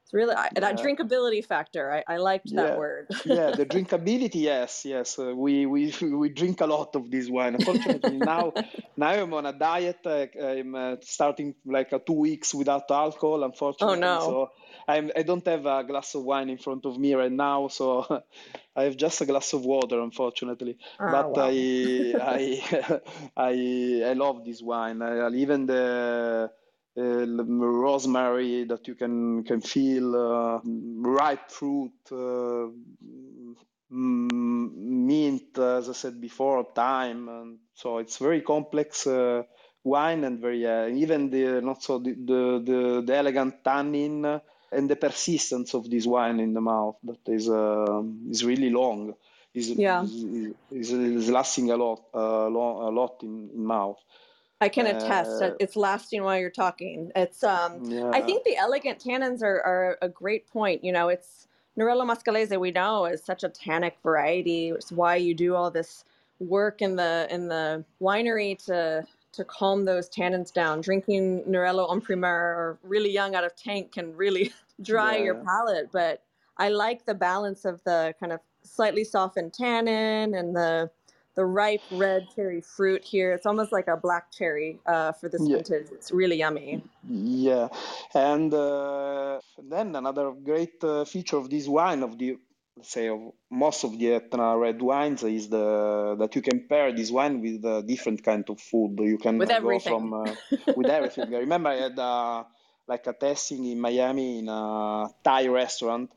It's 0.04 0.14
really 0.14 0.34
I, 0.34 0.48
that 0.56 0.76
drinkability 0.76 1.44
factor. 1.44 1.92
I, 1.92 2.14
I 2.14 2.16
liked 2.16 2.52
that 2.56 2.76
word. 2.76 3.06
yeah. 3.24 3.52
The 3.52 3.64
drinkability, 3.74 4.42
yes, 4.42 4.84
yes. 4.84 5.18
Uh, 5.18 5.34
we 5.36 5.66
we 5.66 5.94
we 6.02 6.28
drink 6.30 6.60
a 6.60 6.66
lot 6.66 6.96
of 6.96 7.10
this 7.10 7.28
wine. 7.28 7.54
Unfortunately, 7.54 8.16
now 8.16 8.52
now 8.96 9.10
I'm 9.10 9.32
on 9.34 9.46
a 9.46 9.52
diet. 9.52 9.98
Uh, 10.04 10.26
I'm 10.42 10.74
uh, 10.74 10.96
starting 11.02 11.54
like 11.64 11.90
two 12.06 12.14
weeks 12.14 12.52
without 12.52 12.90
alcohol. 12.90 13.44
Unfortunately, 13.44 13.94
Oh 13.94 13.94
Unfortunately, 13.94 14.00
no. 14.00 14.18
so 14.20 14.50
I'm 14.90 15.10
I 15.16 15.22
don't 15.22 15.46
have 15.46 15.66
a 15.66 15.84
glass 15.84 16.14
of 16.14 16.24
wine 16.24 16.50
in 16.50 16.58
front 16.58 16.86
of 16.86 16.98
me 16.98 17.14
right 17.14 17.32
now. 17.32 17.68
So 17.68 18.06
I 18.76 18.84
have 18.84 18.96
just 18.96 19.20
a 19.20 19.26
glass 19.26 19.52
of 19.52 19.64
water, 19.64 20.00
unfortunately. 20.00 20.78
Ah, 20.98 21.26
But 21.26 21.28
wow. 21.28 21.50
I 21.50 22.16
I 22.20 23.00
I 23.36 24.02
I 24.10 24.12
love 24.14 24.44
this 24.44 24.62
wine. 24.62 25.02
I, 25.02 25.28
even 25.30 25.66
the 25.66 26.50
uh, 26.96 27.26
rosemary 27.46 28.64
that 28.64 28.86
you 28.88 28.94
can 28.94 29.44
can 29.44 29.60
feel, 29.60 30.14
uh, 30.16 30.60
ripe 30.64 31.50
fruit, 31.50 31.92
uh, 32.12 32.68
mm, 33.92 34.72
mint, 34.72 35.58
as 35.58 35.88
I 35.88 35.92
said 35.92 36.20
before, 36.20 36.64
thyme, 36.74 37.28
and 37.28 37.58
so 37.74 37.98
it's 37.98 38.18
very 38.18 38.42
complex 38.42 39.06
uh, 39.06 39.42
wine 39.84 40.24
and 40.24 40.40
very 40.40 40.66
uh, 40.66 40.86
even 40.88 41.30
the 41.30 41.60
not 41.62 41.82
so 41.82 41.98
the, 41.98 42.12
the 42.14 42.62
the 42.64 43.02
the 43.06 43.14
elegant 43.16 43.64
tannin 43.64 44.40
and 44.72 44.88
the 44.88 44.96
persistence 44.96 45.74
of 45.74 45.90
this 45.90 46.06
wine 46.06 46.40
in 46.40 46.54
the 46.54 46.60
mouth 46.60 46.96
that 47.04 47.18
is 47.26 47.48
uh, 47.48 48.02
is 48.30 48.44
really 48.44 48.70
long. 48.70 49.14
Is, 49.52 49.70
Yeah. 49.70 50.04
is, 50.04 50.24
is, 50.70 50.92
is 50.92 51.28
lasting 51.28 51.72
a 51.72 51.76
lot, 51.76 52.04
uh, 52.14 52.18
a 52.18 52.90
lot 52.90 53.22
in, 53.22 53.50
in 53.52 53.66
mouth. 53.66 53.98
I 54.60 54.68
can 54.68 54.86
attest 54.86 55.42
Uh, 55.42 55.54
it's 55.58 55.74
lasting 55.74 56.22
while 56.22 56.38
you're 56.38 56.50
talking. 56.50 57.10
It's 57.16 57.42
um 57.42 57.82
I 58.12 58.20
think 58.20 58.44
the 58.44 58.56
elegant 58.56 58.98
tannins 59.02 59.42
are, 59.42 59.60
are 59.62 59.98
a 60.02 60.08
great 60.08 60.46
point. 60.48 60.84
You 60.84 60.92
know, 60.92 61.08
it's 61.08 61.48
Nerello 61.78 62.04
Mascalese 62.04 62.60
we 62.60 62.70
know 62.70 63.06
is 63.06 63.24
such 63.24 63.42
a 63.42 63.48
tannic 63.48 63.96
variety. 64.02 64.68
It's 64.68 64.92
why 64.92 65.16
you 65.16 65.34
do 65.34 65.54
all 65.54 65.70
this 65.70 66.04
work 66.38 66.82
in 66.82 66.96
the 66.96 67.26
in 67.30 67.48
the 67.48 67.84
winery 68.00 68.58
to 68.66 69.06
to 69.32 69.44
calm 69.44 69.84
those 69.84 70.08
tannins 70.08 70.52
down. 70.52 70.80
Drinking 70.80 71.44
Nerello 71.44 71.90
en 71.92 72.00
primeur 72.00 72.28
or 72.28 72.78
really 72.82 73.10
young 73.10 73.34
out 73.34 73.44
of 73.44 73.54
tank 73.56 73.92
can 73.92 74.16
really 74.16 74.52
dry 74.82 75.16
your 75.16 75.36
palate, 75.36 75.90
but 75.92 76.22
I 76.56 76.68
like 76.68 77.06
the 77.06 77.14
balance 77.14 77.64
of 77.64 77.82
the 77.84 78.14
kind 78.20 78.32
of 78.32 78.40
slightly 78.62 79.04
softened 79.04 79.54
tannin 79.54 80.34
and 80.34 80.54
the 80.54 80.90
the 81.36 81.44
ripe 81.44 81.80
red 81.92 82.26
cherry 82.34 82.60
fruit 82.60 83.04
here. 83.04 83.32
It's 83.32 83.46
almost 83.46 83.70
like 83.72 83.86
a 83.86 83.96
black 83.96 84.32
cherry 84.32 84.80
uh, 84.86 85.12
for 85.12 85.28
this 85.28 85.40
yeah. 85.44 85.56
vintage. 85.56 85.86
It's 85.92 86.10
really 86.10 86.36
yummy. 86.36 86.82
Yeah, 87.08 87.68
and 88.14 88.52
uh, 88.52 89.40
then 89.62 89.94
another 89.94 90.32
great 90.32 90.82
uh, 90.82 91.04
feature 91.04 91.36
of 91.36 91.48
this 91.48 91.68
wine, 91.68 92.02
of 92.02 92.18
the 92.18 92.36
let's 92.80 92.92
say 92.92 93.08
of 93.08 93.20
most 93.50 93.84
of 93.84 93.98
the 93.98 94.14
Etna 94.14 94.56
red 94.56 94.80
wines, 94.80 95.22
is 95.22 95.48
the 95.50 96.16
that 96.18 96.34
you 96.34 96.40
can 96.42 96.66
pair 96.66 96.92
this 96.96 97.10
wine 97.10 97.40
with 97.42 97.62
uh, 97.64 97.82
different 97.82 98.22
kind 98.24 98.48
of 98.48 98.58
food. 98.58 98.98
You 99.00 99.18
can 99.18 99.36
With 99.38 99.50
go 99.50 99.54
everything. 99.56 99.92
from 99.92 100.14
uh, 100.14 100.34
with 100.76 100.86
everything. 100.88 101.34
I 101.34 101.38
remember 101.40 101.68
I 101.68 101.76
had 101.76 101.98
uh, 101.98 102.44
like 102.88 103.06
a 103.06 103.12
tasting 103.12 103.66
in 103.66 103.78
Miami 103.80 104.38
in 104.40 104.48
a 104.48 105.08
Thai 105.22 105.48
restaurant, 105.48 106.10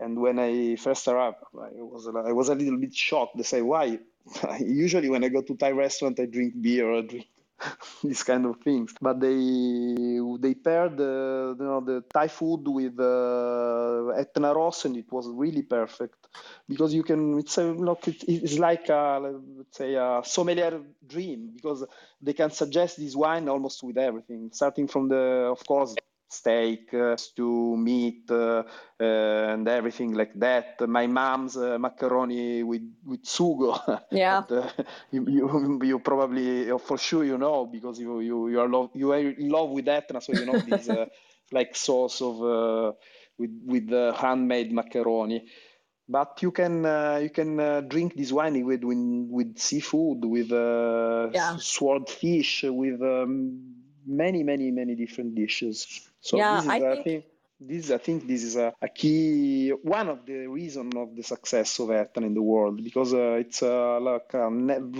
and 0.00 0.18
when 0.18 0.38
I 0.38 0.76
first 0.76 1.06
arrived, 1.08 1.36
I 1.54 1.82
was 1.92 2.08
I 2.08 2.32
was 2.32 2.48
a 2.48 2.54
little 2.54 2.78
bit 2.78 2.94
shocked. 2.94 3.36
They 3.36 3.42
say, 3.42 3.60
"Why? 3.60 3.98
Usually 4.60 5.10
when 5.10 5.22
I 5.22 5.28
go 5.28 5.42
to 5.42 5.54
Thai 5.54 5.72
restaurant, 5.72 6.18
I 6.18 6.26
drink 6.26 6.54
beer 6.60 6.88
or 6.90 7.02
drink." 7.02 7.26
these 8.04 8.22
kind 8.22 8.46
of 8.46 8.56
things. 8.60 8.94
But 9.00 9.20
they 9.20 10.18
they 10.40 10.54
paired 10.54 10.96
the 10.96 11.56
you 11.58 11.64
know 11.64 11.80
the 11.80 12.04
Thai 12.12 12.28
food 12.28 12.64
with 12.66 12.98
uh, 13.00 14.08
Etna 14.20 14.54
Rosso, 14.54 14.88
and 14.88 14.96
it 14.96 15.10
was 15.10 15.28
really 15.30 15.62
perfect 15.62 16.16
because 16.68 16.92
you 16.94 17.02
can 17.02 17.38
it's 17.38 17.56
a, 17.58 17.64
look 17.64 18.06
it, 18.08 18.22
it's 18.28 18.58
like 18.58 18.88
a, 18.88 19.20
let's 19.22 19.76
say 19.78 19.94
a 19.94 20.20
sommelier 20.24 20.80
dream 21.06 21.50
because 21.54 21.84
they 22.20 22.32
can 22.34 22.50
suggest 22.50 22.98
this 22.98 23.16
wine 23.16 23.48
almost 23.48 23.82
with 23.82 23.98
everything, 23.98 24.50
starting 24.52 24.86
from 24.88 25.08
the 25.08 25.16
of 25.52 25.64
course 25.66 25.94
steak, 26.36 26.92
uh, 26.94 27.16
stew, 27.16 27.76
meat, 27.76 28.30
uh, 28.30 28.62
uh, 29.00 29.04
and 29.54 29.66
everything 29.68 30.14
like 30.14 30.34
that. 30.38 30.80
My 30.88 31.06
mom's 31.06 31.56
macaroni 31.56 32.62
with 32.62 32.82
with 33.04 33.22
sugo 33.24 33.78
Yeah. 34.10 34.44
you, 35.10 35.24
you 35.28 35.80
you 35.82 35.98
probably 36.00 36.70
for 36.78 36.98
sure 36.98 37.24
you 37.24 37.38
know 37.38 37.66
because 37.66 37.98
you 37.98 38.20
you 38.20 38.48
you 38.48 38.60
are 38.60 38.68
love 38.68 38.90
you 38.94 39.12
are 39.12 39.18
in 39.18 39.48
love 39.48 39.70
with 39.70 39.88
Etna, 39.88 40.20
so 40.20 40.32
you 40.32 40.44
know 40.44 40.60
this 40.60 40.88
like 41.52 41.74
sauce 41.76 42.20
of 42.22 42.36
with 43.38 43.50
with 43.64 43.92
uh, 43.92 44.12
handmade 44.14 44.72
macaroni. 44.72 45.44
But 46.08 46.40
you 46.42 46.52
can 46.52 46.84
uh, 46.86 47.18
you 47.22 47.30
can 47.30 47.58
uh, 47.60 47.80
drink 47.82 48.14
this 48.14 48.32
wine 48.32 48.64
with 48.64 48.84
with, 48.84 48.98
with 49.30 49.58
seafood, 49.58 50.24
with 50.24 50.50
Yeah. 50.50 51.56
swordfish, 51.58 52.64
with 52.64 53.00
um, 53.02 53.74
many, 54.06 54.42
many, 54.42 54.70
many 54.70 54.94
different 54.94 55.34
dishes. 55.34 56.08
So 56.26 56.36
Yeah, 56.36 56.56
this 56.56 56.64
is, 56.64 56.70
I 56.70 56.80
think- 56.80 57.04
think, 57.04 57.24
this 57.68 57.90
I 57.90 57.98
think 58.06 58.26
this 58.26 58.42
is 58.42 58.56
a, 58.56 58.68
a 58.82 58.88
key 59.00 59.70
one 59.70 60.08
of 60.14 60.18
the 60.26 60.46
reason 60.60 60.86
of 60.96 61.08
the 61.16 61.22
success 61.22 61.78
of 61.78 61.90
Etna 61.90 62.26
in 62.26 62.34
the 62.34 62.42
world 62.42 62.76
because 62.88 63.14
uh, 63.14 63.42
it's 63.44 63.62
uh, 63.62 63.98
like 64.10 64.34
a 64.34 64.50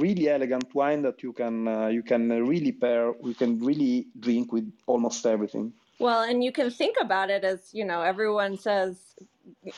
really 0.04 0.26
elegant 0.36 0.68
wine 0.74 1.02
that 1.02 1.22
you 1.22 1.32
can 1.40 1.68
uh, 1.68 1.88
you 1.88 2.02
can 2.02 2.22
really 2.52 2.72
pair 2.72 3.12
you 3.30 3.34
can 3.34 3.52
really 3.70 4.06
drink 4.18 4.46
with 4.52 4.66
almost 4.86 5.26
everything. 5.26 5.66
Well, 5.98 6.22
and 6.30 6.44
you 6.44 6.52
can 6.52 6.70
think 6.70 6.96
about 7.00 7.30
it 7.30 7.42
as, 7.52 7.70
you 7.72 7.84
know, 7.84 8.02
everyone 8.02 8.58
says, 8.58 9.14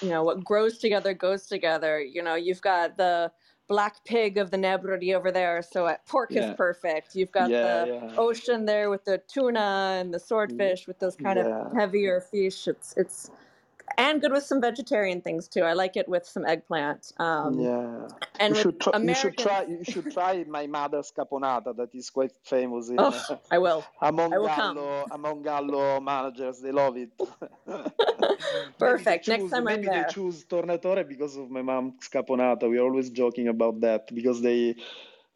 you 0.03 0.09
know, 0.12 0.24
what 0.24 0.42
grows 0.42 0.78
together 0.78 1.14
goes 1.14 1.46
together. 1.46 2.01
You 2.01 2.22
know, 2.22 2.34
you've 2.34 2.61
got 2.61 2.96
the 2.96 3.30
black 3.69 4.05
pig 4.05 4.39
of 4.39 4.51
the 4.51 4.57
Nebrodi 4.59 5.14
over 5.14 5.33
there, 5.33 5.62
so 5.62 5.87
uh, 5.87 5.97
pork 6.07 6.35
Yeah. 6.35 6.41
is 6.51 6.51
perfect. 6.57 7.14
You've 7.14 7.33
got 7.33 7.51
Yeah, 7.51 7.61
the 7.61 7.89
yeah. 7.89 8.11
ocean 8.16 8.66
there 8.66 8.91
with 8.91 9.05
the 9.05 9.19
tuna 9.29 9.99
and 10.01 10.14
the 10.14 10.21
swordfish 10.21 10.87
with 10.89 10.99
those 11.01 11.16
kind 11.16 11.39
of 11.39 11.49
heavier 11.75 12.21
fish. 12.21 12.69
It's 12.69 12.97
it's 12.97 13.31
and 13.97 14.20
good 14.20 14.32
with 14.32 14.45
some 14.45 14.61
vegetarian 14.61 15.20
things 15.20 15.49
too. 15.49 15.62
I 15.62 15.72
like 15.72 15.97
it 15.97 16.09
with 16.09 16.26
some 16.26 16.45
eggplant. 16.45 17.12
Um, 17.18 17.59
yeah. 17.61 18.09
And 18.41 18.55
you 18.57 18.62
should 18.62 18.80
try. 18.80 18.99
You 18.99 19.14
should 19.14 19.39
try. 19.39 19.62
You 19.64 19.84
should 19.84 20.12
try 20.12 20.45
my 20.49 20.66
mother's 20.66 21.12
caponata. 21.16 21.76
That 21.76 21.95
is 21.95 22.11
quite 22.11 22.32
famous 22.45 22.89
in, 22.91 22.97
Oh, 22.99 23.14
I 23.51 23.59
will. 23.59 23.84
among 24.03 24.34
I 24.34 24.39
will 24.39 24.49
come. 24.49 24.76
Gallo 24.76 25.07
among 25.11 25.43
Gallo 25.43 26.01
managers. 26.01 26.61
They 26.61 26.72
love 26.72 26.97
it. 26.97 27.11
Perfect. 28.78 29.26
They 29.26 29.32
Next 29.32 29.43
choose- 29.45 29.51
time 29.51 29.59
I'm 29.61 29.64
maybe 29.64 29.86
there. 29.86 30.05
they 30.09 30.12
choose 30.12 30.45
Tornatore 30.45 31.07
because 31.09 31.36
of 31.36 31.51
my 31.51 31.62
mom's 31.62 32.09
caponata. 32.09 32.68
We're 32.68 32.82
always 32.82 33.11
joking 33.11 33.49
about 33.49 33.80
that 33.80 34.14
because 34.14 34.41
they. 34.43 34.76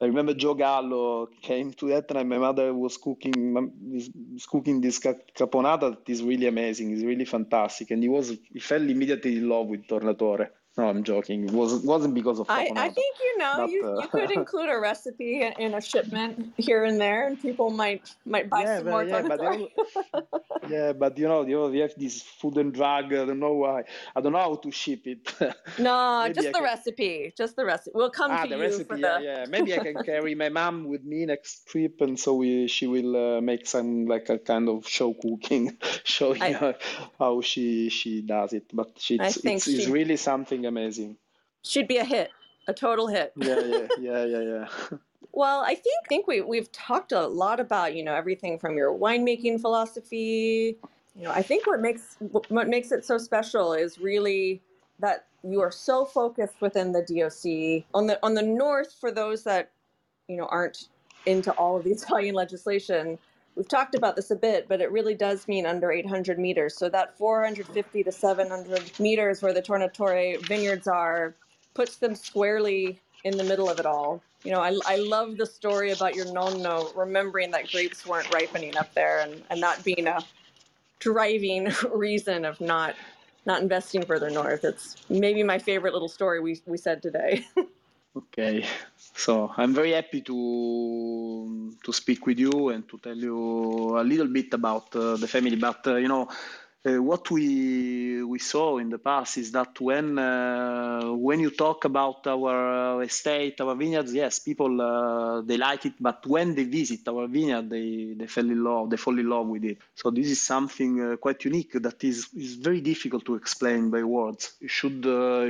I 0.02 0.06
remember 0.06 0.34
Joe 0.34 0.54
Gallo 0.54 1.28
came 1.42 1.72
to 1.74 1.92
Etna 1.92 2.20
and 2.20 2.28
my 2.28 2.38
mother 2.38 2.74
was 2.74 2.96
cooking 2.98 3.72
is 3.94 4.10
cooking 4.46 4.80
this 4.80 4.98
ca- 4.98 5.14
caponata 5.36 5.90
that 5.92 6.08
is 6.10 6.22
really 6.24 6.48
amazing. 6.48 6.92
It's 6.92 7.04
really 7.04 7.24
fantastic, 7.24 7.92
and 7.92 8.02
he 8.02 8.08
was 8.08 8.30
he 8.52 8.60
fell 8.60 8.82
immediately 8.82 9.38
in 9.38 9.48
love 9.48 9.68
with 9.68 9.86
Tornatore. 9.86 10.48
No, 10.78 10.88
I'm 10.88 11.02
joking. 11.04 11.44
It 11.44 11.50
wasn't 11.50 11.84
wasn't 11.84 12.14
because 12.14 12.38
of 12.40 12.48
I. 12.48 12.70
I 12.74 12.88
think 12.88 13.14
you 13.22 13.38
know 13.38 13.52
But, 13.58 13.70
you, 13.70 13.84
uh, 13.86 14.00
you 14.02 14.08
could 14.08 14.30
include 14.40 14.70
a 14.70 14.78
recipe 14.80 15.42
in- 15.42 15.52
in 15.58 15.74
a 15.74 15.82
shipment 15.82 16.54
here 16.56 16.84
and 16.84 16.98
there, 16.98 17.26
and 17.26 17.38
people 17.40 17.68
might 17.68 18.10
might 18.24 18.48
buy 18.48 18.62
yeah, 18.62 18.76
some 18.78 18.84
but, 18.86 18.90
more. 18.90 19.04
yeah, 19.04 19.22
but 19.28 19.40
they- 19.40 19.72
yeah, 20.68 20.92
but 20.94 21.18
you 21.18 21.28
know, 21.28 21.42
you 21.44 21.56
know, 21.56 21.68
we 21.68 21.80
have 21.80 21.92
this 21.98 22.22
food 22.22 22.56
and 22.56 22.72
drug. 22.72 23.12
I 23.12 23.26
don't 23.26 23.38
know 23.38 23.52
why. 23.52 23.82
I 24.16 24.20
don't 24.22 24.32
know 24.32 24.38
how 24.38 24.54
to 24.54 24.70
ship 24.70 25.06
it. 25.06 25.20
no, 25.78 26.24
just 26.34 26.48
I 26.48 26.52
the 26.52 26.52
can- 26.52 26.62
recipe. 26.64 27.34
Just 27.36 27.56
the 27.56 27.66
recipe. 27.66 27.90
We'll 27.94 28.10
come 28.10 28.30
ah, 28.30 28.44
to 28.44 28.48
the 28.48 28.56
you 28.56 28.62
recipe. 28.62 28.84
for 28.84 28.96
Yeah, 28.96 29.18
the. 29.18 29.24
yeah. 29.24 29.44
Maybe 29.50 29.74
I 29.74 29.78
can 29.80 30.02
carry 30.02 30.34
my 30.34 30.48
mom 30.48 30.84
with 30.88 31.04
me 31.04 31.26
next 31.26 31.66
trip, 31.68 32.00
and 32.00 32.18
so 32.18 32.34
we 32.34 32.66
she 32.68 32.86
will 32.86 33.14
uh, 33.36 33.40
make 33.42 33.66
some 33.66 34.06
like 34.06 34.30
a 34.30 34.38
kind 34.38 34.70
of 34.70 34.88
show 34.88 35.12
cooking, 35.12 35.76
showing 36.04 36.40
I- 36.42 36.76
how 37.18 37.42
she 37.42 37.90
she 37.90 38.22
does 38.22 38.54
it. 38.54 38.70
But 38.72 38.92
she, 38.98 39.16
it's, 39.16 39.36
it's, 39.44 39.68
it's 39.68 39.86
really 39.88 40.16
something 40.16 40.61
amazing. 40.66 41.16
Should 41.62 41.88
be 41.88 41.98
a 41.98 42.04
hit, 42.04 42.30
a 42.66 42.74
total 42.74 43.06
hit. 43.06 43.32
Yeah, 43.36 43.60
yeah, 43.60 43.86
yeah, 43.98 44.24
yeah, 44.24 44.40
yeah. 44.40 44.68
Well, 45.34 45.62
I 45.62 45.74
think 45.74 46.06
think 46.08 46.26
we 46.26 46.42
we've 46.42 46.70
talked 46.72 47.12
a 47.12 47.26
lot 47.26 47.58
about 47.58 47.94
you 47.94 48.04
know 48.04 48.14
everything 48.14 48.58
from 48.58 48.76
your 48.76 48.92
winemaking 48.92 49.60
philosophy. 49.60 50.76
You 51.16 51.22
know, 51.22 51.30
I 51.30 51.42
think 51.42 51.66
what 51.66 51.80
makes 51.80 52.18
what 52.48 52.68
makes 52.68 52.92
it 52.92 53.04
so 53.04 53.16
special 53.16 53.72
is 53.72 53.98
really 53.98 54.60
that 54.98 55.24
you 55.42 55.60
are 55.62 55.70
so 55.70 56.04
focused 56.04 56.60
within 56.60 56.92
the 56.92 57.00
DOC 57.00 57.86
on 57.94 58.06
the 58.06 58.18
on 58.22 58.34
the 58.34 58.42
north. 58.42 58.94
For 59.00 59.10
those 59.10 59.42
that 59.44 59.70
you 60.28 60.36
know 60.36 60.46
aren't 60.46 60.88
into 61.24 61.50
all 61.52 61.78
of 61.78 61.84
the 61.84 61.92
Italian 61.92 62.34
legislation, 62.34 63.18
we've 63.56 63.68
talked 63.68 63.94
about 63.94 64.16
this 64.16 64.30
a 64.30 64.36
bit, 64.36 64.68
but 64.68 64.80
it 64.80 64.90
really 64.90 65.14
does 65.14 65.48
mean 65.48 65.66
under 65.66 65.92
800 65.92 66.38
meters. 66.38 66.76
So 66.76 66.88
that 66.90 67.16
450 67.18 68.04
to 68.04 68.12
700 68.12 68.98
meters 69.00 69.42
where 69.42 69.52
the 69.52 69.62
Tornatore 69.62 70.44
vineyards 70.46 70.88
are 70.88 71.34
puts 71.74 71.96
them 71.96 72.14
squarely 72.14 73.00
in 73.24 73.36
the 73.36 73.44
middle 73.44 73.68
of 73.68 73.78
it 73.78 73.86
all. 73.86 74.22
You 74.44 74.52
know, 74.52 74.60
I, 74.60 74.76
I 74.86 74.96
love 74.96 75.36
the 75.36 75.46
story 75.46 75.92
about 75.92 76.14
your 76.16 76.26
nonno 76.26 76.94
remembering 76.96 77.52
that 77.52 77.70
grapes 77.70 78.06
weren't 78.06 78.32
ripening 78.34 78.76
up 78.76 78.92
there 78.94 79.20
and, 79.20 79.42
and 79.50 79.62
that 79.62 79.84
being 79.84 80.06
a 80.06 80.20
driving 81.00 81.70
reason 81.94 82.44
of 82.44 82.60
not 82.60 82.94
not 83.44 83.60
investing 83.62 84.04
further 84.04 84.30
north. 84.30 84.64
It's 84.64 84.96
maybe 85.08 85.42
my 85.42 85.58
favorite 85.58 85.92
little 85.92 86.08
story 86.08 86.40
we, 86.40 86.60
we 86.66 86.78
said 86.78 87.02
today. 87.02 87.44
Okay, 88.14 88.66
so 89.16 89.50
I'm 89.56 89.72
very 89.72 89.92
happy 89.92 90.20
to 90.30 90.38
to 91.84 91.90
speak 91.92 92.26
with 92.26 92.38
you 92.38 92.68
and 92.68 92.86
to 92.90 92.98
tell 92.98 93.16
you 93.16 93.98
a 93.98 94.04
little 94.04 94.28
bit 94.38 94.52
about 94.52 94.94
uh, 94.94 95.16
the 95.16 95.26
family. 95.26 95.56
But 95.56 95.80
uh, 95.86 95.96
you 95.96 96.08
know, 96.08 96.28
uh, 96.84 97.00
what 97.10 97.30
we 97.30 98.22
we 98.22 98.38
saw 98.38 98.76
in 98.76 98.90
the 98.90 98.98
past 98.98 99.38
is 99.38 99.52
that 99.52 99.80
when 99.80 100.18
uh, 100.18 101.04
when 101.28 101.40
you 101.40 101.50
talk 101.64 101.86
about 101.86 102.26
our 102.26 103.02
estate, 103.02 103.58
our 103.62 103.74
vineyards, 103.74 104.12
yes, 104.12 104.40
people 104.40 104.72
uh, 104.82 105.40
they 105.40 105.56
like 105.56 105.86
it, 105.86 105.94
but 105.98 106.26
when 106.26 106.54
they 106.54 106.64
visit 106.64 107.08
our 107.08 107.26
vineyard, 107.26 107.70
they 107.70 108.12
they 108.14 108.26
fell 108.26 108.48
in 108.56 108.62
love, 108.62 108.90
they 108.90 108.98
fall 108.98 109.18
in 109.18 109.28
love 109.34 109.46
with 109.48 109.64
it. 109.64 109.78
So 109.94 110.10
this 110.10 110.28
is 110.28 110.40
something 110.42 110.92
uh, 111.00 111.16
quite 111.16 111.42
unique 111.46 111.72
that 111.86 112.04
is 112.04 112.28
is 112.36 112.56
very 112.56 112.82
difficult 112.82 113.24
to 113.24 113.36
explain 113.36 113.88
by 113.88 114.02
words. 114.04 114.52
You 114.60 114.68
should 114.68 115.00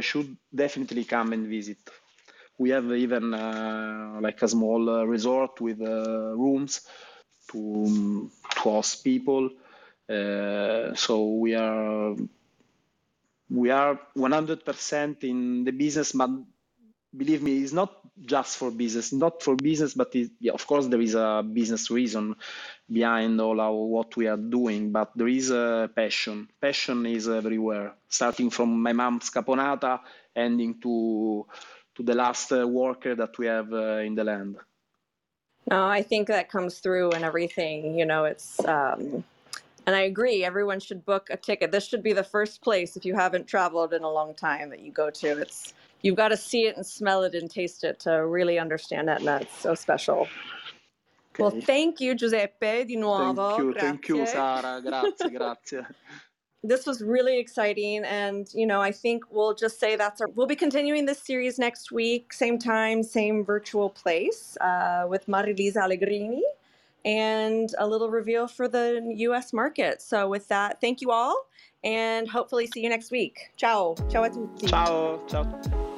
should 0.08 0.36
definitely 0.64 1.02
come 1.04 1.32
and 1.32 1.48
visit. 1.48 1.78
We 2.59 2.70
have 2.70 2.92
even 2.92 3.34
uh, 3.34 4.18
like 4.20 4.42
a 4.42 4.48
small 4.48 4.88
uh, 4.88 5.05
resort 5.05 5.61
with 5.61 5.80
uh, 5.80 6.34
rooms 6.36 6.82
to, 7.50 7.59
um, 7.86 8.30
to 8.55 8.61
host 8.61 9.05
people. 9.05 9.50
Uh, 10.09 10.94
so 10.94 11.26
we 11.34 11.55
are 11.55 12.14
we 13.50 13.70
are 13.70 14.00
100% 14.16 15.24
in 15.24 15.64
the 15.64 15.72
business, 15.72 16.12
but 16.12 16.30
believe 17.16 17.42
me, 17.42 17.62
it's 17.62 17.72
not 17.72 17.92
just 18.24 18.57
for 18.57 18.70
business. 18.70 19.12
Not 19.12 19.42
for 19.42 19.57
business, 19.57 19.94
but 19.94 20.14
it, 20.14 20.30
yeah, 20.40 20.53
of 20.53 20.66
course 20.66 20.86
there 20.86 21.00
is 21.00 21.14
a 21.14 21.44
business 21.46 21.90
reason 21.90 22.36
behind 22.90 23.40
all 23.40 23.61
our 23.61 23.72
what 23.74 24.16
we 24.16 24.26
are 24.28 24.36
doing. 24.36 24.92
But 24.92 25.12
there 25.16 25.28
is 25.28 25.50
a 25.50 25.90
passion. 25.94 26.48
Passion 26.61 27.07
is 27.07 27.28
everywhere, 27.28 27.94
starting 28.09 28.50
from 28.50 28.82
my 28.82 28.92
mom's 28.92 29.30
caponata, 29.30 30.00
ending 30.34 30.80
to 30.82 31.46
to 31.95 32.03
the 32.03 32.14
last 32.14 32.53
uh, 32.53 32.66
worker 32.66 33.14
that 33.14 33.38
we 33.38 33.47
have 33.47 33.72
uh, 33.72 33.99
in 33.99 34.14
the 34.14 34.24
land. 34.24 34.57
No, 35.70 35.86
I 35.86 36.03
think 36.03 36.28
that 36.28 36.51
comes 36.51 36.78
through 36.78 37.12
and 37.12 37.24
everything. 37.24 37.99
You 37.99 38.05
know, 38.05 38.24
it's, 38.24 38.64
um, 38.64 39.24
and 39.86 39.97
I 39.97 40.03
agree, 40.03 40.45
everyone 40.45 40.80
should 40.80 41.05
book 41.05 41.28
a 41.30 41.36
ticket. 41.36 41.70
This 41.70 41.86
should 41.86 42.03
be 42.03 42.12
the 42.12 42.24
first 42.24 42.62
place, 42.62 42.97
if 42.97 43.05
you 43.05 43.14
haven't 43.14 43.47
traveled 43.47 43.93
in 43.93 44.03
a 44.03 44.11
long 44.11 44.34
time, 44.34 44.70
that 44.70 44.80
you 44.80 44.93
go 44.93 45.11
to. 45.11 45.40
It's, 45.40 45.74
you've 46.03 46.16
got 46.16 46.28
to 46.28 46.36
see 46.36 46.66
it 46.66 46.76
and 46.76 46.84
smell 46.84 47.22
it 47.22 47.34
and 47.34 47.51
taste 47.51 47.84
it 47.84 48.01
to 48.01 48.26
really 48.26 48.59
understand 48.59 49.09
it, 49.09 49.18
and 49.18 49.26
that's 49.26 49.57
so 49.57 49.74
special. 49.74 50.28
Well, 51.38 51.51
thank 51.51 52.01
you, 52.01 52.14
Giuseppe, 52.14 52.84
di 52.84 52.97
nuovo. 52.97 53.57
Thank 53.57 53.59
you, 53.59 53.72
thank 53.72 54.09
you, 54.09 54.16
Grazie. 54.16 54.32
Sara. 54.32 54.80
Grazie, 54.82 55.30
grazie. 55.38 55.86
This 56.64 56.86
was 56.86 57.02
really 57.02 57.38
exciting 57.38 58.04
and 58.04 58.48
you 58.54 58.66
know 58.66 58.80
i 58.80 58.92
think 58.92 59.24
we'll 59.30 59.54
just 59.54 59.80
say 59.80 59.96
that's 59.96 60.20
our 60.20 60.28
we'll 60.28 60.46
be 60.46 60.54
continuing 60.56 61.06
this 61.06 61.18
series 61.18 61.58
next 61.58 61.90
week 61.90 62.32
same 62.32 62.58
time 62.58 63.02
same 63.02 63.44
virtual 63.44 63.90
place 63.90 64.56
uh, 64.60 65.04
with 65.08 65.26
marilisa 65.26 65.82
allegrini 65.82 66.42
and 67.04 67.74
a 67.78 67.86
little 67.86 68.10
reveal 68.10 68.46
for 68.46 68.68
the 68.68 69.00
us 69.32 69.52
market. 69.52 70.00
So 70.02 70.28
with 70.28 70.48
that 70.48 70.80
thank 70.80 71.00
you 71.00 71.10
all 71.10 71.46
and 71.84 72.28
hopefully 72.28 72.68
see 72.72 72.82
you 72.82 72.88
next 72.88 73.10
week. 73.10 73.50
Ciao. 73.56 73.96
Ciao 74.08 74.24
a 74.24 74.30
tutti. 74.30 74.66
Ciao, 74.68 75.20
ciao. 75.26 75.91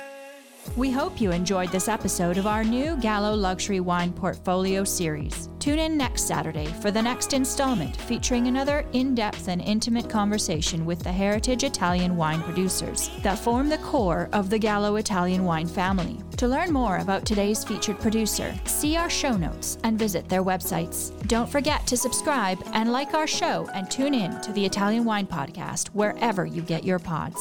We 0.77 0.91
hope 0.91 1.21
you 1.21 1.31
enjoyed 1.31 1.71
this 1.71 1.87
episode 1.89 2.37
of 2.37 2.49
our 2.49 2.65
new 2.65 2.97
Gallo 2.97 3.35
Luxury 3.35 3.79
Wine 3.79 4.13
Portfolio 4.13 4.83
series. 4.83 5.49
Tune 5.61 5.79
in 5.79 5.97
next 5.97 6.27
Saturday 6.27 6.67
for 6.67 6.91
the 6.91 7.01
next 7.01 7.33
installment 7.33 7.97
featuring 7.97 8.49
another 8.49 8.85
in 8.93 9.15
depth 9.15 9.47
and 9.47 9.63
intimate 9.63 10.11
conversation 10.11 10.85
with 10.85 10.99
the 10.99 11.13
heritage 11.13 11.63
Italian 11.63 12.17
wine 12.17 12.43
producers 12.43 13.09
that 13.23 13.39
form 13.39 13.69
the 13.69 13.79
core 13.79 14.29
of 14.33 14.51
the 14.51 14.59
Gallo 14.59 14.97
Italian 14.97 15.45
wine 15.45 15.69
family. 15.69 16.19
To 16.39 16.49
learn 16.49 16.73
more 16.73 16.97
about 16.97 17.25
today's 17.25 17.63
featured 17.63 18.01
producer, 18.01 18.53
see 18.65 18.97
our 18.97 19.09
show 19.09 19.37
notes 19.37 19.79
and 19.85 19.97
visit 19.97 20.29
their 20.29 20.43
websites. 20.43 21.13
Don't 21.29 21.49
forget 21.49 21.87
to 21.87 21.97
subscribe 21.97 22.59
and 22.73 22.91
like 22.91 23.15
our 23.15 23.29
show 23.29 23.71
and 23.75 23.89
tune 23.89 24.15
in 24.15 24.41
to 24.41 24.53
the 24.53 24.65
Italian 24.67 25.05
Wine 25.05 25.27
Podcast 25.27 25.89
wherever 25.89 26.45
you 26.45 26.63
get 26.63 26.83
your 26.83 26.99
pods. 26.99 27.41